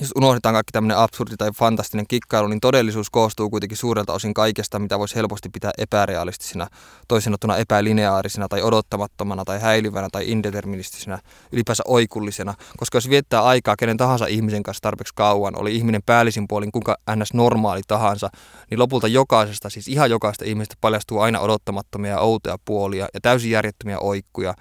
jos 0.00 0.12
unohdetaan 0.16 0.54
kaikki 0.54 0.72
tämmöinen 0.72 0.96
absurdi 0.96 1.36
tai 1.38 1.50
fantastinen 1.56 2.06
kikkailu, 2.08 2.48
niin 2.48 2.60
todellisuus 2.60 3.10
koostuu 3.10 3.50
kuitenkin 3.50 3.78
suurelta 3.78 4.12
osin 4.12 4.34
kaikesta, 4.34 4.78
mitä 4.78 4.98
voisi 4.98 5.14
helposti 5.14 5.48
pitää 5.48 5.70
epärealistisena, 5.78 6.66
toisin 7.08 7.24
sanottuna 7.24 7.56
epälineaarisena 7.56 8.48
tai 8.48 8.62
odottamattomana 8.62 9.44
tai 9.44 9.60
häilyvänä 9.60 10.08
tai 10.12 10.30
indeterministisena, 10.30 11.18
ylipäänsä 11.52 11.82
oikullisena. 11.86 12.54
Koska 12.76 12.96
jos 12.96 13.08
viettää 13.08 13.42
aikaa 13.42 13.76
kenen 13.76 13.96
tahansa 13.96 14.26
ihmisen 14.26 14.62
kanssa 14.62 14.82
tarpeeksi 14.82 15.14
kauan, 15.14 15.60
oli 15.60 15.76
ihminen 15.76 16.02
päällisin 16.06 16.48
puolin 16.48 16.72
kuinka 16.72 16.96
ns. 17.16 17.34
normaali 17.34 17.80
tahansa, 17.88 18.30
niin 18.70 18.78
lopulta 18.78 19.08
jokaisesta, 19.08 19.70
siis 19.70 19.88
ihan 19.88 20.10
jokaista 20.10 20.44
ihmistä 20.44 20.74
paljastuu 20.80 21.20
aina 21.20 21.40
odottamattomia 21.40 22.10
ja 22.10 22.20
outoja 22.20 22.56
puolia 22.64 23.08
ja 23.14 23.20
täysin 23.20 23.50
järjettömiä 23.50 23.98
oikkuja. 23.98 24.54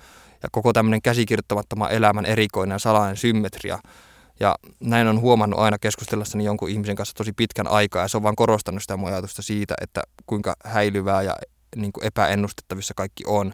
Ja 0.43 0.49
koko 0.51 0.73
tämmöinen 0.73 1.01
käsikirjoittamattoman 1.01 1.91
elämän 1.91 2.25
erikoinen 2.25 2.79
salainen 2.79 3.17
symmetria– 3.17 3.79
ja 4.39 4.55
näin 4.79 5.07
on 5.07 5.21
huomannut 5.21 5.59
aina 5.59 5.77
keskustellessani 5.77 6.43
jonkun 6.45 6.69
ihmisen 6.69 6.95
kanssa 6.95 7.15
tosi 7.15 7.33
pitkän 7.33 7.67
aikaa, 7.67 8.01
ja 8.01 8.07
se 8.07 8.17
on 8.17 8.23
vaan 8.23 8.35
korostanut 8.35 8.81
sitä 8.81 8.97
mun 8.97 9.09
ajatusta 9.09 9.41
siitä, 9.41 9.75
että 9.81 10.01
kuinka 10.25 10.55
häilyvää 10.65 11.21
ja 11.21 11.35
niin 11.75 11.93
kuin 11.93 12.07
epäennustettavissa 12.07 12.93
kaikki 12.93 13.23
on. 13.27 13.53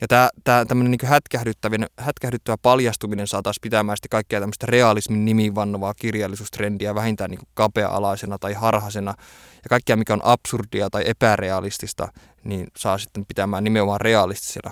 Ja 0.00 0.08
tämä, 0.08 0.28
tämä 0.44 0.64
tämmöinen 0.64 0.90
niin 0.90 1.88
hätkähdyttävä 1.98 2.56
paljastuminen 2.62 3.26
saa 3.26 3.42
taas 3.42 3.56
pitämään 3.62 3.96
sitten 3.96 4.10
kaikkea 4.10 4.40
tämmöistä 4.40 4.66
realismin 4.66 5.24
nimiin 5.24 5.54
vannovaa 5.54 5.94
kirjallisuustrendiä 5.94 6.94
vähintään 6.94 7.30
niin 7.30 7.40
kapea-alaisena 7.54 8.38
tai 8.38 8.52
harhaisena. 8.52 9.14
Ja 9.54 9.68
kaikkea, 9.68 9.96
mikä 9.96 10.12
on 10.12 10.24
absurdia 10.24 10.90
tai 10.90 11.02
epärealistista, 11.06 12.08
niin 12.44 12.66
saa 12.76 12.98
sitten 12.98 13.26
pitämään 13.26 13.64
nimenomaan 13.64 14.00
realistisena. 14.00 14.70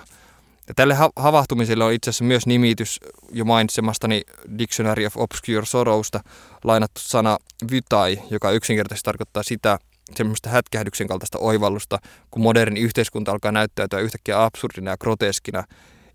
Ja 0.67 0.73
tälle 0.73 0.95
havahtumiselle 1.15 1.83
on 1.83 1.93
itse 1.93 2.09
asiassa 2.09 2.23
myös 2.23 2.47
nimitys 2.47 2.99
jo 3.31 3.45
mainitsemastani 3.45 4.21
Dictionary 4.57 5.05
of 5.05 5.17
Obscure 5.17 5.65
Sorrowsta 5.65 6.23
lainattu 6.63 7.01
sana 7.01 7.37
vytai, 7.71 8.19
joka 8.29 8.51
yksinkertaisesti 8.51 9.05
tarkoittaa 9.05 9.43
sitä 9.43 9.79
semmoista 10.15 10.49
hätkähdyksen 10.49 11.07
kaltaista 11.07 11.37
oivallusta, 11.37 11.99
kun 12.31 12.43
moderni 12.43 12.79
yhteiskunta 12.79 13.31
alkaa 13.31 13.51
näyttäytyä 13.51 13.99
yhtäkkiä 13.99 14.43
absurdina 14.43 14.91
ja 14.91 14.97
groteskina, 14.97 15.63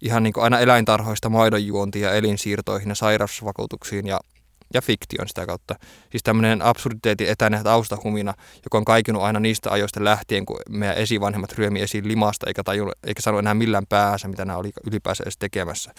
ihan 0.00 0.22
niin 0.22 0.32
kuin 0.32 0.44
aina 0.44 0.60
eläintarhoista 0.60 1.28
maidonjuontiin 1.28 2.02
ja 2.02 2.12
elinsiirtoihin 2.12 2.88
ja 2.88 2.94
sairausvakuutuksiin 2.94 4.06
ja 4.06 4.20
ja 4.74 4.82
fiktion 4.82 5.28
sitä 5.28 5.46
kautta. 5.46 5.74
Siis 6.10 6.22
tämmöinen 6.22 6.62
absurditeetin 6.62 7.28
etäinen 7.28 7.64
taustahumina, 7.64 8.34
joka 8.64 8.78
on 8.78 8.84
kaikunut 8.84 9.22
aina 9.22 9.40
niistä 9.40 9.70
ajoista 9.70 10.04
lähtien, 10.04 10.46
kun 10.46 10.60
meidän 10.68 10.96
esivanhemmat 10.96 11.52
ryömi 11.52 11.82
esiin 11.82 12.08
limasta, 12.08 12.46
eikä, 12.46 12.62
tajun, 12.64 12.92
eikä 13.04 13.22
sano 13.22 13.38
enää 13.38 13.54
millään 13.54 13.86
päässä, 13.88 14.28
mitä 14.28 14.44
nämä 14.44 14.58
oli 14.58 14.70
ylipäänsä 14.86 15.22
edes 15.24 15.38
tekemässä. 15.38 15.94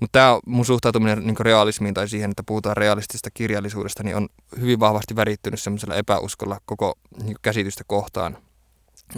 Mutta 0.00 0.18
tämä 0.18 0.38
mun 0.46 0.64
suhtautuminen 0.64 1.26
niin 1.26 1.36
realismiin 1.40 1.94
tai 1.94 2.08
siihen, 2.08 2.30
että 2.30 2.42
puhutaan 2.42 2.76
realistisesta 2.76 3.30
kirjallisuudesta, 3.34 4.02
niin 4.02 4.16
on 4.16 4.28
hyvin 4.60 4.80
vahvasti 4.80 5.16
värittynyt 5.16 5.60
semmoisella 5.60 5.94
epäuskolla 5.94 6.58
koko 6.64 6.94
niin 7.22 7.36
käsitystä 7.42 7.84
kohtaan. 7.86 8.38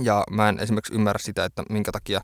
Ja 0.02 0.24
mä 0.30 0.48
en 0.48 0.58
esimerkiksi 0.58 0.94
ymmärrä 0.94 1.18
sitä, 1.18 1.44
että 1.44 1.62
minkä 1.70 1.92
takia 1.92 2.20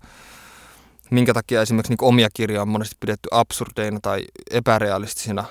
minkä 1.10 1.34
takia 1.34 1.62
esimerkiksi 1.62 1.92
niin 1.92 2.08
omia 2.08 2.28
kirjoja 2.34 2.62
on 2.62 2.68
monesti 2.68 2.96
pidetty 3.00 3.28
absurdeina 3.30 4.00
tai 4.02 4.24
epärealistisina 4.50 5.44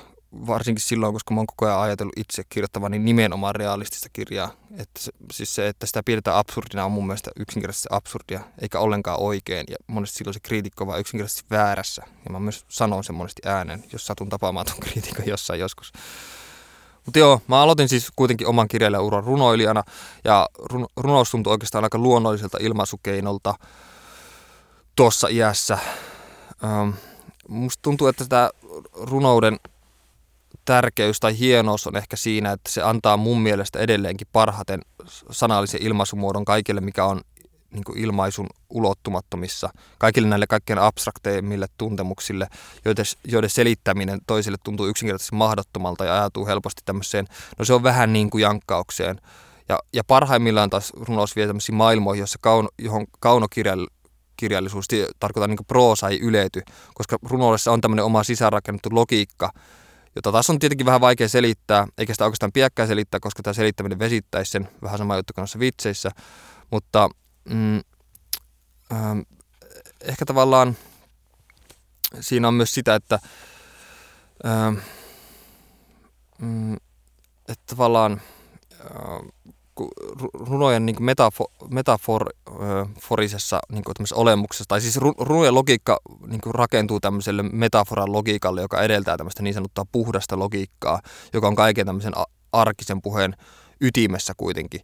varsinkin 0.48 0.84
silloin, 0.84 1.14
koska 1.14 1.34
mä 1.34 1.40
oon 1.40 1.48
koko 1.48 1.66
ajan 1.66 1.80
ajatellut 1.80 2.18
itse 2.18 2.44
kirjoittavani 2.50 3.00
nimenomaan 3.00 3.56
realistista 3.56 4.10
kirjaa. 4.14 4.52
Että 4.78 5.00
se, 5.00 5.12
siis 5.32 5.56
se, 5.56 5.68
että 5.68 5.86
sitä 5.86 6.04
pidetään 6.04 6.38
absurdina 6.38 6.86
on 6.86 6.92
mun 6.92 7.08
mielestä 7.08 7.32
yksinkertaisesti 7.40 7.88
absurdia, 7.92 8.40
eikä 8.62 8.80
ollenkaan 8.80 9.20
oikein. 9.20 9.66
Ja 9.70 9.76
monesti 9.88 10.18
silloin 10.18 10.34
se 10.34 10.40
kriitikko 10.40 10.84
on 10.84 10.88
vaan 10.88 11.00
yksinkertaisesti 11.00 11.44
väärässä. 11.52 12.04
Ja 12.26 12.32
mä 12.32 12.40
myös 12.40 12.66
sanon 12.68 13.04
sen 13.04 13.16
monesti 13.16 13.42
äänen, 13.46 13.84
jos 13.94 14.06
satun 14.06 14.30
tapaamaan 14.30 14.66
ton 14.66 14.80
kriitikon 14.90 15.28
jossain 15.28 15.60
joskus. 15.60 15.92
Mutta 17.06 17.20
joo, 17.20 17.42
mä 17.48 17.62
aloitin 17.62 17.90
siis 17.90 18.12
kuitenkin 18.16 18.48
oman 18.48 18.68
kirjailijauran 18.68 19.24
runoilijana, 19.24 19.84
ja 20.24 20.50
run- 20.74 20.88
runous 20.98 21.32
tuntui 21.32 21.52
oikeastaan 21.52 21.84
aika 21.84 21.98
luonnolliselta 21.98 22.58
ilmaisukeinolta 22.62 23.54
tuossa 24.96 25.28
iässä. 25.28 25.78
Ähm, 26.64 26.90
musta 27.48 27.82
tuntuu, 27.82 28.08
että 28.08 28.26
tämä 28.26 28.50
runouden 28.94 29.60
tärkeys 30.66 31.20
tai 31.20 31.39
hienous 31.39 31.88
on 31.88 31.97
ehkä 31.97 32.16
siinä, 32.16 32.51
että 32.51 32.72
se 32.72 32.82
antaa 32.82 33.18
mun 33.18 33.41
mielestä 33.41 33.80
edelleenkin 33.80 34.28
parhaiten 34.32 34.82
sanallisen 35.32 35.82
ilmaisumuodon 35.82 36.45
kaikille, 36.45 36.82
mikä 36.82 37.05
on 37.05 37.22
niin 37.72 37.84
kuin 37.84 37.97
ilmaisun 37.97 38.47
ulottumattomissa, 38.70 39.70
kaikille 39.97 40.28
näille 40.28 40.47
kaikkein 40.47 40.80
abstrakteimmille 40.80 41.68
tuntemuksille, 41.78 42.47
joiden, 42.86 43.05
joiden 43.28 43.49
selittäminen 43.49 44.20
toisille 44.28 44.57
tuntuu 44.63 44.88
yksinkertaisesti 44.88 45.36
mahdottomalta 45.36 46.05
ja 46.05 46.13
ajatuu 46.13 46.45
helposti 46.45 46.82
tämmöiseen, 46.86 47.28
no 47.59 47.66
se 47.66 47.74
on 47.74 47.84
vähän 47.84 48.13
niin 48.13 48.30
kuin 48.30 48.41
jankkaukseen. 48.41 49.22
Ja, 49.70 49.80
ja 49.93 50.03
parhaimmillaan 50.03 50.70
taas 50.70 50.93
runous 50.95 51.36
vie 51.36 51.47
tämmöisiin 51.47 51.76
maailmoihin, 51.76 52.20
jossa 52.20 52.39
kauno, 52.41 52.70
johon 52.80 53.05
kaunokirjallisuus 53.20 54.86
tarkoittaa 55.20 55.47
niin 55.47 55.68
proosa 55.68 56.09
ei 56.09 56.20
ylety, 56.20 56.61
koska 56.93 57.18
runoudessa 57.24 57.72
on 57.72 57.82
tämmöinen 57.82 58.05
oma 58.05 58.24
sisäänrakennettu 58.24 58.89
logiikka, 58.91 59.51
jota 60.16 60.32
taas 60.32 60.49
on 60.49 60.59
tietenkin 60.59 60.86
vähän 60.86 61.01
vaikea 61.01 61.30
selittää, 61.30 61.88
eikä 61.97 62.13
sitä 62.13 62.26
oikeastaan 62.26 62.51
pidäkään 62.51 62.88
selittää, 62.88 63.20
koska 63.20 63.43
tämä 63.43 63.53
selittäminen 63.53 63.99
vesittäisi 63.99 64.51
sen, 64.51 64.70
vähän 64.82 64.97
sama 64.97 65.16
juttu 65.16 65.34
kuin 65.34 65.41
noissa 65.41 65.59
vitseissä, 65.59 66.11
mutta 66.72 67.09
mm, 67.49 67.76
ähm, 68.91 69.20
ehkä 70.01 70.26
tavallaan 70.26 70.78
siinä 72.20 72.47
on 72.47 72.53
myös 72.53 72.74
sitä, 72.74 72.95
että, 72.95 73.20
ähm, 74.45 74.76
mm, 76.39 76.74
että 77.47 77.63
tavallaan 77.66 78.22
äh, 78.74 79.53
runojen 80.34 80.86
niin 80.86 81.04
metafo, 81.04 81.52
metaforisessa 81.70 83.60
niin 83.72 83.84
olemuksessa, 84.14 84.66
tai 84.68 84.82
siis 84.82 84.98
runojen 85.20 85.56
logiikka 85.56 86.00
niin 86.28 86.42
rakentuu 86.50 87.00
tämmöiselle 87.00 87.44
metaforan 87.44 88.12
logiikalle, 88.12 88.62
joka 88.62 88.82
edeltää 88.82 89.18
tämmöistä 89.18 89.44
niin 89.44 89.54
sanottua 89.54 89.86
puhdasta 89.92 90.40
logiikkaa, 90.40 91.00
joka 91.34 91.48
on 91.48 91.56
kaiken 91.56 91.86
tämmöisen 91.86 92.14
arkisen 92.52 93.02
puheen 93.02 93.36
ytimessä 93.82 94.34
kuitenkin. 94.38 94.82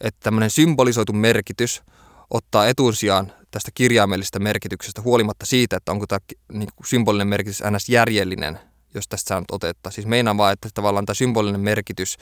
Että 0.00 0.20
tämmöinen 0.22 0.50
symbolisoitu 0.50 1.12
merkitys 1.12 1.82
ottaa 2.30 2.66
etusijaan 2.66 3.32
tästä 3.50 3.70
kirjaimellisesta 3.74 4.38
merkityksestä 4.38 5.02
huolimatta 5.02 5.46
siitä, 5.46 5.76
että 5.76 5.92
onko 5.92 6.06
tämä 6.06 6.18
niin 6.52 6.68
symbolinen 6.84 7.28
merkitys 7.28 7.62
ns. 7.70 7.88
järjellinen, 7.88 8.58
jos 8.94 9.08
tästä 9.08 9.40
nyt 9.40 9.50
otetta. 9.50 9.90
Siis 9.90 10.06
meinaa 10.06 10.36
vaan, 10.36 10.52
että 10.52 10.68
tavallaan 10.74 11.06
tämä 11.06 11.14
symbolinen 11.14 11.60
merkitys 11.60 12.16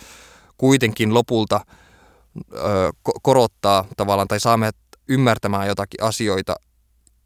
kuitenkin 0.57 1.15
lopulta– 1.15 1.61
korottaa 3.23 3.85
tavallaan 3.97 4.29
tai 4.29 4.41
saa 4.41 4.57
meidät 4.57 4.77
ymmärtämään 5.09 5.67
jotakin 5.67 6.03
asioita 6.03 6.57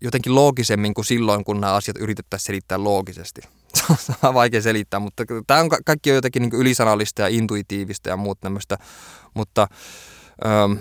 jotenkin 0.01 0.35
loogisemmin 0.35 0.95
kuin 0.95 1.05
silloin, 1.05 1.45
kun 1.45 1.61
nämä 1.61 1.75
asiat 1.75 1.97
yritettäisiin 2.01 2.47
selittää 2.47 2.85
loogisesti. 2.85 3.41
Se 3.99 4.13
on 4.23 4.35
vaikea 4.35 4.63
selittää, 4.63 5.01
mutta 5.01 5.25
tämä 5.47 5.61
on 5.61 5.69
kaikki 5.85 6.11
on 6.11 6.15
jotenkin 6.15 6.43
niin 6.43 6.55
ylisanallista 6.55 7.23
ja 7.23 7.29
intuitiivista 7.29 8.09
ja 8.09 8.17
muut 8.17 8.41
tämmöistä, 8.41 8.79
mutta... 9.35 9.67
Öö, 10.45 10.77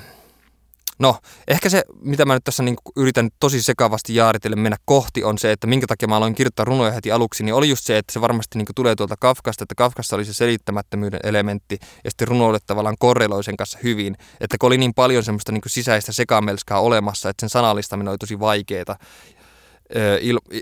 No, 0.99 1.17
ehkä 1.47 1.69
se, 1.69 1.83
mitä 2.01 2.25
mä 2.25 2.33
nyt 2.33 2.43
tässä 2.43 2.63
niin 2.63 2.75
yritän 2.95 3.29
tosi 3.39 3.63
sekavasti 3.63 4.15
jaaritellen 4.15 4.59
mennä 4.59 4.77
kohti, 4.85 5.23
on 5.23 5.37
se, 5.37 5.51
että 5.51 5.67
minkä 5.67 5.87
takia 5.87 6.07
mä 6.07 6.17
aloin 6.17 6.35
kirjoittaa 6.35 6.65
runoja 6.65 6.91
heti 6.91 7.11
aluksi, 7.11 7.43
niin 7.43 7.55
oli 7.55 7.69
just 7.69 7.85
se, 7.85 7.97
että 7.97 8.13
se 8.13 8.21
varmasti 8.21 8.57
niin 8.57 8.67
tulee 8.75 8.95
tuolta 8.95 9.15
Kafkasta, 9.19 9.63
että 9.63 9.75
Kafkassa 9.75 10.15
oli 10.15 10.25
se 10.25 10.33
selittämättömyyden 10.33 11.19
elementti, 11.23 11.77
ja 12.03 12.11
sitten 12.11 12.27
runoille 12.27 12.59
tavallaan 12.67 12.95
korreloi 12.99 13.43
sen 13.43 13.57
kanssa 13.57 13.79
hyvin, 13.83 14.15
että 14.41 14.57
kun 14.59 14.67
oli 14.67 14.77
niin 14.77 14.93
paljon 14.93 15.23
semmoista 15.23 15.51
niin 15.51 15.61
sisäistä 15.67 16.11
sekamelskaa 16.11 16.79
olemassa, 16.79 17.29
että 17.29 17.41
sen 17.41 17.49
sanallistaminen 17.49 18.11
oli 18.11 18.17
tosi 18.17 18.39
vaikeaa, 18.39 18.95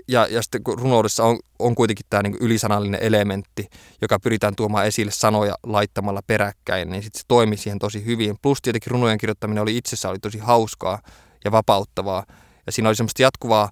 ja, 0.08 0.26
ja 0.26 0.42
sitten 0.42 0.64
kun 0.64 0.78
runoudessa 0.78 1.24
on, 1.24 1.38
on 1.58 1.74
kuitenkin 1.74 2.06
tämä 2.10 2.22
niin 2.22 2.36
ylisanallinen 2.40 3.02
elementti, 3.02 3.66
joka 4.02 4.18
pyritään 4.20 4.56
tuomaan 4.56 4.86
esille 4.86 5.12
sanoja 5.12 5.54
laittamalla 5.62 6.20
peräkkäin, 6.26 6.90
niin 6.90 7.02
sitten 7.02 7.20
se 7.20 7.24
toimi 7.28 7.56
siihen 7.56 7.78
tosi 7.78 8.04
hyvin. 8.04 8.36
Plus 8.42 8.62
tietenkin 8.62 8.90
runojen 8.90 9.18
kirjoittaminen 9.18 9.62
oli 9.62 9.76
itsessään 9.76 10.10
oli 10.10 10.18
tosi 10.18 10.38
hauskaa 10.38 10.98
ja 11.44 11.52
vapauttavaa. 11.52 12.24
Ja 12.66 12.72
siinä 12.72 12.88
oli 12.88 12.96
semmoista 12.96 13.22
jatkuvaa 13.22 13.70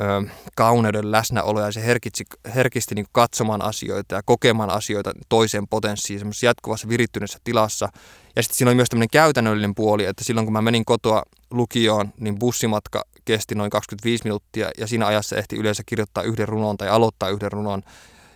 ö, 0.00 0.30
kauneuden 0.56 1.12
läsnäoloa 1.12 1.62
ja 1.62 1.72
se 1.72 1.86
herkitsi, 1.86 2.24
herkisti 2.54 2.94
niin 2.94 3.06
katsomaan 3.12 3.62
asioita 3.62 4.14
ja 4.14 4.22
kokemaan 4.24 4.70
asioita 4.70 5.12
toiseen 5.28 5.68
potenssiin 5.68 6.18
semmoisessa 6.18 6.46
jatkuvassa 6.46 6.88
virittyneessä 6.88 7.38
tilassa. 7.44 7.88
Ja 8.36 8.42
sitten 8.42 8.58
siinä 8.58 8.68
oli 8.68 8.76
myös 8.76 8.88
tämmöinen 8.88 9.10
käytännöllinen 9.12 9.74
puoli, 9.74 10.04
että 10.04 10.24
silloin 10.24 10.46
kun 10.46 10.52
mä 10.52 10.62
menin 10.62 10.84
kotoa 10.84 11.22
lukioon, 11.50 12.12
niin 12.20 12.38
bussimatka 12.38 13.04
kesti 13.30 13.54
noin 13.54 13.70
25 13.70 14.24
minuuttia 14.24 14.70
ja 14.78 14.86
siinä 14.86 15.06
ajassa 15.06 15.36
ehti 15.36 15.56
yleensä 15.56 15.82
kirjoittaa 15.86 16.22
yhden 16.22 16.48
runon 16.48 16.76
tai 16.76 16.88
aloittaa 16.88 17.28
yhden 17.28 17.52
runon, 17.52 17.82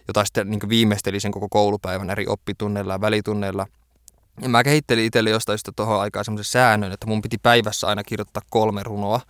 jota 0.09 0.25
sitten 0.25 0.51
niin 0.51 0.69
viimeisteli 0.69 1.21
sen 1.21 1.33
koko 1.33 1.49
koulupäivän 1.49 2.11
eri 2.11 2.27
oppitunneilla 2.29 2.93
ja 2.93 3.01
välitunneilla. 3.01 3.67
Ja 4.43 4.49
mä 4.49 4.65
kehittelin 4.65 5.05
itselle 5.05 5.31
jostain 5.31 5.59
tuohon 5.77 6.01
aikaan 6.01 6.25
semmoisen 6.25 6.53
säännön, 6.53 6.93
että 6.93 7.07
mun 7.07 7.23
piti 7.23 7.39
päivässä 7.39 7.87
aina 7.87 8.05
kirjoittaa 8.05 8.43
kolme 8.51 8.83
runoa. 8.83 9.21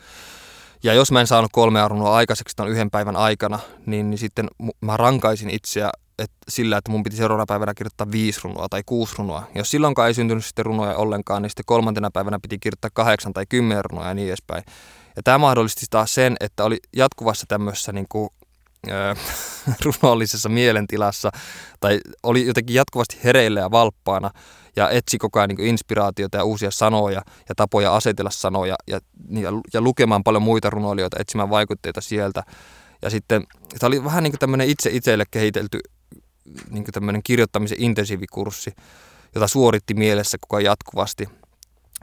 Ja 0.82 0.94
jos 0.94 1.12
mä 1.12 1.20
en 1.20 1.26
saanut 1.26 1.50
kolmea 1.52 1.88
runoa 1.88 2.16
aikaiseksi 2.16 2.56
tämän 2.56 2.72
yhden 2.72 2.90
päivän 2.90 3.16
aikana, 3.16 3.58
niin, 3.86 4.10
niin 4.10 4.18
sitten 4.18 4.48
mä 4.80 4.96
rankaisin 4.96 5.50
itseä 5.50 5.90
et 6.18 6.30
sillä, 6.48 6.76
että 6.76 6.90
mun 6.90 7.02
piti 7.02 7.16
seuraavana 7.16 7.46
päivänä 7.46 7.74
kirjoittaa 7.74 8.10
viisi 8.10 8.40
runoa 8.44 8.68
tai 8.68 8.82
kuusi 8.86 9.14
runoa. 9.18 9.42
Jos 9.54 9.70
silloinkaan 9.70 10.08
ei 10.08 10.14
syntynyt 10.14 10.44
sitten 10.44 10.64
runoja 10.64 10.96
ollenkaan, 10.96 11.42
niin 11.42 11.50
sitten 11.50 11.64
kolmantena 11.66 12.10
päivänä 12.10 12.38
piti 12.42 12.58
kirjoittaa 12.58 12.90
kahdeksan 12.94 13.32
tai 13.32 13.46
kymmenen 13.48 13.84
runoa 13.84 14.08
ja 14.08 14.14
niin 14.14 14.28
edespäin. 14.28 14.64
Ja 15.16 15.22
tämä 15.22 15.38
mahdollisti 15.38 15.86
taas 15.90 16.14
sen, 16.14 16.36
että 16.40 16.64
oli 16.64 16.78
jatkuvassa 16.96 17.46
tämmöisessä 17.48 17.92
niin 17.92 18.06
kuin, 18.08 18.30
äh, 18.90 19.18
runollisessa 19.84 20.48
mielentilassa 20.48 21.30
tai 21.80 22.00
oli 22.22 22.46
jotenkin 22.46 22.76
jatkuvasti 22.76 23.18
hereillä 23.24 23.60
ja 23.60 23.70
valppaana 23.70 24.30
ja 24.76 24.90
etsi 24.90 25.18
koko 25.18 25.38
ajan 25.38 25.48
niin 25.48 25.68
inspiraatiota 25.68 26.38
ja 26.38 26.44
uusia 26.44 26.70
sanoja 26.70 27.22
ja 27.48 27.54
tapoja 27.54 27.96
asetella 27.96 28.30
sanoja 28.30 28.76
ja, 28.86 29.00
ja, 29.30 29.50
ja 29.72 29.80
lukemaan 29.80 30.24
paljon 30.24 30.42
muita 30.42 30.70
runoilijoita, 30.70 31.20
etsimään 31.20 31.50
vaikutteita 31.50 32.00
sieltä. 32.00 32.42
Ja 33.02 33.10
sitten 33.10 33.46
tämä 33.78 33.88
oli 33.88 34.04
vähän 34.04 34.22
niin 34.22 34.32
kuin 34.32 34.38
tämmöinen 34.38 34.68
itse 34.68 34.90
itselle 34.92 35.24
kehitelty 35.30 35.78
niin 36.70 36.84
kuin 36.84 36.92
tämmöinen 36.92 37.22
kirjoittamisen 37.22 37.80
intensiivikurssi, 37.80 38.74
jota 39.34 39.48
suoritti 39.48 39.94
mielessä 39.94 40.38
koko 40.40 40.56
ajan 40.56 40.64
jatkuvasti– 40.64 41.28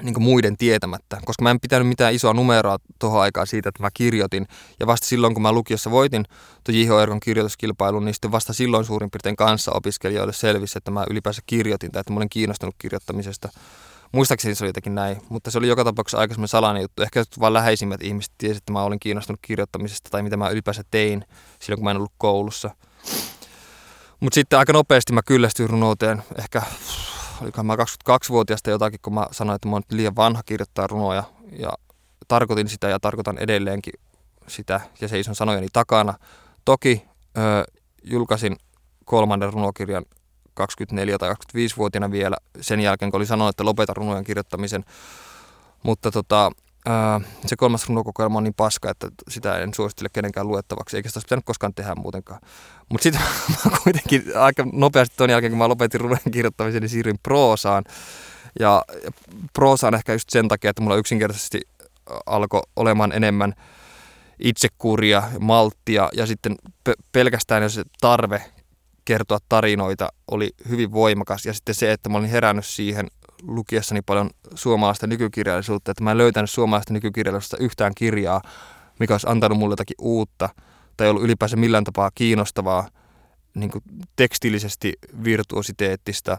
niin 0.02 0.14
kuin 0.14 0.24
muiden 0.24 0.58
tietämättä, 0.58 1.18
koska 1.26 1.44
mä 1.44 1.52
en 1.52 1.60
pitänyt 1.60 1.88
mitään 1.88 2.14
isoa 2.14 2.34
numeroa 2.34 2.78
tuohon 3.00 3.22
aikaan 3.22 3.48
siitä, 3.48 3.70
että 3.70 3.84
mä 3.84 3.90
kirjoitin. 3.94 4.48
Ja 4.80 4.88
vasta 4.88 5.08
silloin, 5.08 5.34
kun 5.34 5.44
mä 5.44 5.52
lukiossa 5.52 5.92
voitin 5.92 6.26
tuon 6.64 6.78
J.H. 6.78 7.02
Erkon 7.02 7.20
kirjoituskilpailun, 7.20 8.06
niin 8.06 8.14
sitten 8.14 8.32
vasta 8.32 8.54
silloin 8.54 8.86
suurin 8.86 9.12
piirtein 9.12 9.36
kanssa 9.36 9.72
opiskelijoille 9.72 10.34
selvisi, 10.34 10.78
että 10.78 10.92
mä 10.92 11.06
ylipäänsä 11.10 11.42
kirjoitin 11.46 11.92
tai 11.92 12.00
että 12.00 12.14
mä 12.14 12.18
olin 12.18 12.30
kiinnostunut 12.30 12.76
kirjoittamisesta. 12.78 13.50
Muistaakseni 14.12 14.56
se 14.56 14.64
oli 14.64 14.70
jotenkin 14.70 14.96
näin, 14.96 15.22
mutta 15.30 15.52
se 15.52 15.58
oli 15.58 15.68
joka 15.68 15.84
tapauksessa 15.84 16.18
aika 16.18 16.36
salainen 16.46 16.82
juttu. 16.82 17.02
Ehkä 17.02 17.24
vain 17.40 17.54
läheisimmät 17.54 18.04
ihmiset 18.04 18.34
tiesivät, 18.38 18.58
että 18.58 18.74
mä 18.74 18.84
olin 18.84 19.00
kiinnostunut 19.00 19.40
kirjoittamisesta 19.42 20.10
tai 20.10 20.24
mitä 20.24 20.38
mä 20.38 20.50
ylipäänsä 20.50 20.84
tein 20.92 21.26
silloin, 21.60 21.78
kun 21.78 21.84
mä 21.84 21.92
en 21.92 21.98
ollut 21.98 22.14
koulussa. 22.18 22.70
Mutta 24.20 24.36
sitten 24.36 24.60
aika 24.60 24.74
nopeasti 24.74 25.14
mä 25.14 25.22
kyllästyin 25.26 25.70
runouteen. 25.70 26.24
Ehkä 26.38 26.62
olikohan 27.42 27.66
mä 27.66 27.76
22-vuotiaasta 27.76 28.70
jotakin, 28.70 29.00
kun 29.02 29.14
mä 29.14 29.28
sanoin, 29.32 29.56
että 29.56 29.68
mä 29.68 29.76
oon 29.76 29.84
liian 29.92 30.16
vanha 30.16 30.44
kirjoittaa 30.44 30.88
runoja. 30.88 31.24
Ja 31.52 31.74
tarkoitin 32.28 32.70
sitä 32.70 32.90
ja 32.90 33.00
tarkoitan 33.00 33.38
edelleenkin 33.38 33.94
sitä 34.48 34.82
ja 35.02 35.08
seison 35.08 35.36
sanojeni 35.36 35.68
takana. 35.74 36.14
Toki 36.66 37.06
ö, 37.38 37.64
julkaisin 38.04 38.56
kolmannen 39.06 39.54
runokirjan 39.54 40.06
24- 40.62 40.64
tai 41.20 41.34
25-vuotiaana 41.34 42.12
vielä 42.12 42.38
sen 42.62 42.80
jälkeen, 42.80 43.12
kun 43.12 43.18
oli 43.18 43.26
sanonut, 43.26 43.50
että 43.50 43.66
lopetan 43.66 43.96
runojen 43.96 44.24
kirjoittamisen. 44.24 44.86
Mutta 45.84 46.12
tota, 46.12 46.52
se 47.46 47.56
kolmas 47.56 47.88
runokokoelma 47.88 48.38
on 48.38 48.44
niin 48.44 48.54
paska, 48.54 48.90
että 48.90 49.08
sitä 49.30 49.58
en 49.58 49.74
suosittele 49.74 50.10
kenenkään 50.14 50.48
luettavaksi, 50.48 50.98
eikä 50.98 51.10
sitä 51.10 51.18
olisi 51.18 51.26
pitänyt 51.26 51.46
koskaan 51.46 51.74
tehdä 51.74 51.96
muutenkaan. 51.96 52.42
Mutta 52.90 53.04
sitten 53.04 53.22
mä 53.72 53.78
kuitenkin 53.84 54.24
aika 54.36 54.66
nopeasti 54.74 55.18
tuon 55.18 55.30
jälkeen, 55.30 55.52
kun 55.52 55.60
mä 55.60 55.68
lopetin 55.68 56.02
runojen 56.02 56.32
kirjoittamisen, 56.32 56.82
niin 56.82 56.90
siirryin 56.90 57.20
proosaan. 57.24 57.84
Ja 58.60 58.84
proosaan 59.54 59.96
ehkä 59.96 60.14
just 60.14 60.30
sen 60.30 60.48
takia, 60.48 60.70
että 60.70 60.82
mulla 60.82 60.96
yksinkertaisesti 60.96 61.62
alkoi 62.26 62.62
olemaan 62.76 63.12
enemmän 63.12 63.54
itsekuria, 64.40 65.24
malttia 65.40 66.10
ja 66.14 66.26
sitten 66.26 66.56
pelkästään 67.12 67.64
jos 67.64 67.74
se 67.74 67.84
tarve 68.02 68.44
kertoa 69.06 69.40
tarinoita 69.50 70.10
oli 70.32 70.50
hyvin 70.70 70.92
voimakas. 70.92 71.46
Ja 71.46 71.54
sitten 71.54 71.76
se, 71.76 71.92
että 71.92 72.10
mä 72.10 72.18
olin 72.18 72.30
herännyt 72.30 72.66
siihen 72.66 73.08
lukiessani 73.48 74.02
paljon 74.02 74.30
suomalaista 74.56 75.08
nykykirjallisuutta, 75.08 75.92
että 75.92 76.04
mä 76.04 76.12
en 76.12 76.18
löytänyt 76.18 76.50
suomalaista 76.50 76.94
nykykirjallisuutta 76.94 77.58
yhtään 77.58 77.94
kirjaa, 77.96 78.42
mikä 79.00 79.14
olisi 79.14 79.28
antanut 79.30 79.58
mulle 79.58 79.74
jotakin 79.74 79.96
uutta 80.00 80.50
tai 80.98 81.10
ollut 81.10 81.24
ylipäänsä 81.24 81.58
millään 81.58 81.84
tapaa 81.84 82.12
kiinnostavaa, 82.16 82.90
niin 83.54 83.72
kuin 83.72 83.84
tekstillisesti 84.16 84.94
virtuositeettista, 85.24 86.38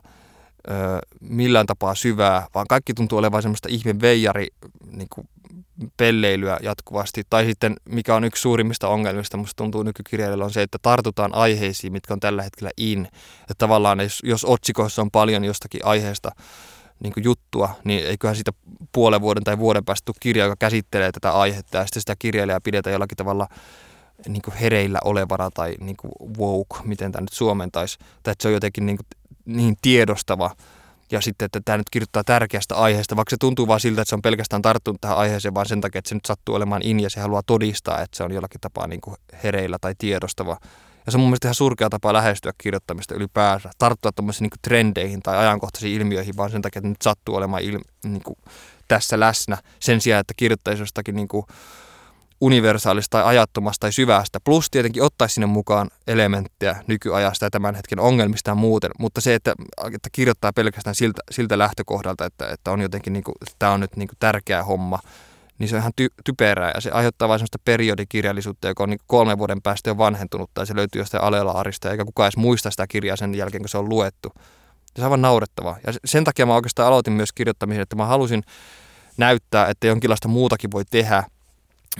millään 1.20 1.66
tapaa 1.66 1.94
syvää, 1.94 2.46
vaan 2.54 2.66
kaikki 2.68 2.94
tuntuu 2.94 3.18
olevan 3.18 3.42
semmoista 3.42 3.68
ihme 3.70 4.00
veijari 4.00 4.46
niin 4.90 5.08
kuin 5.14 5.28
pelleilyä 5.96 6.58
jatkuvasti. 6.62 7.22
Tai 7.30 7.44
sitten, 7.44 7.76
mikä 7.88 8.14
on 8.14 8.24
yksi 8.24 8.40
suurimmista 8.40 8.88
ongelmista, 8.88 9.36
musta 9.36 9.56
tuntuu 9.56 9.82
nykykirjailijoilla, 9.82 10.44
on 10.44 10.52
se, 10.52 10.62
että 10.62 10.78
tartutaan 10.82 11.34
aiheisiin, 11.34 11.92
mitkä 11.92 12.14
on 12.14 12.20
tällä 12.20 12.42
hetkellä 12.42 12.70
in. 12.76 13.08
Että 13.40 13.54
tavallaan 13.58 14.00
jos, 14.00 14.20
jos 14.24 14.44
otsikoissa 14.44 15.02
on 15.02 15.10
paljon 15.10 15.44
jostakin 15.44 15.84
aiheesta 15.84 16.30
niin 17.02 17.12
juttua, 17.24 17.68
niin 17.84 18.06
eiköhän 18.06 18.36
siitä 18.36 18.52
puolen 18.92 19.20
vuoden 19.20 19.44
tai 19.44 19.58
vuoden 19.58 19.84
päästä 19.84 20.04
tule 20.04 20.16
kirja, 20.20 20.44
joka 20.44 20.56
käsittelee 20.58 21.12
tätä 21.12 21.32
aihetta 21.32 21.76
ja 21.76 21.84
sitten 21.84 22.00
sitä 22.00 22.16
kirjailijaa 22.18 22.60
pidetään 22.60 22.92
jollakin 22.92 23.16
tavalla 23.16 23.48
niin 24.28 24.42
hereillä 24.60 24.98
olevana 25.04 25.50
tai 25.50 25.74
niin 25.80 25.96
woke, 26.38 26.76
miten 26.84 27.12
tämä 27.12 27.20
nyt 27.20 27.32
suomentaisi, 27.32 27.98
tai 28.22 28.32
että 28.32 28.42
se 28.42 28.48
on 28.48 28.54
jotenkin 28.54 28.86
niin, 28.86 28.98
niin 29.44 29.76
tiedostava 29.82 30.50
ja 31.12 31.20
sitten, 31.20 31.46
että 31.46 31.60
tämä 31.64 31.78
nyt 31.78 31.90
kirjoittaa 31.90 32.24
tärkeästä 32.24 32.76
aiheesta, 32.76 33.16
vaikka 33.16 33.30
se 33.30 33.36
tuntuu 33.40 33.68
vaan 33.68 33.80
siltä, 33.80 34.02
että 34.02 34.08
se 34.08 34.14
on 34.14 34.22
pelkästään 34.22 34.62
tarttunut 34.62 35.00
tähän 35.00 35.16
aiheeseen, 35.16 35.54
vaan 35.54 35.66
sen 35.66 35.80
takia, 35.80 35.98
että 35.98 36.08
se 36.08 36.14
nyt 36.14 36.24
sattuu 36.26 36.54
olemaan 36.54 36.82
in 36.84 37.00
ja 37.00 37.10
se 37.10 37.20
haluaa 37.20 37.42
todistaa, 37.46 38.00
että 38.00 38.16
se 38.16 38.24
on 38.24 38.32
jollakin 38.32 38.60
tapaa 38.60 38.86
niin 38.86 39.00
kuin 39.00 39.16
hereillä 39.44 39.76
tai 39.80 39.94
tiedostava. 39.98 40.56
Ja 41.06 41.12
se 41.12 41.18
on 41.18 41.20
mun 41.20 41.30
mielestä 41.30 41.48
ihan 41.48 41.54
surkea 41.54 41.90
tapa 41.90 42.12
lähestyä 42.12 42.52
kirjoittamista 42.58 43.14
ylipäänsä. 43.14 43.70
Tarttua 43.78 44.12
tämmöisiin 44.12 44.42
niin 44.42 44.60
trendeihin 44.62 45.22
tai 45.22 45.36
ajankohtaisiin 45.36 46.00
ilmiöihin 46.00 46.36
vaan 46.36 46.50
sen 46.50 46.62
takia, 46.62 46.78
että 46.78 46.88
nyt 46.88 47.02
sattuu 47.02 47.34
olemaan 47.34 47.62
il, 47.62 47.78
niin 48.04 48.22
kuin 48.22 48.38
tässä 48.88 49.20
läsnä. 49.20 49.58
Sen 49.80 50.00
sijaan, 50.00 50.20
että 50.20 50.34
kirjoittaisi 50.36 50.82
jostakin 50.82 51.16
niin 51.16 51.28
kuin 51.28 51.46
universaalista 52.40 53.18
tai 53.18 53.24
ajattomasta 53.24 53.80
tai 53.80 53.92
syvästä. 53.92 54.38
Plus 54.44 54.70
tietenkin 54.70 55.02
ottaisi 55.02 55.34
sinne 55.34 55.46
mukaan 55.46 55.90
elementtejä 56.06 56.82
nykyajasta 56.86 57.46
ja 57.46 57.50
tämän 57.50 57.74
hetken 57.74 58.00
ongelmista 58.00 58.50
ja 58.50 58.54
muuten. 58.54 58.90
Mutta 58.98 59.20
se, 59.20 59.34
että, 59.34 59.54
että 59.94 60.08
kirjoittaa 60.12 60.52
pelkästään 60.52 60.94
siltä, 60.94 61.22
siltä 61.30 61.58
lähtökohdalta, 61.58 62.24
että, 62.24 62.48
että 62.48 62.70
on 62.70 62.80
jotenkin 62.80 63.12
niin 63.12 63.24
kuin, 63.24 63.34
että 63.42 63.56
tämä 63.58 63.72
on 63.72 63.80
nyt 63.80 63.96
niin 63.96 64.08
kuin 64.08 64.16
tärkeä 64.20 64.62
homma– 64.62 64.98
niin 65.58 65.68
se 65.68 65.76
on 65.76 65.80
ihan 65.80 65.92
ty- 66.00 66.14
typerää 66.24 66.70
ja 66.74 66.80
se 66.80 66.90
aiheuttaa 66.90 67.28
vain 67.28 67.38
sellaista 67.38 67.58
periodikirjallisuutta, 67.64 68.68
joka 68.68 68.82
on 68.82 68.90
niin 68.90 69.00
kolmen 69.06 69.38
vuoden 69.38 69.62
päästä 69.62 69.90
jo 69.90 69.98
vanhentunut 69.98 70.50
tai 70.54 70.66
se 70.66 70.76
löytyy 70.76 71.00
jostain 71.00 71.24
alelaarista 71.24 71.90
eikä 71.90 72.04
kukaan 72.04 72.26
edes 72.26 72.36
muista 72.36 72.70
sitä 72.70 72.86
kirjaa 72.86 73.16
sen 73.16 73.34
jälkeen, 73.34 73.62
kun 73.62 73.68
se 73.68 73.78
on 73.78 73.88
luettu. 73.88 74.32
Ja 74.36 74.96
se 74.96 75.00
on 75.00 75.04
aivan 75.04 75.22
naurettavaa. 75.22 75.76
Ja 75.86 75.92
sen 76.04 76.24
takia 76.24 76.46
mä 76.46 76.54
oikeastaan 76.54 76.88
aloitin 76.88 77.12
myös 77.12 77.32
kirjoittamisen, 77.32 77.82
että 77.82 77.96
mä 77.96 78.06
halusin 78.06 78.42
näyttää, 79.16 79.66
että 79.66 79.86
jonkinlaista 79.86 80.28
muutakin 80.28 80.70
voi 80.70 80.84
tehdä. 80.90 81.24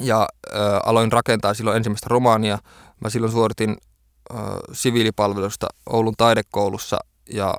Ja 0.00 0.28
äh, 0.54 0.60
aloin 0.86 1.12
rakentaa 1.12 1.54
silloin 1.54 1.76
ensimmäistä 1.76 2.06
romaania. 2.10 2.58
Mä 3.00 3.10
silloin 3.10 3.32
suoritin 3.32 3.76
äh, 4.34 4.40
siviilipalvelusta 4.72 5.66
Oulun 5.90 6.14
taidekoulussa 6.16 6.98
ja 7.30 7.54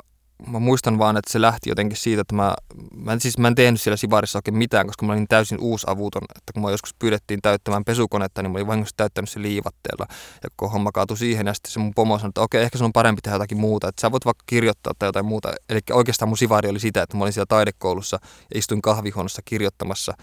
mä 0.48 0.60
muistan 0.60 0.98
vaan, 0.98 1.18
että 1.18 1.32
se 1.32 1.42
lähti 1.42 1.70
jotenkin 1.70 1.98
siitä, 1.98 2.22
että 2.22 2.36
mä, 2.36 2.54
mä, 2.96 3.14
en, 3.14 3.20
siis, 3.20 3.38
mä 3.38 3.48
en 3.48 3.56
tehnyt 3.56 3.82
siellä 3.82 3.98
Sivarissa 3.98 4.38
oikein 4.38 4.58
mitään, 4.58 4.88
koska 4.88 5.06
mä 5.06 5.14
olin 5.14 5.28
täysin 5.28 5.60
uusavuton, 5.60 6.22
että 6.36 6.54
kun 6.54 6.64
mä 6.64 6.72
joskus 6.72 6.94
pyydettiin 7.00 7.42
täyttämään 7.42 7.86
pesukonetta, 7.86 8.42
niin 8.42 8.52
mä 8.52 8.58
olin 8.58 8.68
vahingossa 8.68 8.98
täyttänyt 8.98 9.30
se 9.30 9.42
liivatteella. 9.42 10.06
Ja 10.44 10.50
kun 10.58 10.72
homma 10.72 10.92
kaatui 10.92 11.18
siihen, 11.18 11.48
ja 11.48 11.54
sitten 11.54 11.72
se 11.72 11.80
mun 11.80 11.94
pomo 11.96 12.18
sanoi, 12.18 12.30
että 12.30 12.42
okei, 12.42 12.64
ehkä 12.64 12.78
se 12.78 12.84
on 12.84 12.94
parempi 12.94 13.22
tehdä 13.22 13.36
jotakin 13.36 13.60
muuta, 13.60 13.88
että 13.88 14.02
sä 14.02 14.12
voit 14.12 14.26
vaikka 14.26 14.44
kirjoittaa 14.46 14.94
tai 15.00 15.08
jotain 15.08 15.26
muuta. 15.26 15.54
Eli 15.70 15.80
oikeastaan 15.92 16.30
mun 16.30 16.38
Sivari 16.38 16.70
oli 16.70 16.80
sitä, 16.80 17.02
että 17.02 17.18
mä 17.18 17.24
olin 17.24 17.34
siellä 17.34 17.46
taidekoulussa 17.50 18.20
ja 18.54 18.60
istuin 18.60 18.82
kahvihuoneessa 18.82 19.42
kirjoittamassa. 19.46 20.14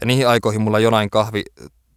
Ja 0.00 0.06
niihin 0.06 0.28
aikoihin 0.28 0.62
mulla 0.62 0.78
jonain 0.78 1.10
kahvi 1.10 1.42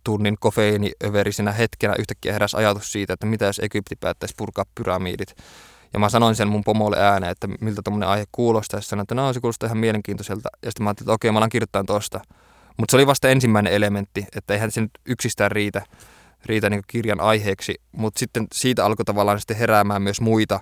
tunnin 0.04 0.38
kofeiiniöverisenä 0.40 1.52
hetkenä 1.52 1.96
yhtäkkiä 2.00 2.34
heräsi 2.34 2.58
ajatus 2.58 2.92
siitä, 2.92 3.14
että 3.14 3.26
mitä 3.26 3.46
jos 3.46 3.60
Egypti 3.60 3.96
päättäisi 3.96 4.34
purkaa 4.38 4.66
pyramidit. 4.76 5.36
Ja 5.98 6.00
mä 6.00 6.10
sanoin 6.10 6.36
sen 6.36 6.48
mun 6.48 6.64
pomolle 6.64 6.98
ääneen, 7.00 7.32
että 7.32 7.48
miltä 7.62 7.82
tuommoinen 7.84 8.10
aihe 8.10 8.26
kuulostaa. 8.32 8.78
Ja 8.78 8.82
sanoin, 8.82 9.04
että 9.04 9.16
no 9.16 9.34
se 9.34 9.40
kuulostaa 9.40 9.68
ihan 9.68 9.78
mielenkiintoiselta. 9.78 10.50
Ja 10.64 10.72
sitten 10.72 10.84
mä 10.84 10.90
ajattelin, 10.90 11.06
että 11.06 11.14
okei, 11.14 11.32
mä 11.32 11.40
alan 11.40 11.50
kirjoittaa 11.50 11.84
tosta. 11.84 12.20
Mutta 12.78 12.92
se 12.92 12.98
oli 12.98 13.08
vasta 13.08 13.30
ensimmäinen 13.30 13.74
elementti, 13.74 14.26
että 14.36 14.54
eihän 14.54 14.72
se 14.72 14.82
nyt 14.82 14.92
yksistään 15.06 15.52
riitä. 15.52 15.82
riitä 16.46 16.70
niin 16.70 16.82
kirjan 16.88 17.20
aiheeksi, 17.20 17.76
mutta 17.92 18.20
sitten 18.20 18.48
siitä 18.54 18.86
alkoi 18.86 19.06
tavallaan 19.06 19.40
sitten 19.40 19.58
heräämään 19.58 20.02
myös 20.02 20.22
muita, 20.22 20.60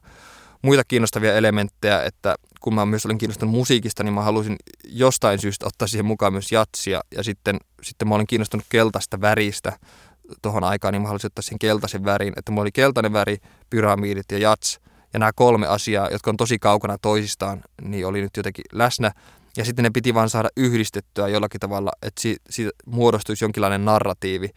muita 0.61 0.83
kiinnostavia 0.87 1.35
elementtejä, 1.35 2.03
että 2.03 2.35
kun 2.61 2.75
mä 2.75 2.85
myös 2.85 3.05
olin 3.05 3.17
kiinnostunut 3.17 3.55
musiikista, 3.55 4.03
niin 4.03 4.13
mä 4.13 4.21
halusin 4.21 4.55
jostain 4.83 5.39
syystä 5.39 5.67
ottaa 5.67 5.87
siihen 5.87 6.05
mukaan 6.05 6.33
myös 6.33 6.51
jatsia, 6.51 7.01
ja 7.17 7.23
sitten, 7.23 7.57
sitten 7.83 8.07
mä 8.07 8.15
olin 8.15 8.27
kiinnostunut 8.27 8.65
keltaista 8.69 9.21
väristä 9.21 9.79
tuohon 10.41 10.63
aikaan, 10.63 10.93
niin 10.93 11.01
mä 11.01 11.07
halusin 11.07 11.27
ottaa 11.27 11.41
siihen 11.41 11.59
keltaisen 11.59 12.05
värin, 12.05 12.33
että 12.37 12.51
mulla 12.51 12.61
oli 12.61 12.71
keltainen 12.71 13.13
väri, 13.13 13.37
pyramidit 13.69 14.31
ja 14.31 14.37
jats, 14.37 14.79
ja 15.15 15.19
nämä 15.19 15.33
kolme 15.35 15.67
asiaa, 15.67 16.09
jotka 16.09 16.29
on 16.29 16.37
tosi 16.37 16.59
kaukana 16.59 16.97
toisistaan, 16.97 17.61
niin 17.81 18.07
oli 18.07 18.21
nyt 18.21 18.37
jotenkin 18.37 18.65
läsnä, 18.71 19.11
ja 19.57 19.65
sitten 19.65 19.83
ne 19.83 19.89
piti 19.89 20.13
vaan 20.13 20.29
saada 20.29 20.49
yhdistettyä 20.57 21.27
jollakin 21.27 21.59
tavalla, 21.59 21.91
että 22.01 22.21
siitä, 22.49 22.71
muodostuisi 22.85 23.45
jonkinlainen 23.45 23.85
narratiivi, 23.85 24.49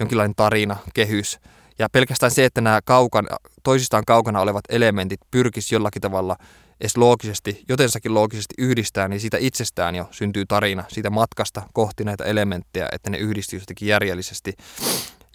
jonkinlainen 0.00 0.34
tarina, 0.34 0.76
kehys. 0.94 1.38
Ja 1.80 1.88
pelkästään 1.88 2.32
se, 2.32 2.44
että 2.44 2.60
nämä 2.60 2.80
kaukana, 2.84 3.36
toisistaan 3.62 4.04
kaukana 4.06 4.40
olevat 4.40 4.64
elementit 4.68 5.20
pyrkis 5.30 5.72
jollakin 5.72 6.02
tavalla 6.02 6.36
edes 6.80 6.96
loogisesti, 6.96 7.64
jotensakin 7.68 8.14
loogisesti 8.14 8.54
yhdistää, 8.58 9.08
niin 9.08 9.20
siitä 9.20 9.36
itsestään 9.40 9.94
jo 9.94 10.08
syntyy 10.10 10.46
tarina 10.46 10.84
siitä 10.88 11.10
matkasta 11.10 11.62
kohti 11.72 12.04
näitä 12.04 12.24
elementtejä, 12.24 12.88
että 12.92 13.10
ne 13.10 13.18
yhdistyy 13.18 13.58
jotenkin 13.58 13.88
järjellisesti. 13.88 14.54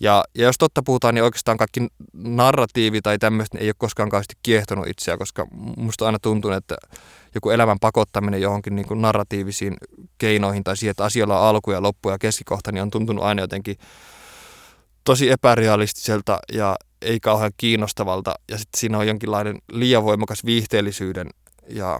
Ja, 0.01 0.23
ja 0.37 0.43
jos 0.43 0.55
totta 0.59 0.83
puhutaan, 0.83 1.15
niin 1.15 1.23
oikeastaan 1.23 1.57
kaikki 1.57 1.87
narratiivi 2.13 3.01
tai 3.01 3.19
tämmöistä 3.19 3.57
ei 3.57 3.67
ole 3.67 3.75
koskaan 3.77 4.09
kauheasti 4.09 4.35
kiehtonut 4.43 4.87
itseä, 4.87 5.17
koska 5.17 5.47
musta 5.77 6.05
aina 6.05 6.19
tuntuu, 6.21 6.51
että 6.51 6.75
joku 7.35 7.49
elämän 7.49 7.79
pakottaminen 7.81 8.41
johonkin 8.41 8.75
niin 8.75 8.87
kuin 8.87 9.01
narratiivisiin 9.01 9.77
keinoihin 10.17 10.63
tai 10.63 10.77
siihen, 10.77 10.91
että 10.91 11.05
asioilla 11.05 11.39
on 11.39 11.47
alku 11.47 11.71
ja 11.71 11.81
loppu 11.81 12.09
ja 12.09 12.17
keskikohta, 12.17 12.71
niin 12.71 12.81
on 12.81 12.91
tuntunut 12.91 13.23
aina 13.23 13.41
jotenkin 13.41 13.75
tosi 15.05 15.31
epärealistiselta 15.31 16.39
ja 16.53 16.75
ei 17.01 17.19
kauhean 17.19 17.51
kiinnostavalta. 17.57 18.33
Ja 18.51 18.57
sitten 18.57 18.79
siinä 18.79 18.97
on 18.97 19.07
jonkinlainen 19.07 19.57
liian 19.71 20.03
voimakas 20.03 20.45
viihteellisyyden 20.45 21.29
ja 21.69 21.99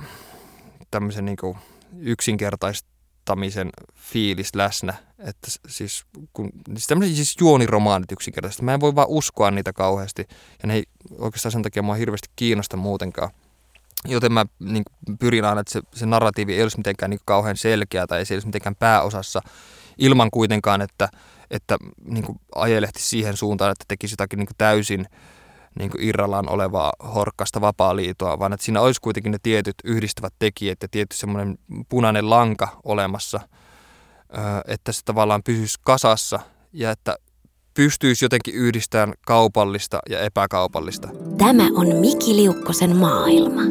tämmöisen 0.92 1.26
niin 1.26 1.38
kuin 1.38 1.58
yksinkertaistamisen 2.00 3.70
fiilis 3.96 4.56
läsnä. 4.56 4.94
Että 5.20 5.48
siis, 5.68 6.06
kun, 6.34 6.50
siis 6.74 6.88
tämmöiset 6.88 7.16
siis 7.16 7.36
juoniromaanit 7.40 8.12
yksinkertaisesti. 8.12 8.64
Mä 8.64 8.74
en 8.74 8.80
voi 8.80 8.96
vaan 8.96 9.10
uskoa 9.10 9.52
niitä 9.52 9.74
kauheasti. 9.74 10.26
Ja 10.62 10.68
ne 10.68 10.74
ei 10.74 10.84
oikeastaan 11.18 11.52
sen 11.52 11.64
takia 11.64 11.84
mua 11.84 11.96
hirveästi 11.96 12.30
kiinnosta 12.36 12.78
muutenkaan. 12.78 13.30
Joten 14.08 14.32
mä 14.32 14.46
niin 14.60 14.84
pyrin 15.20 15.46
aina, 15.46 15.62
että 15.62 15.74
se, 15.74 15.82
se 15.94 16.06
narratiivi 16.06 16.54
ei 16.54 16.64
olisi 16.64 16.78
mitenkään 16.78 17.10
niin 17.10 17.20
kauhean 17.26 17.58
selkeä 17.58 18.08
tai 18.08 18.20
ei 18.20 18.26
se 18.26 18.34
olisi 18.34 18.48
mitenkään 18.48 18.76
pääosassa 18.76 19.42
ilman 19.98 20.32
kuitenkaan, 20.32 20.82
että, 20.82 21.10
että 21.52 21.78
niin 22.06 22.24
kuin 22.24 22.40
ajelehti 22.56 23.02
siihen 23.02 23.38
suuntaan, 23.38 23.72
että 23.72 23.86
tekisi 23.88 24.14
jotakin 24.14 24.38
niin 24.40 24.48
kuin 24.48 24.58
täysin 24.58 25.06
niin 25.80 25.92
kuin 25.92 26.04
irrallaan 26.04 26.50
olevaa 26.50 26.94
horkkasta 27.16 27.62
vapaa-liitoa, 27.62 28.40
vaan 28.40 28.54
että 28.54 28.66
siinä 28.66 28.82
olisi 28.82 29.02
kuitenkin 29.02 29.32
ne 29.32 29.38
tietyt 29.44 29.76
yhdistävät 29.84 30.34
tekijät 30.40 30.78
ja 30.82 30.88
tietty 30.92 31.18
semmoinen 31.18 31.58
punainen 31.90 32.30
lanka 32.30 32.68
olemassa, 32.84 33.40
että 34.68 34.92
se 34.92 35.02
tavallaan 35.06 35.44
pysyisi 35.44 35.80
kasassa 35.82 36.40
ja 36.74 36.92
että 36.92 37.16
pystyisi 37.74 38.26
jotenkin 38.26 38.54
yhdistämään 38.54 39.14
kaupallista 39.26 40.00
ja 40.10 40.20
epäkaupallista. 40.20 41.08
Tämä 41.38 41.64
on 41.76 41.96
Miki 41.96 42.36
Liukkosen 42.36 42.96
maailma. 42.96 43.62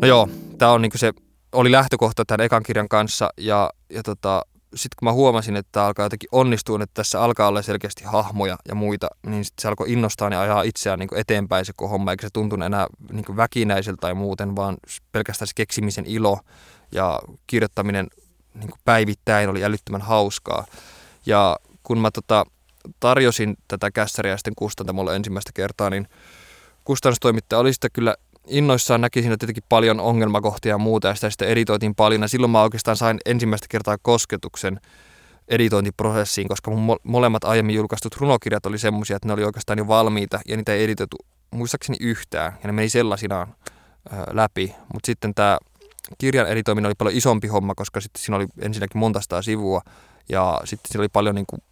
No 0.00 0.08
joo, 0.08 0.28
tämä 0.58 0.72
on 0.72 0.82
niin 0.82 0.92
se, 0.96 1.12
oli 1.52 1.72
lähtökohta 1.72 2.24
tämän 2.24 2.44
ekan 2.44 2.62
kirjan 2.62 2.88
kanssa 2.88 3.30
ja, 3.36 3.70
ja 3.90 4.02
tota, 4.02 4.42
sitten 4.74 4.96
kun 4.98 5.06
mä 5.06 5.12
huomasin, 5.12 5.56
että 5.56 5.68
tämä 5.72 5.86
alkaa 5.86 6.06
jotenkin 6.06 6.28
onnistua, 6.32 6.82
että 6.82 6.94
tässä 6.94 7.22
alkaa 7.22 7.48
olla 7.48 7.62
selkeästi 7.62 8.04
hahmoja 8.04 8.56
ja 8.68 8.74
muita, 8.74 9.08
niin 9.26 9.44
sitten 9.44 9.62
se 9.62 9.68
alkoi 9.68 9.92
innostaa 9.92 10.30
ja 10.30 10.40
ajaa 10.40 10.62
itseään 10.62 10.98
niin 10.98 11.16
eteenpäin 11.16 11.64
se 11.64 11.72
homma, 11.80 12.10
eikä 12.10 12.26
se 12.26 12.30
tuntunut 12.32 12.66
enää 12.66 12.86
niin 13.12 13.36
väkinäiseltä 13.36 14.00
tai 14.00 14.14
muuten, 14.14 14.56
vaan 14.56 14.76
pelkästään 15.12 15.46
se 15.46 15.52
keksimisen 15.56 16.06
ilo 16.06 16.38
ja 16.92 17.20
kirjoittaminen 17.46 18.06
niin 18.54 18.70
päivittäin 18.84 19.48
oli 19.48 19.64
älyttömän 19.64 20.02
hauskaa. 20.02 20.66
Ja 21.26 21.56
kun 21.82 21.98
mä 21.98 22.10
tota, 22.10 22.44
tarjosin 23.00 23.56
tätä 23.68 23.90
kässäriä 23.90 24.36
sitten 24.36 24.54
kustantamolle 24.56 25.16
ensimmäistä 25.16 25.50
kertaa, 25.54 25.90
niin 25.90 26.08
kustannustoimittaja 26.84 27.60
oli 27.60 27.72
sitä 27.72 27.88
kyllä 27.92 28.14
innoissaan 28.46 29.00
näki 29.00 29.20
siinä 29.20 29.36
tietenkin 29.36 29.64
paljon 29.68 30.00
ongelmakohtia 30.00 30.70
ja 30.70 30.78
muuta, 30.78 31.08
ja 31.08 31.14
sitä 31.14 31.30
sitten 31.30 31.48
editoitiin 31.48 31.94
paljon, 31.94 32.22
ja 32.22 32.28
silloin 32.28 32.50
mä 32.50 32.62
oikeastaan 32.62 32.96
sain 32.96 33.18
ensimmäistä 33.26 33.66
kertaa 33.70 33.96
kosketuksen 34.02 34.80
editointiprosessiin, 35.48 36.48
koska 36.48 36.70
mun 36.70 36.98
molemmat 37.02 37.44
aiemmin 37.44 37.74
julkaistut 37.74 38.16
runokirjat 38.16 38.66
oli 38.66 38.78
semmoisia, 38.78 39.16
että 39.16 39.28
ne 39.28 39.34
oli 39.34 39.44
oikeastaan 39.44 39.78
jo 39.78 39.88
valmiita, 39.88 40.40
ja 40.48 40.56
niitä 40.56 40.74
ei 40.74 40.84
editoitu 40.84 41.16
muistaakseni 41.50 41.96
yhtään, 42.00 42.52
ja 42.62 42.66
ne 42.66 42.72
meni 42.72 42.88
sellaisinaan 42.88 43.54
läpi, 44.32 44.74
mutta 44.92 45.06
sitten 45.06 45.34
tämä 45.34 45.58
kirjan 46.18 46.48
editoiminen 46.48 46.88
oli 46.88 46.94
paljon 46.98 47.16
isompi 47.16 47.48
homma, 47.48 47.74
koska 47.74 48.00
sitten 48.00 48.22
siinä 48.22 48.36
oli 48.36 48.46
ensinnäkin 48.60 48.98
monta 48.98 49.20
sivua, 49.42 49.80
ja 50.28 50.60
sitten 50.64 50.92
siinä 50.92 51.02
oli 51.02 51.08
paljon 51.08 51.34
niin 51.34 51.46
kuin, 51.46 51.62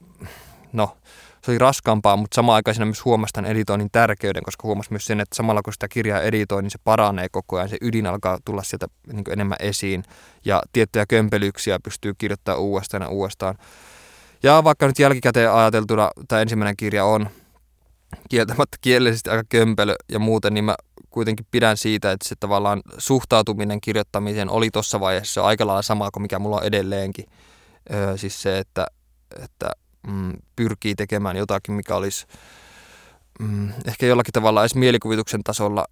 no, 0.73 0.97
se 1.43 1.51
oli 1.51 1.59
raskaampaa, 1.59 2.17
mutta 2.17 2.35
samaan 2.35 2.57
aikaan 2.57 2.75
siinä 2.75 2.85
myös 2.85 3.05
huomasi 3.05 3.33
tämän 3.33 3.51
editoinnin 3.51 3.89
tärkeyden, 3.93 4.43
koska 4.43 4.67
huomasi 4.67 4.93
myös 4.93 5.05
sen, 5.05 5.21
että 5.21 5.37
samalla 5.37 5.63
kun 5.63 5.73
sitä 5.73 5.89
kirjaa 5.89 6.21
editoi, 6.21 6.63
niin 6.63 6.71
se 6.71 6.79
paranee 6.85 7.29
koko 7.31 7.57
ajan, 7.57 7.69
se 7.69 7.77
ydin 7.81 8.07
alkaa 8.07 8.39
tulla 8.45 8.63
sieltä 8.63 8.87
niin 9.13 9.25
enemmän 9.31 9.59
esiin 9.61 10.05
ja 10.45 10.63
tiettyjä 10.73 11.07
kömpelyksiä 11.07 11.79
pystyy 11.85 12.15
kirjoittamaan 12.19 12.63
uudestaan 12.63 13.03
ja 13.03 13.09
uudestaan. 13.09 13.59
Ja 14.43 14.65
vaikka 14.65 14.87
nyt 14.87 14.99
jälkikäteen 14.99 15.53
ajateltuna 15.53 16.11
tämä 16.29 16.43
ensimmäinen 16.43 16.77
kirja 16.77 17.05
on 17.05 17.29
kieltämättä 18.29 18.77
kielellisesti 18.81 19.31
aika 19.31 19.45
kömpelö 19.49 19.95
ja 20.09 20.19
muuten, 20.19 20.55
niin 20.55 20.65
mä 20.65 20.75
kuitenkin 21.11 21.47
pidän 21.51 21.77
siitä, 21.77 22.13
että 22.13 22.29
se 22.29 22.35
tavallaan 22.41 22.83
suhtautuminen 22.99 23.81
kirjoittamiseen 23.81 24.51
oli 24.51 24.71
tuossa 24.71 25.01
vaiheessa 25.01 25.43
aika 25.43 25.67
lailla 25.67 25.83
sama 25.83 26.11
kuin 26.11 26.23
mikä 26.23 26.39
mulla 26.39 26.57
on 26.57 26.65
edelleenkin. 26.65 27.25
Öö, 27.93 28.17
siis 28.17 28.43
se, 28.43 28.59
että, 28.59 28.87
että 29.45 29.71
mm, 30.09 30.33
pyrkii 30.57 30.95
tekemään 30.95 31.37
jotakin, 31.37 31.75
mikä 31.75 31.97
olisi 31.97 32.27
mm, 33.41 33.73
ehkä 33.87 34.07
jollakin 34.07 34.33
tavalla 34.33 34.63
edes 34.63 34.75
mielikuvituksen 34.75 35.45
tasolla 35.45 35.87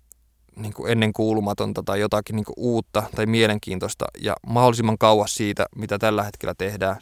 niin 0.57 0.73
kuin 0.73 0.93
ennen 0.93 1.13
kuulumatonta 1.13 1.83
tai 1.83 2.01
jotakin 2.01 2.37
niin 2.37 2.45
kuin 2.45 2.55
uutta 2.57 3.03
tai 3.17 3.27
mielenkiintoista 3.27 4.05
ja 4.21 4.35
mahdollisimman 4.47 4.99
kauas 4.99 5.35
siitä, 5.35 5.67
mitä 5.77 5.99
tällä 5.99 6.23
hetkellä 6.23 6.55
tehdään. 6.59 6.97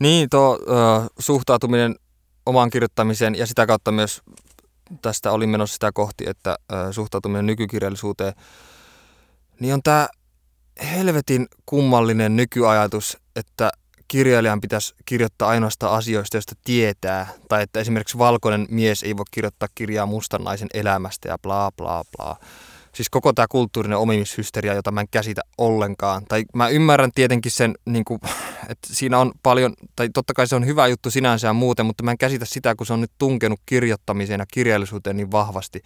Niin, 0.00 0.28
tuo 0.30 0.58
ö, 0.62 1.10
suhtautuminen 1.18 1.96
omaan 2.46 2.70
kirjoittamiseen 2.70 3.34
ja 3.34 3.46
sitä 3.46 3.66
kautta 3.66 3.92
myös 3.92 4.22
tästä 5.02 5.32
oli 5.32 5.46
menossa 5.46 5.74
sitä 5.74 5.90
kohti, 5.94 6.24
että 6.26 6.56
ö, 6.72 6.92
suhtautuminen 6.92 7.46
nykykirjallisuuteen, 7.46 8.34
niin 9.60 9.74
on 9.74 9.82
tämä 9.82 10.08
helvetin 10.92 11.46
kummallinen 11.66 12.36
nykyajatus, 12.36 13.18
että 13.36 13.70
kirjailijan 14.12 14.60
pitäisi 14.60 14.94
kirjoittaa 15.04 15.48
ainoastaan 15.48 15.92
asioista, 15.92 16.36
joista 16.36 16.54
tietää. 16.64 17.28
Tai 17.48 17.62
että 17.62 17.80
esimerkiksi 17.80 18.18
valkoinen 18.18 18.66
mies 18.70 19.02
ei 19.02 19.16
voi 19.16 19.24
kirjoittaa 19.30 19.68
kirjaa 19.74 20.06
mustan 20.06 20.44
naisen 20.44 20.68
elämästä 20.74 21.28
ja 21.28 21.38
bla 21.38 21.70
bla 21.76 22.02
bla. 22.16 22.36
Siis 22.94 23.10
koko 23.10 23.32
tämä 23.32 23.46
kulttuurinen 23.48 23.98
omimishysteria, 23.98 24.74
jota 24.74 24.90
mä 24.90 25.00
en 25.00 25.08
käsitä 25.10 25.40
ollenkaan. 25.58 26.22
Tai 26.28 26.44
mä 26.54 26.68
ymmärrän 26.68 27.10
tietenkin 27.14 27.52
sen, 27.52 27.74
niin 27.86 28.04
kuin, 28.04 28.20
että 28.70 28.88
siinä 28.94 29.18
on 29.18 29.32
paljon, 29.42 29.74
tai 29.96 30.08
totta 30.14 30.34
kai 30.34 30.46
se 30.46 30.56
on 30.56 30.66
hyvä 30.66 30.86
juttu 30.86 31.10
sinänsä 31.10 31.46
ja 31.46 31.52
muuten, 31.52 31.86
mutta 31.86 32.02
mä 32.02 32.10
en 32.10 32.18
käsitä 32.18 32.44
sitä, 32.44 32.74
kun 32.74 32.86
se 32.86 32.92
on 32.92 33.00
nyt 33.00 33.12
tunkenut 33.18 33.60
kirjoittamiseen 33.66 34.40
ja 34.40 34.46
kirjallisuuteen 34.52 35.16
niin 35.16 35.30
vahvasti 35.30 35.82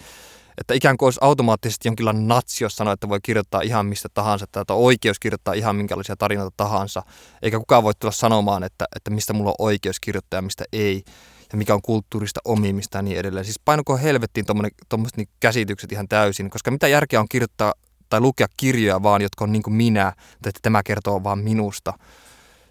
että 0.58 0.74
ikään 0.74 0.96
kuin 0.96 1.06
olisi 1.06 1.20
automaattisesti 1.22 1.88
jonkinlainen 1.88 2.28
natsi, 2.28 2.64
jos 2.64 2.76
sanoo, 2.76 2.92
että 2.92 3.08
voi 3.08 3.18
kirjoittaa 3.22 3.60
ihan 3.60 3.86
mistä 3.86 4.08
tahansa, 4.14 4.44
että 4.44 4.74
on 4.74 4.80
oikeus 4.80 5.18
kirjoittaa 5.18 5.54
ihan 5.54 5.76
minkälaisia 5.76 6.16
tarinoita 6.16 6.54
tahansa, 6.56 7.02
eikä 7.42 7.58
kukaan 7.58 7.82
voi 7.82 7.92
tulla 7.98 8.12
sanomaan, 8.12 8.64
että, 8.64 8.84
että 8.96 9.10
mistä 9.10 9.32
mulla 9.32 9.50
on 9.50 9.66
oikeus 9.66 10.00
kirjoittaa 10.00 10.38
ja 10.38 10.42
mistä 10.42 10.64
ei, 10.72 11.04
ja 11.52 11.58
mikä 11.58 11.74
on 11.74 11.82
kulttuurista 11.82 12.40
omimista 12.44 12.98
ja 12.98 13.02
niin 13.02 13.18
edelleen. 13.18 13.44
Siis 13.44 13.60
painoko 13.64 13.96
helvettiin 13.96 14.46
tuommoiset 14.88 15.16
niin 15.16 15.28
käsitykset 15.40 15.92
ihan 15.92 16.08
täysin, 16.08 16.50
koska 16.50 16.70
mitä 16.70 16.88
järkeä 16.88 17.20
on 17.20 17.28
kirjoittaa 17.28 17.74
tai 18.08 18.20
lukea 18.20 18.46
kirjoja 18.56 19.02
vaan, 19.02 19.22
jotka 19.22 19.44
on 19.44 19.52
niin 19.52 19.62
kuin 19.62 19.74
minä, 19.74 20.12
tai 20.42 20.48
että 20.48 20.60
tämä 20.62 20.82
kertoo 20.82 21.24
vaan 21.24 21.38
minusta. 21.38 21.92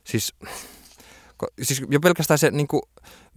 Siis, 0.04 0.34
siis 1.62 1.84
jo 1.90 2.00
pelkästään 2.00 2.38
se 2.38 2.52
niin 2.52 2.68
kuin 2.68 2.82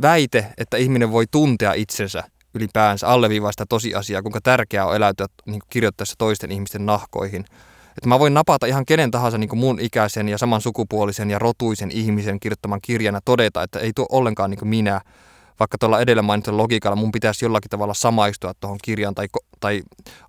väite, 0.02 0.52
että 0.58 0.76
ihminen 0.76 1.12
voi 1.12 1.26
tuntea 1.30 1.72
itsensä 1.72 2.24
ylipäänsä 2.58 3.08
alleviivaa 3.08 3.52
sitä 3.52 3.64
tosiasiaa, 3.68 4.22
kuinka 4.22 4.40
tärkeää 4.42 4.86
on 4.86 4.96
eläytyä 4.96 5.26
niin 5.46 5.60
kirjoittaessa 5.70 6.14
toisten 6.18 6.52
ihmisten 6.52 6.86
nahkoihin. 6.86 7.44
Että 7.88 8.08
mä 8.08 8.18
voin 8.18 8.34
napata 8.34 8.66
ihan 8.66 8.86
kenen 8.86 9.10
tahansa 9.10 9.38
niin 9.38 9.48
kuin 9.48 9.58
mun 9.58 9.80
ikäisen 9.80 10.28
ja 10.28 10.38
saman 10.38 10.60
sukupuolisen 10.60 11.30
ja 11.30 11.38
rotuisen 11.38 11.90
ihmisen 11.90 12.40
kirjoittaman 12.40 12.80
kirjan 12.82 13.14
ja 13.14 13.20
todeta, 13.24 13.62
että 13.62 13.78
ei 13.78 13.92
tuo 13.94 14.06
ollenkaan 14.12 14.50
niin 14.50 14.58
kuin 14.58 14.68
minä, 14.68 15.00
vaikka 15.60 15.78
tuolla 15.78 16.00
edellä 16.00 16.22
mainitun 16.22 16.56
logiikalla 16.56 16.96
mun 16.96 17.12
pitäisi 17.12 17.44
jollakin 17.44 17.70
tavalla 17.70 17.94
samaistua 17.94 18.52
tuohon 18.60 18.78
kirjaan 18.82 19.14
tai, 19.14 19.26
tai 19.60 19.82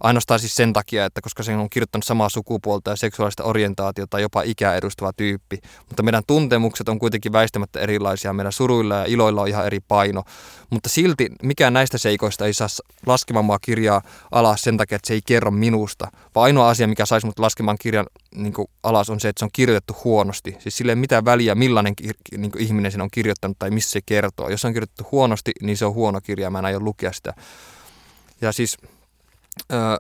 ainoastaan 0.03 0.39
siis 0.39 0.55
sen 0.55 0.73
takia, 0.73 1.05
että 1.05 1.21
koska 1.21 1.43
se 1.43 1.55
on 1.55 1.69
kirjoittanut 1.69 2.05
samaa 2.05 2.29
sukupuolta 2.29 2.89
ja 2.89 2.95
seksuaalista 2.95 3.43
orientaatiota 3.43 4.09
tai 4.09 4.21
jopa 4.21 4.41
ikää 4.41 4.75
edustava 4.75 5.13
tyyppi. 5.13 5.59
Mutta 5.87 6.03
meidän 6.03 6.23
tuntemukset 6.27 6.89
on 6.89 6.99
kuitenkin 6.99 7.31
väistämättä 7.31 7.79
erilaisia, 7.79 8.33
meidän 8.33 8.51
suruilla 8.51 8.95
ja 8.95 9.05
iloilla 9.05 9.41
on 9.41 9.47
ihan 9.47 9.65
eri 9.65 9.79
paino. 9.79 10.23
Mutta 10.69 10.89
silti 10.89 11.27
mikään 11.43 11.73
näistä 11.73 11.97
seikoista 11.97 12.45
ei 12.45 12.53
saa 12.53 12.67
laskemaan 13.05 13.45
mua 13.45 13.59
kirjaa 13.59 14.01
alas 14.31 14.61
sen 14.61 14.77
takia, 14.77 14.95
että 14.95 15.07
se 15.07 15.13
ei 15.13 15.21
kerro 15.25 15.51
minusta. 15.51 16.07
Vaan 16.35 16.43
ainoa 16.43 16.69
asia, 16.69 16.87
mikä 16.87 17.05
saisi 17.05 17.25
mut 17.25 17.39
laskemaan 17.39 17.77
kirjan 17.81 18.05
niin 18.35 18.53
kuin 18.53 18.67
alas 18.83 19.09
on 19.09 19.19
se, 19.19 19.29
että 19.29 19.39
se 19.39 19.45
on 19.45 19.51
kirjoitettu 19.53 19.95
huonosti. 20.03 20.55
Siis 20.59 20.77
sille 20.77 20.91
ei 20.91 20.95
mitään 20.95 21.25
väliä, 21.25 21.55
millainen 21.55 21.93
niin 22.37 22.51
kuin 22.51 22.61
ihminen 22.61 22.91
sen 22.91 23.01
on 23.01 23.09
kirjoittanut 23.11 23.59
tai 23.59 23.71
missä 23.71 23.91
se 23.91 23.99
kertoo. 24.05 24.49
Jos 24.49 24.61
se 24.61 24.67
on 24.67 24.73
kirjoitettu 24.73 25.07
huonosti, 25.11 25.18
niin 25.61 25.77
se 25.77 25.85
on 25.85 25.93
huono 25.93 26.21
kirja, 26.21 26.49
mä 26.49 26.59
en 26.59 26.65
aio 26.65 26.79
lukea 26.79 27.13
sitä. 27.13 27.33
Ja 28.41 28.51
siis, 28.51 28.77
äh, 29.73 29.97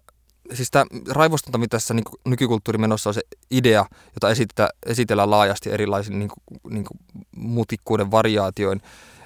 siis 0.53 0.71
tämä 0.71 0.85
raivostunta, 1.09 1.57
mitä 1.57 1.69
tässä 1.77 1.93
niin 1.93 2.03
nykykulttuurimenossa 2.25 3.09
on 3.09 3.13
se 3.13 3.21
idea, 3.51 3.85
jota 4.15 4.29
esitetään, 4.29 4.69
esitellään 4.85 5.31
laajasti 5.31 5.71
erilaisin 5.71 6.19
niin 6.19 6.29
kuin, 6.29 6.73
niin 6.73 6.83
kuin 6.83 6.99
mutikkuuden 7.35 8.11
variaatioin, 8.11 8.81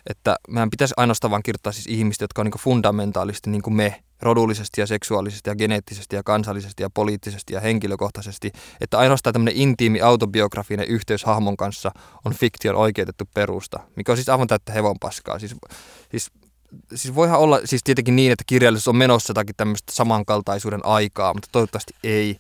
että 0.10 0.36
meidän 0.50 0.70
pitäisi 0.70 0.94
ainoastaan 0.98 1.32
vain 1.32 1.44
kirjoittaa 1.44 1.74
siis 1.74 1.88
ihmistä, 1.88 2.24
jotka 2.24 2.42
on 2.42 2.46
niin 2.46 2.60
fundamentaalisesti 2.60 3.50
niin 3.50 3.62
kuin 3.62 3.74
me, 3.74 4.04
rodullisesti 4.24 4.82
ja 4.82 4.88
seksuaalisesti 4.88 5.50
ja 5.50 5.56
geneettisesti 5.56 6.16
ja 6.16 6.24
kansallisesti 6.24 6.84
ja 6.84 6.90
poliittisesti 6.90 7.54
ja 7.54 7.60
henkilökohtaisesti, 7.60 8.52
että 8.82 8.98
ainoastaan 8.98 9.34
tämmöinen 9.34 9.56
intiimi 9.56 10.02
autobiografinen 10.02 10.88
yhteys 10.88 11.24
hahmon 11.24 11.58
kanssa 11.58 11.92
on 12.26 12.34
fiktion 12.34 12.76
oikeutettu 12.76 13.30
perusta, 13.34 13.80
mikä 13.96 14.12
on 14.12 14.18
siis 14.18 14.30
aivan 14.30 14.48
täyttä 14.48 14.74
hevonpaskaa. 14.74 15.40
Siis, 15.40 15.56
siis, 16.12 16.32
siis 16.96 17.16
voihan 17.16 17.40
olla 17.40 17.60
siis 17.66 17.84
tietenkin 17.84 18.16
niin, 18.16 18.32
että 18.32 18.44
kirjallisuus 18.48 18.88
on 18.88 18.98
menossa 18.98 19.32
jotakin 19.32 19.56
tämmöistä 19.56 19.92
samankaltaisuuden 19.92 20.86
aikaa, 20.86 21.34
mutta 21.34 21.50
toivottavasti 21.52 21.94
ei. 22.04 22.38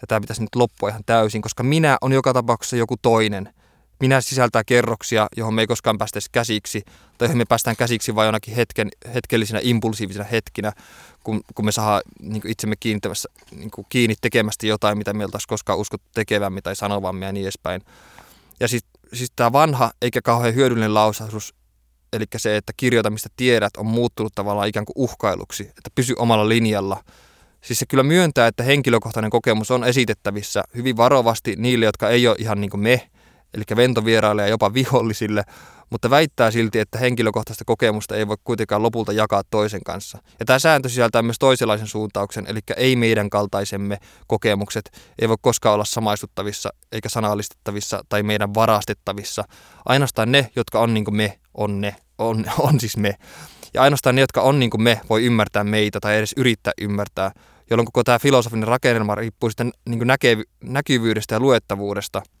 Ja 0.00 0.06
tämä 0.08 0.20
pitäisi 0.20 0.42
nyt 0.42 0.54
loppua 0.54 0.88
ihan 0.88 1.02
täysin, 1.06 1.42
koska 1.42 1.62
minä 1.62 1.98
on 2.00 2.12
joka 2.12 2.32
tapauksessa 2.32 2.76
joku 2.76 2.96
toinen– 3.02 3.48
minä 4.00 4.20
sisältää 4.20 4.64
kerroksia, 4.64 5.26
johon 5.36 5.54
me 5.54 5.62
ei 5.62 5.66
koskaan 5.66 5.98
päästä 5.98 6.20
käsiksi, 6.32 6.82
tai 7.18 7.26
johon 7.26 7.38
me 7.38 7.44
päästään 7.44 7.76
käsiksi 7.76 8.14
vain 8.14 8.26
jonakin 8.26 8.54
hetken, 8.54 8.88
hetkellisinä 9.14 9.60
impulsiivisina 9.62 10.24
hetkinä, 10.24 10.72
kun, 11.24 11.40
kun 11.54 11.64
me 11.64 11.72
saa 11.72 12.00
niin 12.20 12.42
itsemme 12.46 12.76
kiinnittämässä, 12.80 13.28
niin 13.50 13.70
kiinni 13.88 14.14
tekemästä 14.20 14.66
jotain, 14.66 14.98
mitä 14.98 15.12
meiltä 15.12 15.36
olisi 15.36 15.48
koskaan 15.48 15.78
uskottu 15.78 16.08
tekevämme 16.14 16.60
tai 16.60 16.76
sanovamme 16.76 17.26
ja 17.26 17.32
niin 17.32 17.44
edespäin. 17.44 17.82
Ja 18.60 18.68
siis, 18.68 18.84
siis 19.12 19.32
tämä 19.36 19.52
vanha 19.52 19.90
eikä 20.02 20.22
kauhean 20.22 20.54
hyödyllinen 20.54 20.94
lausahdus, 20.94 21.54
eli 22.12 22.24
se, 22.36 22.56
että 22.56 22.72
kirjoita 22.76 23.10
mistä 23.10 23.28
tiedät, 23.36 23.76
on 23.76 23.86
muuttunut 23.86 24.32
tavallaan 24.34 24.68
ikään 24.68 24.86
kuin 24.86 24.94
uhkailuksi, 24.96 25.62
että 25.62 25.90
pysy 25.94 26.14
omalla 26.18 26.48
linjalla. 26.48 27.04
Siis 27.60 27.78
se 27.78 27.86
kyllä 27.86 28.02
myöntää, 28.02 28.46
että 28.46 28.62
henkilökohtainen 28.62 29.30
kokemus 29.30 29.70
on 29.70 29.84
esitettävissä 29.84 30.64
hyvin 30.76 30.96
varovasti 30.96 31.54
niille, 31.56 31.84
jotka 31.84 32.08
ei 32.08 32.28
ole 32.28 32.36
ihan 32.38 32.60
niin 32.60 32.70
kuin 32.70 32.80
me, 32.80 33.10
eli 33.56 33.76
ventovieraille 33.76 34.42
ja 34.42 34.48
jopa 34.48 34.74
vihollisille, 34.74 35.42
mutta 35.90 36.10
väittää 36.10 36.50
silti, 36.50 36.78
että 36.78 36.98
henkilökohtaista 36.98 37.64
kokemusta 37.64 38.16
ei 38.16 38.28
voi 38.28 38.36
kuitenkaan 38.44 38.82
lopulta 38.82 39.12
jakaa 39.12 39.42
toisen 39.50 39.84
kanssa. 39.84 40.18
Ja 40.40 40.46
tämä 40.46 40.58
sääntö 40.58 40.88
sisältää 40.88 41.22
myös 41.22 41.38
toisenlaisen 41.38 41.86
suuntauksen, 41.86 42.44
eli 42.48 42.60
ei 42.76 42.96
meidän 42.96 43.30
kaltaisemme 43.30 43.98
kokemukset 44.26 44.90
ei 45.18 45.28
voi 45.28 45.36
koskaan 45.40 45.74
olla 45.74 45.84
samaistuttavissa 45.84 46.70
eikä 46.92 47.08
sanallistettavissa 47.08 48.04
tai 48.08 48.22
meidän 48.22 48.54
varastettavissa. 48.54 49.44
Ainoastaan 49.84 50.32
ne, 50.32 50.50
jotka 50.56 50.80
on 50.80 50.94
niin 50.94 51.04
kuin 51.04 51.16
me, 51.16 51.38
on 51.54 51.80
ne, 51.80 51.96
on, 52.18 52.44
on 52.58 52.80
siis 52.80 52.96
me. 52.96 53.14
Ja 53.74 53.82
ainoastaan 53.82 54.14
ne, 54.14 54.20
jotka 54.20 54.40
on 54.40 54.58
niin 54.58 54.70
kuin 54.70 54.82
me, 54.82 55.00
voi 55.10 55.24
ymmärtää 55.24 55.64
meitä 55.64 56.00
tai 56.00 56.16
edes 56.16 56.34
yrittää 56.36 56.72
ymmärtää, 56.80 57.32
jolloin 57.70 57.86
koko 57.86 58.04
tämä 58.04 58.18
filosofinen 58.18 58.68
rakennelma 58.68 59.14
riippuu 59.14 59.50
sitten 59.50 59.72
niin 59.88 60.00
näkyvyydestä 60.64 61.34
ja 61.34 61.40
luettavuudesta– 61.40 62.22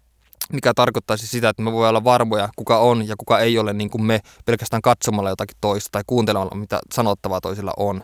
mikä 0.52 0.74
tarkoittaisi 0.74 1.26
sitä, 1.26 1.48
että 1.48 1.62
me 1.62 1.72
voi 1.72 1.88
olla 1.88 2.04
varmoja, 2.04 2.48
kuka 2.56 2.78
on 2.78 3.08
ja 3.08 3.14
kuka 3.18 3.38
ei 3.38 3.58
ole 3.58 3.72
niin 3.72 3.90
kuin 3.90 4.04
me 4.04 4.20
pelkästään 4.44 4.82
katsomalla 4.82 5.30
jotakin 5.30 5.56
toista 5.60 5.88
tai 5.92 6.02
kuuntelemalla, 6.06 6.54
mitä 6.54 6.80
sanottavaa 6.94 7.40
toisilla 7.40 7.72
on. 7.76 8.02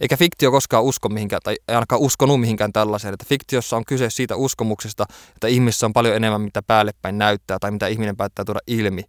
Eikä 0.00 0.16
fiktio 0.16 0.50
koskaan 0.50 0.84
usko 0.84 1.08
mihinkään, 1.08 1.40
tai 1.44 1.56
ei 1.68 1.74
ainakaan 1.74 2.00
uskonut 2.00 2.40
mihinkään 2.40 2.72
tällaiseen, 2.72 3.14
että 3.14 3.26
fiktiossa 3.28 3.76
on 3.76 3.84
kyse 3.84 4.10
siitä 4.10 4.36
uskomuksesta, 4.36 5.06
että 5.34 5.46
ihmisessä 5.46 5.86
on 5.86 5.92
paljon 5.92 6.16
enemmän, 6.16 6.40
mitä 6.40 6.62
päällepäin 6.62 7.18
näyttää 7.18 7.58
tai 7.60 7.70
mitä 7.70 7.86
ihminen 7.86 8.16
päättää 8.16 8.44
tuoda 8.44 8.60
ilmi. 8.66 9.02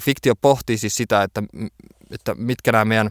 Fiktio 0.00 0.34
pohtii 0.36 0.78
siis 0.78 0.96
sitä, 0.96 1.22
että, 1.22 1.42
että 2.10 2.34
mitkä 2.34 2.72
nämä 2.72 2.84
meidän 2.84 3.10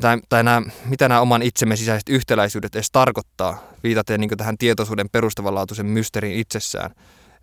tai, 0.00 0.18
tai 0.28 0.44
nämä, 0.44 0.62
mitä 0.84 1.08
nämä 1.08 1.20
oman 1.20 1.42
itsemme 1.42 1.76
sisäiset 1.76 2.08
yhtäläisyydet 2.08 2.74
edes 2.74 2.90
tarkoittaa, 2.90 3.62
viitaten 3.82 4.20
niin 4.20 4.30
tähän 4.36 4.58
tietoisuuden 4.58 5.08
perustavanlaatuisen 5.12 5.86
mysteeriin 5.86 6.38
itsessään 6.38 6.90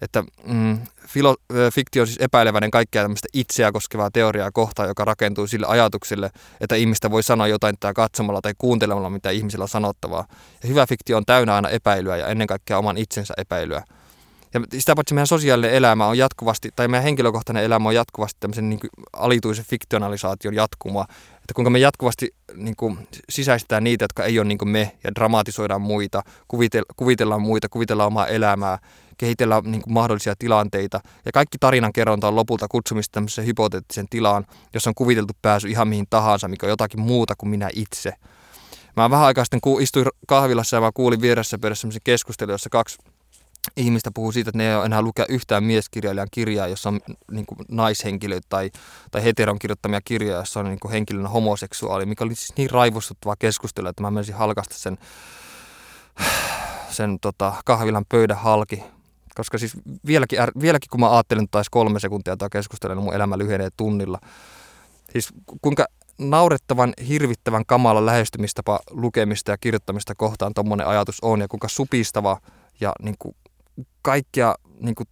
että 0.02 0.24
mm, 0.48 0.80
filo, 1.08 1.36
fiktio 1.74 2.04
on 2.04 2.08
siis 2.08 2.20
epäileväinen 2.22 2.72
kaikkea 2.72 3.02
tämmöistä 3.02 3.28
itseä 3.34 3.72
koskevaa 3.72 4.12
teoriaa 4.12 4.52
kohtaan, 4.52 4.88
joka 4.88 5.06
rakentuu 5.06 5.48
sille 5.48 5.66
ajatukselle, 5.68 6.30
että 6.62 6.76
ihmistä 6.76 7.12
voi 7.12 7.24
sanoa 7.24 7.48
jotain 7.48 7.76
tai 7.80 7.94
katsomalla 7.94 8.42
tai 8.42 8.54
kuuntelemalla, 8.58 9.10
mitä 9.10 9.30
ihmisellä 9.30 9.64
on 9.64 9.70
sanottavaa. 9.70 10.26
Ja 10.64 10.70
hyvä 10.70 10.86
fiktio 10.86 11.18
on 11.18 11.26
täynnä 11.26 11.56
aina 11.56 11.70
epäilyä 11.70 12.18
ja 12.18 12.28
ennen 12.28 12.48
kaikkea 12.48 12.78
oman 12.78 12.98
itsensä 12.98 13.34
epäilyä. 13.38 13.84
Ja 14.54 14.62
sitä 14.78 14.96
paitsi 14.96 15.14
meidän 15.14 15.28
sosiaalinen 15.28 15.74
elämä 15.74 16.08
on 16.08 16.18
jatkuvasti, 16.18 16.70
tai 16.76 16.88
meidän 16.88 17.04
henkilökohtainen 17.04 17.64
elämä 17.64 17.90
on 17.90 17.96
jatkuvasti 17.96 18.38
tämmöisen 18.40 18.70
niin 18.70 18.80
kuin 18.80 18.90
alituisen 19.14 19.66
fiktionalisaation 19.66 20.54
jatkumoa. 20.54 21.06
Että 21.36 21.54
kuinka 21.54 21.70
me 21.70 21.80
jatkuvasti 21.80 22.36
niin 22.54 22.76
kuin, 22.76 23.08
sisäistetään 23.30 23.84
niitä, 23.84 24.04
jotka 24.04 24.26
ei 24.26 24.40
ole 24.40 24.48
niin 24.48 24.58
kuin 24.58 24.70
me, 24.70 24.92
ja 25.04 25.16
dramatisoidaan 25.16 25.82
muita, 25.82 26.24
kuvitellaan 26.96 27.42
muita, 27.42 27.70
kuvitellaan 27.70 28.08
omaa 28.08 28.28
elämää, 28.28 28.78
kehitellä 29.18 29.62
niin 29.66 29.82
kuin 29.82 29.94
mahdollisia 29.94 30.36
tilanteita. 30.40 31.00
Ja 31.26 31.32
kaikki 31.32 31.58
tarinan 31.58 31.94
kerronta 31.94 32.28
on 32.28 32.36
lopulta 32.36 32.68
kutsumista 32.68 33.12
tämmöiseen 33.12 33.48
hypoteettiseen 33.48 34.08
tilaan, 34.10 34.46
jossa 34.74 34.90
on 34.90 34.96
kuviteltu 34.96 35.34
pääsy 35.42 35.68
ihan 35.68 35.88
mihin 35.88 36.06
tahansa, 36.10 36.48
mikä 36.48 36.66
on 36.66 36.70
jotakin 36.70 37.02
muuta 37.02 37.34
kuin 37.38 37.50
minä 37.50 37.70
itse. 37.76 38.14
Mä 38.96 39.10
vähän 39.10 39.26
aikaa 39.26 39.46
sitten 39.46 39.62
istuin 39.82 40.06
kahvilassa 40.28 40.78
ja 40.78 40.82
mä 40.82 40.92
kuulin 40.94 41.22
vieressä 41.22 41.58
pöydässä 41.58 41.82
semmoisen 41.82 42.02
keskustelun, 42.04 42.52
jossa 42.52 42.70
kaksi 42.70 42.98
ihmistä 43.78 44.12
puhuu 44.14 44.32
siitä, 44.32 44.50
että 44.50 44.58
ne 44.58 44.76
ei 44.76 44.86
enää 44.86 45.02
lukea 45.02 45.26
yhtään 45.30 45.64
mieskirjailijan 45.64 46.28
kirjaa, 46.32 46.68
jossa 46.68 46.90
on 46.90 47.00
niin 47.32 47.46
kuin 47.46 47.60
naishenkilö 47.72 48.40
tai, 48.50 48.72
tai 49.12 49.24
heteron 49.24 49.60
kirjoittamia 49.60 50.02
kirjoja, 50.06 50.38
jossa 50.38 50.60
on 50.60 50.66
niin 50.66 50.80
kuin 50.80 50.92
henkilönä 50.92 51.30
homoseksuaali, 51.30 52.06
mikä 52.06 52.24
oli 52.24 52.36
siis 52.36 52.58
niin 52.58 52.70
raivostuttava 52.70 53.36
keskustelu, 53.36 53.88
että 53.88 54.02
mä 54.02 54.12
menisin 54.12 54.36
halkasta 54.36 54.76
sen, 54.76 54.98
sen 56.90 57.20
tota, 57.20 57.54
kahvilan 57.66 58.06
pöydän 58.10 58.38
halki 58.38 58.84
koska 59.36 59.58
siis 59.58 59.74
vieläkin, 60.06 60.40
vieläkin 60.62 60.90
kun 60.90 61.00
mä 61.00 61.14
ajattelen 61.14 61.48
taisi 61.52 61.72
kolme 61.72 62.00
sekuntia 62.00 62.38
tai 62.38 62.50
keskustelen, 62.52 62.98
niin 62.98 63.04
mun 63.04 63.14
elämä 63.14 63.38
lyhenee 63.38 63.70
tunnilla. 63.78 64.20
Siis 65.12 65.30
kuinka 65.62 65.86
naurettavan, 66.18 66.94
hirvittävän 67.08 67.66
kamala 67.66 68.06
lähestymistapa 68.06 68.80
lukemista 68.92 69.52
ja 69.52 69.58
kirjoittamista 69.58 70.16
kohtaan 70.16 70.54
tuommoinen 70.54 70.88
ajatus 70.88 71.18
on 71.22 71.42
ja 71.42 71.48
kuinka 71.48 71.68
supistava 71.68 72.38
ja 72.82 72.92
niin 73.02 73.16
kuin 73.20 73.36
kaikkia, 74.02 74.56
niin 74.80 74.96
kuin, 74.96 75.08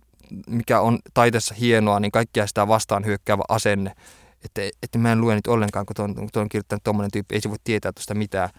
mikä 0.48 0.82
on 0.82 1.00
taiteessa 1.14 1.54
hienoa, 1.54 2.00
niin 2.00 2.12
kaikkia 2.12 2.48
sitä 2.48 2.68
vastaan 2.68 3.06
hyökkäävä 3.06 3.44
asenne. 3.50 3.96
Että, 4.46 4.62
että 4.84 4.98
mä 4.98 5.12
en 5.12 5.22
lue 5.22 5.36
nyt 5.36 5.48
ollenkaan, 5.48 5.86
kun 5.86 5.96
tuon, 5.96 6.30
tuon 6.34 6.50
kirjoittanut 6.50 6.84
tuommoinen 6.84 7.12
tyyppi, 7.12 7.36
ei 7.36 7.42
se 7.42 7.50
voi 7.50 7.58
tietää 7.64 7.92
tuosta 7.92 8.14
mitään. 8.14 8.50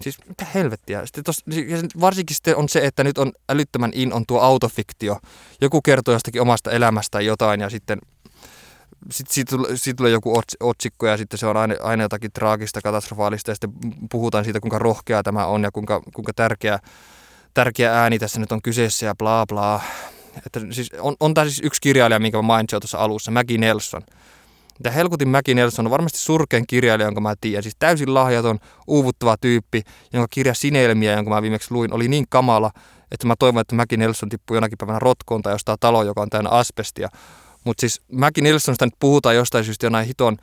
Siis 0.00 0.18
mitä 0.28 0.46
helvettiä. 0.54 1.06
Sitten 1.06 1.24
tos, 1.24 1.44
varsinkin 2.00 2.36
sitten 2.36 2.56
on 2.56 2.68
se, 2.68 2.86
että 2.86 3.04
nyt 3.04 3.18
on 3.18 3.32
älyttömän 3.48 3.90
in 3.94 4.12
on 4.12 4.24
tuo 4.26 4.40
autofiktio. 4.40 5.18
Joku 5.60 5.82
kertoo 5.82 6.14
jostakin 6.14 6.42
omasta 6.42 6.70
elämästä 6.70 7.20
jotain 7.20 7.60
ja 7.60 7.70
sitten 7.70 7.98
sitten 9.10 9.34
siitä, 9.34 9.56
siitä 9.74 9.96
tulee 9.96 10.12
joku 10.12 10.40
otsikko 10.60 11.06
ja 11.06 11.16
sitten 11.16 11.38
se 11.38 11.46
on 11.46 11.56
aina, 11.56 11.74
aina 11.82 12.02
jotakin 12.02 12.32
traagista, 12.32 12.80
katastrofaalista 12.80 13.50
ja 13.50 13.54
sitten 13.54 13.72
puhutaan 14.10 14.44
siitä, 14.44 14.60
kuinka 14.60 14.78
rohkea 14.78 15.22
tämä 15.22 15.46
on 15.46 15.62
ja 15.62 15.70
kuinka, 15.70 16.02
kuinka 16.14 16.32
tärkeä, 16.36 16.78
tärkeä 17.54 18.00
ääni 18.00 18.18
tässä 18.18 18.40
nyt 18.40 18.52
on 18.52 18.62
kyseessä 18.62 19.06
ja 19.06 19.14
bla 19.14 19.46
bla. 19.46 19.80
Että 20.46 20.60
siis 20.70 20.90
on, 21.00 21.16
on 21.20 21.34
tämä 21.34 21.44
siis 21.44 21.60
yksi 21.64 21.80
kirjailija, 21.80 22.18
minkä 22.18 22.38
mä 22.38 22.42
mainitsin 22.42 22.80
tuossa 22.80 22.98
alussa, 22.98 23.30
Maggie 23.30 23.58
Nelson– 23.58 24.02
ja 24.84 24.90
Helkutin 24.90 25.28
Mäki 25.28 25.54
Nelson 25.54 25.86
on 25.86 25.90
varmasti 25.90 26.18
surkein 26.18 26.66
kirjailija, 26.66 27.06
jonka 27.06 27.20
mä 27.20 27.34
tiedän. 27.40 27.62
Siis 27.62 27.76
täysin 27.78 28.14
lahjaton, 28.14 28.58
uuvuttava 28.86 29.36
tyyppi, 29.36 29.82
jonka 30.12 30.28
kirja 30.30 30.54
Sinelmiä, 30.54 31.12
jonka 31.12 31.30
mä 31.30 31.42
viimeksi 31.42 31.68
luin, 31.70 31.94
oli 31.94 32.08
niin 32.08 32.24
kamala, 32.28 32.70
että 33.10 33.26
mä 33.26 33.34
toivon, 33.38 33.60
että 33.60 33.74
Mäki 33.74 33.96
Nelson 33.96 34.28
tippuu 34.28 34.54
jonakin 34.54 34.78
päivänä 34.78 34.98
rotkoon 34.98 35.42
tai 35.42 35.54
jostain 35.54 35.78
talo, 35.80 36.02
joka 36.02 36.20
on 36.20 36.30
täynnä 36.30 36.50
asbestia. 36.50 37.08
Mutta 37.64 37.80
siis 37.80 38.02
Mäki 38.12 38.40
Nelsonista 38.40 38.86
nyt 38.86 38.94
puhutaan 39.00 39.36
jostain 39.36 39.64
syystä 39.64 39.86
jonain 39.86 40.06
hiton 40.06 40.36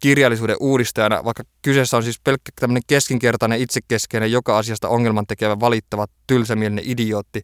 kirjallisuuden 0.00 0.56
uudistajana, 0.60 1.24
vaikka 1.24 1.42
kyseessä 1.62 1.96
on 1.96 2.02
siis 2.02 2.20
pelkkä 2.24 2.52
tämmöinen 2.60 2.82
keskinkertainen, 2.86 3.60
itsekeskeinen, 3.60 4.32
joka 4.32 4.58
asiasta 4.58 4.88
ongelman 4.88 5.26
tekevä, 5.26 5.60
valittava, 5.60 6.06
tylsämielinen 6.26 6.84
idiootti, 6.86 7.42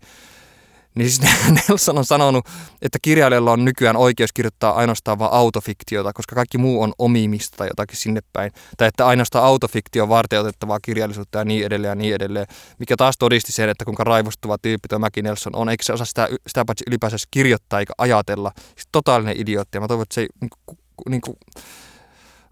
niin 0.94 1.10
siis 1.10 1.30
Nelson 1.68 1.98
on 1.98 2.04
sanonut, 2.04 2.46
että 2.82 2.98
kirjailijalla 3.02 3.52
on 3.52 3.64
nykyään 3.64 3.96
oikeus 3.96 4.32
kirjoittaa 4.32 4.72
ainoastaan 4.72 5.18
vain 5.18 5.32
autofiktiota, 5.32 6.12
koska 6.12 6.34
kaikki 6.34 6.58
muu 6.58 6.82
on 6.82 6.92
omimista 6.98 7.56
tai 7.56 7.68
jotakin 7.68 7.96
sinne 7.96 8.20
päin. 8.32 8.52
Tai 8.76 8.88
että 8.88 9.06
ainoastaan 9.06 9.44
autofiktio 9.44 10.08
varteutettavaa 10.08 10.78
kirjallisuutta 10.82 11.38
ja 11.38 11.44
niin 11.44 11.66
edelleen 11.66 11.90
ja 11.90 11.94
niin 11.94 12.14
edelleen. 12.14 12.46
Mikä 12.78 12.96
taas 12.96 13.18
todisti 13.18 13.52
sen, 13.52 13.68
että 13.68 13.84
kuinka 13.84 14.04
raivostuva 14.04 14.58
tyyppi 14.58 14.88
tuo 14.88 14.98
Mäki 14.98 15.22
Nelson 15.22 15.56
on. 15.56 15.68
Eikä 15.68 15.84
se 15.84 15.92
osaa 15.92 16.06
sitä, 16.06 16.28
sitä 16.46 16.64
paitsi 16.64 16.84
ylipäänsä 16.88 17.16
kirjoittaa 17.30 17.80
eikä 17.80 17.92
ajatella. 17.98 18.52
Siis 18.56 18.88
totaalinen 18.92 19.40
idiootti. 19.40 19.76
Ja 19.76 19.80
mä 19.80 19.88
toivon, 19.88 20.02
että 20.02 20.14
se 20.14 20.20
ei 20.20 20.28
niin 20.40 20.50
kuin, 20.66 20.78
niin 21.08 21.20
kuin, 21.20 21.36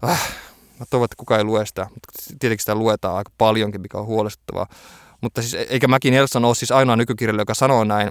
äh, 0.03 0.33
mä 0.79 0.85
toivon, 0.89 1.05
että 1.05 1.15
kukaan 1.17 1.39
ei 1.39 1.43
lue 1.43 1.65
sitä. 1.65 1.87
Mutta 1.93 2.09
tietenkin 2.39 2.59
sitä 2.59 2.75
luetaan 2.75 3.15
aika 3.15 3.31
paljonkin, 3.37 3.81
mikä 3.81 3.97
on 3.97 4.05
huolestuttavaa. 4.05 4.67
Mutta 5.21 5.41
siis, 5.41 5.53
eikä 5.69 5.87
Mäki 5.87 6.11
Nelson 6.11 6.45
ole 6.45 6.55
siis 6.55 6.71
ainoa 6.71 6.95
nykykirjailija, 6.95 7.41
joka 7.41 7.53
sanoo 7.53 7.83
näin, 7.83 8.09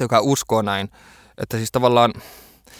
joka 0.00 0.20
uskoo 0.20 0.62
näin, 0.62 0.88
että 1.38 1.56
siis 1.56 1.72
tavallaan 1.72 2.12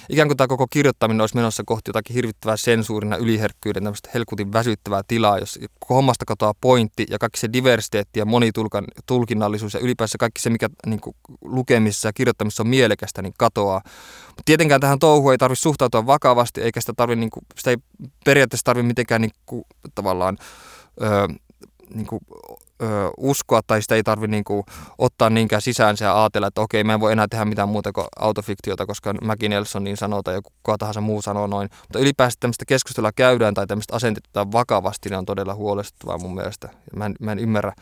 ikään 0.09 0.29
kuin 0.29 0.37
tämä 0.37 0.49
koko 0.49 0.67
kirjoittaminen 0.71 1.21
olisi 1.21 1.35
menossa 1.35 1.63
kohti 1.67 1.89
jotakin 1.89 2.15
hirvittävää 2.15 2.57
sensuurina 2.57 3.17
yliherkkyyden, 3.17 3.83
tämmöistä 3.83 4.11
helkutin 4.15 4.53
väsyttävää 4.53 5.03
tilaa, 5.09 5.39
jos 5.39 5.59
hommasta 5.91 6.25
katoaa 6.25 6.55
pointti 6.61 7.07
ja 7.11 7.19
kaikki 7.19 7.41
se 7.41 7.53
diversiteetti 7.53 8.19
ja 8.19 8.25
monitulkinnallisuus 8.25 9.75
ja 9.75 9.81
ylipäänsä 9.81 10.19
kaikki 10.19 10.43
se, 10.43 10.51
mikä 10.51 10.69
niin 10.87 11.01
kuin, 11.01 11.17
lukemisessa 11.45 12.09
ja 12.09 12.13
kirjoittamisessa 12.13 12.63
on 12.63 12.69
mielekästä, 12.69 13.23
niin 13.23 13.35
katoaa. 13.39 13.81
Mutta 14.27 14.43
tietenkään 14.45 14.81
tähän 14.81 14.99
touhuun 14.99 15.33
ei 15.33 15.39
tarvitse 15.39 15.63
suhtautua 15.63 16.07
vakavasti, 16.07 16.61
eikä 16.61 16.81
sitä, 16.81 16.93
tarvi, 16.97 17.17
niin 17.17 17.31
kuin, 17.31 17.47
sitä 17.57 17.71
ei 17.71 17.77
periaatteessa 18.25 18.65
tarvitse 18.65 18.87
mitenkään 18.87 19.21
niin 19.21 19.33
kuin, 19.47 19.65
tavallaan 19.95 20.39
öö, 21.03 21.27
niin 21.95 22.07
kuin, 22.07 22.21
ö, 22.83 23.11
uskoa 23.17 23.61
tai 23.67 23.83
sitä 23.83 23.95
ei 23.95 24.03
tarvitse 24.03 24.31
niin 24.31 24.45
ottaa 24.99 25.31
niinkään 25.31 25.63
sisäänsä 25.63 26.05
ja 26.05 26.23
ajatella, 26.23 26.47
että 26.47 26.61
okei, 26.61 26.85
mä 26.85 26.95
en 26.95 27.01
voi 27.01 27.13
enää 27.13 27.27
tehdä 27.31 27.45
mitään 27.45 27.69
muuta 27.69 27.93
kuin 27.93 28.07
autofiktiota, 28.19 28.87
koska 28.87 29.15
Mäki 29.23 29.49
Nelson 29.49 29.85
niin 29.85 29.97
sanoo 29.97 30.23
tai 30.23 30.35
joku 30.35 30.51
kuka 30.63 30.79
tahansa 30.79 31.01
muu 31.01 31.23
sanoo 31.23 31.47
noin. 31.47 31.69
Mutta 31.81 31.99
ylipäänsä 31.99 32.37
tämmöistä 32.41 32.65
keskustelua 32.69 33.11
käydään 33.17 33.55
tai 33.55 33.67
tämmöistä 33.67 33.97
asenteita 33.97 34.53
vakavasti, 34.53 35.09
niin 35.09 35.19
on 35.19 35.27
todella 35.27 35.55
huolestuttavaa 35.55 36.19
mun 36.19 36.35
mielestä. 36.35 36.69
Mä 36.97 37.07
en, 37.07 37.15
mä 37.21 37.33
en 37.33 37.39
ymmärrä, 37.39 37.73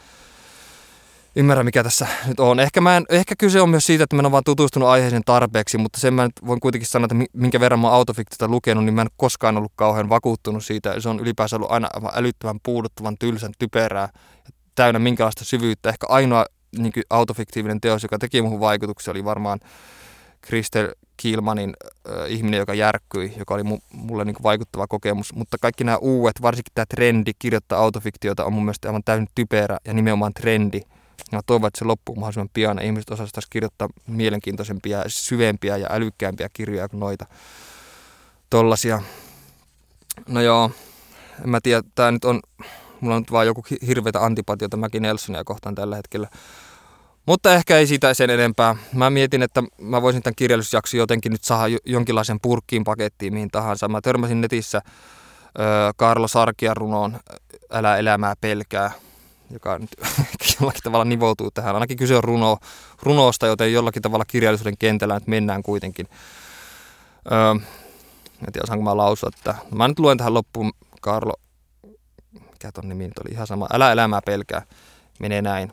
ymmärrä, 1.36 1.64
mikä 1.64 1.82
tässä 1.82 2.06
nyt 2.26 2.40
on. 2.40 2.60
Ehkä, 2.60 2.80
mä 2.80 2.96
en, 2.96 3.04
ehkä 3.08 3.34
kyse 3.38 3.60
on 3.60 3.70
myös 3.70 3.86
siitä, 3.86 4.04
että 4.04 4.16
mä 4.16 4.20
en 4.20 4.26
ole 4.26 4.32
vaan 4.32 4.44
tutustunut 4.44 4.88
aiheeseen 4.88 5.22
tarpeeksi, 5.26 5.78
mutta 5.78 6.00
sen 6.00 6.14
mä 6.14 6.24
nyt 6.24 6.32
voin 6.46 6.60
kuitenkin 6.60 6.88
sanoa, 6.88 7.08
että 7.12 7.26
minkä 7.32 7.60
verran 7.60 7.80
mä 7.80 7.90
autofiktiota 7.90 8.48
lukenut, 8.48 8.84
niin 8.84 8.94
mä 8.94 9.02
en 9.02 9.08
koskaan 9.16 9.56
ollut 9.56 9.72
kauhean 9.76 10.08
vakuuttunut 10.08 10.64
siitä. 10.64 11.00
Se 11.00 11.08
on 11.08 11.20
ylipäänsä 11.20 11.56
ollut 11.56 11.70
aina 11.70 11.88
älyttömän 12.14 12.58
puuduttavan, 12.62 13.16
tylsän, 13.18 13.52
typerää 13.58 14.08
täynnä 14.76 14.98
minkälaista 14.98 15.44
syvyyttä. 15.44 15.88
Ehkä 15.88 16.06
ainoa 16.08 16.46
niin 16.78 16.92
autofiktiivinen 17.10 17.80
teos, 17.80 18.02
joka 18.02 18.18
teki 18.18 18.42
muuhun 18.42 18.60
vaikutuksia, 18.60 19.10
oli 19.10 19.24
varmaan 19.24 19.60
Kristel 20.40 20.88
Kielmanin 21.16 21.74
äh, 22.10 22.30
ihminen, 22.30 22.58
joka 22.58 22.74
järkkyi, 22.74 23.32
joka 23.36 23.54
oli 23.54 23.62
mulle 23.92 24.24
niin 24.24 24.36
vaikuttava 24.42 24.86
kokemus. 24.86 25.34
Mutta 25.34 25.56
kaikki 25.60 25.84
nämä 25.84 25.96
uudet, 25.96 26.42
varsinkin 26.42 26.72
tämä 26.74 26.86
trendi 26.88 27.32
kirjoittaa 27.38 27.78
autofiktiota 27.78 28.44
on 28.44 28.52
mun 28.52 28.64
mielestä 28.64 28.88
aivan 28.88 29.04
täysin 29.04 29.28
typerä 29.34 29.78
ja 29.84 29.94
nimenomaan 29.94 30.34
trendi. 30.34 30.80
Ja 31.32 31.40
toivon, 31.46 31.68
että 31.68 31.78
se 31.78 31.84
loppuu 31.84 32.14
mahdollisimman 32.14 32.50
pian 32.52 32.82
ihmiset 32.82 33.10
osaisivat 33.10 33.44
kirjoittaa 33.50 33.88
mielenkiintoisempia, 34.06 35.04
syvempiä 35.06 35.76
ja 35.76 35.88
älykkäämpiä 35.90 36.48
kirjoja 36.52 36.88
kuin 36.88 37.00
noita 37.00 37.26
tollasia. 38.50 39.02
No 40.28 40.40
joo, 40.40 40.70
en 41.44 41.48
mä 41.50 41.60
tiedä, 41.62 41.82
tämä 41.94 42.10
nyt 42.10 42.24
on 42.24 42.40
Mulla 43.00 43.16
on 43.16 43.22
nyt 43.22 43.32
vaan 43.32 43.46
joku 43.46 43.64
hirveätä 43.86 44.24
antipatiota 44.24 44.76
Mäki 44.76 45.00
Nelsonia 45.00 45.44
kohtaan 45.44 45.74
tällä 45.74 45.96
hetkellä. 45.96 46.28
Mutta 47.26 47.54
ehkä 47.54 47.78
ei 47.78 47.86
siitä 47.86 48.14
sen 48.14 48.30
enempää. 48.30 48.76
Mä 48.92 49.10
mietin, 49.10 49.42
että 49.42 49.62
mä 49.80 50.02
voisin 50.02 50.22
tämän 50.22 50.34
kirjallisuusjakson 50.36 50.98
jotenkin 50.98 51.32
nyt 51.32 51.44
saada 51.44 51.76
jonkinlaisen 51.84 52.38
purkkiin 52.42 52.84
pakettiin 52.84 53.34
mihin 53.34 53.50
tahansa. 53.50 53.88
Mä 53.88 54.00
törmäsin 54.00 54.40
netissä 54.40 54.82
Karlo 55.96 56.28
Sarkian 56.28 56.76
runoon 56.76 57.18
Älä 57.70 57.96
elämää 57.96 58.34
pelkää, 58.40 58.90
joka 59.50 59.78
nyt 59.78 59.90
jollakin 60.60 60.82
tavalla 60.82 61.04
nivoutuu 61.04 61.50
tähän. 61.50 61.74
Ainakin 61.74 61.96
kyse 61.96 62.16
on 62.16 62.24
runo, 62.24 62.58
runosta, 63.02 63.46
joten 63.46 63.72
jollakin 63.72 64.02
tavalla 64.02 64.24
kirjallisuuden 64.24 64.78
kentällä 64.78 65.14
nyt 65.14 65.26
mennään 65.26 65.62
kuitenkin. 65.62 66.08
Öö, 67.32 67.50
en 68.46 68.52
tiedä, 68.52 68.64
osaanko 68.64 68.84
mä 68.84 68.96
lausua, 68.96 69.30
että 69.36 69.54
mä 69.74 69.88
nyt 69.88 69.98
luen 69.98 70.18
tähän 70.18 70.34
loppuun 70.34 70.72
Karlo 71.00 71.32
mikä 72.56 72.72
ton 72.72 72.88
nimi 72.88 73.04
nyt 73.04 73.18
oli 73.18 73.32
ihan 73.32 73.46
sama, 73.46 73.66
älä 73.72 73.92
elämää 73.92 74.20
pelkää, 74.26 74.62
menee 75.18 75.42
näin. 75.42 75.72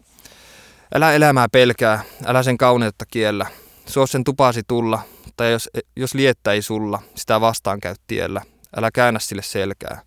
Älä 0.96 1.14
elämää 1.14 1.48
pelkää, 1.52 2.04
älä 2.26 2.44
sen 2.44 2.58
kauneutta 2.58 3.06
kiellä, 3.12 3.46
suo 3.86 4.08
sen 4.08 4.24
tupasi 4.24 4.62
tulla, 4.68 5.02
tai 5.38 5.52
jos, 5.52 5.70
jos 5.96 6.14
liettä 6.14 6.52
ei 6.52 6.62
sulla, 6.62 7.02
sitä 7.16 7.42
vastaan 7.42 7.80
käy 7.80 7.96
tiellä, 8.08 8.42
älä 8.78 8.92
käännä 8.92 9.20
sille 9.20 9.42
selkää. 9.42 10.02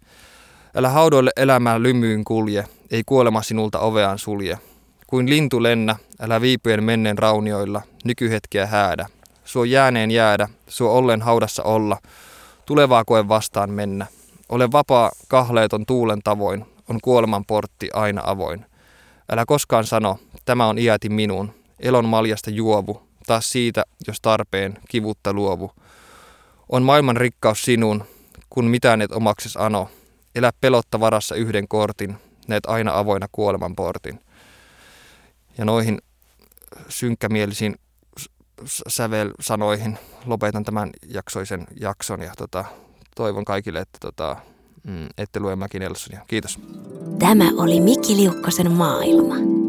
Älä 0.74 0.88
haudoille 0.88 1.30
elämään 1.36 1.82
lymyyn 1.82 2.24
kulje, 2.24 2.64
ei 2.90 3.02
kuolema 3.06 3.42
sinulta 3.42 3.78
oveaan 3.78 4.18
sulje. 4.18 4.58
Kuin 5.06 5.30
lintu 5.30 5.62
lennä, 5.62 5.96
älä 6.20 6.40
viipyen 6.40 6.84
menneen 6.84 7.18
raunioilla, 7.18 7.82
nykyhetkeä 8.04 8.66
häädä. 8.66 9.06
Suo 9.44 9.64
jääneen 9.64 10.10
jäädä, 10.10 10.48
suo 10.68 10.92
ollen 10.92 11.22
haudassa 11.22 11.62
olla, 11.62 11.98
tulevaa 12.66 13.04
koe 13.04 13.28
vastaan 13.28 13.70
mennä. 13.70 14.06
Ole 14.48 14.72
vapaa 14.72 15.10
kahleeton 15.28 15.86
tuulen 15.86 16.20
tavoin, 16.24 16.66
on 16.88 17.00
kuoleman 17.02 17.44
portti 17.44 17.88
aina 17.92 18.22
avoin. 18.24 18.66
Älä 19.30 19.44
koskaan 19.46 19.86
sano, 19.86 20.18
tämä 20.44 20.66
on 20.66 20.78
iäti 20.78 21.08
minun, 21.08 21.54
elon 21.80 22.04
maljasta 22.04 22.50
juovu, 22.50 23.02
taas 23.26 23.52
siitä, 23.52 23.84
jos 24.06 24.20
tarpeen, 24.20 24.78
kivutta 24.88 25.32
luovu. 25.32 25.72
On 26.68 26.82
maailman 26.82 27.16
rikkaus 27.16 27.62
sinun, 27.62 28.04
kun 28.50 28.64
mitään 28.64 29.02
et 29.02 29.12
omakses 29.12 29.56
ano. 29.56 29.90
Elä 30.34 30.52
pelotta 30.60 31.00
varassa 31.00 31.34
yhden 31.34 31.68
kortin, 31.68 32.16
näet 32.48 32.66
aina 32.66 32.98
avoina 32.98 33.26
kuoleman 33.32 33.76
portin. 33.76 34.20
Ja 35.58 35.64
noihin 35.64 35.98
synkkämielisiin 36.88 37.76
sävel-sanoihin 38.88 39.98
lopetan 40.26 40.64
tämän 40.64 40.90
jaksoisen 41.08 41.66
jakson 41.80 42.22
ja 42.22 42.32
tota, 42.36 42.64
toivon 43.16 43.44
kaikille, 43.44 43.78
että 43.78 43.98
tota, 44.00 44.36
mm, 44.82 45.08
ette 45.18 45.40
lue 45.40 45.56
Mäki 45.56 45.78
Nelsonia. 45.78 46.24
Kiitos. 46.26 46.58
Tämä 47.18 47.50
oli 47.56 47.80
Mikki 47.80 48.16
Liukkosen 48.16 48.72
maailma. 48.72 49.65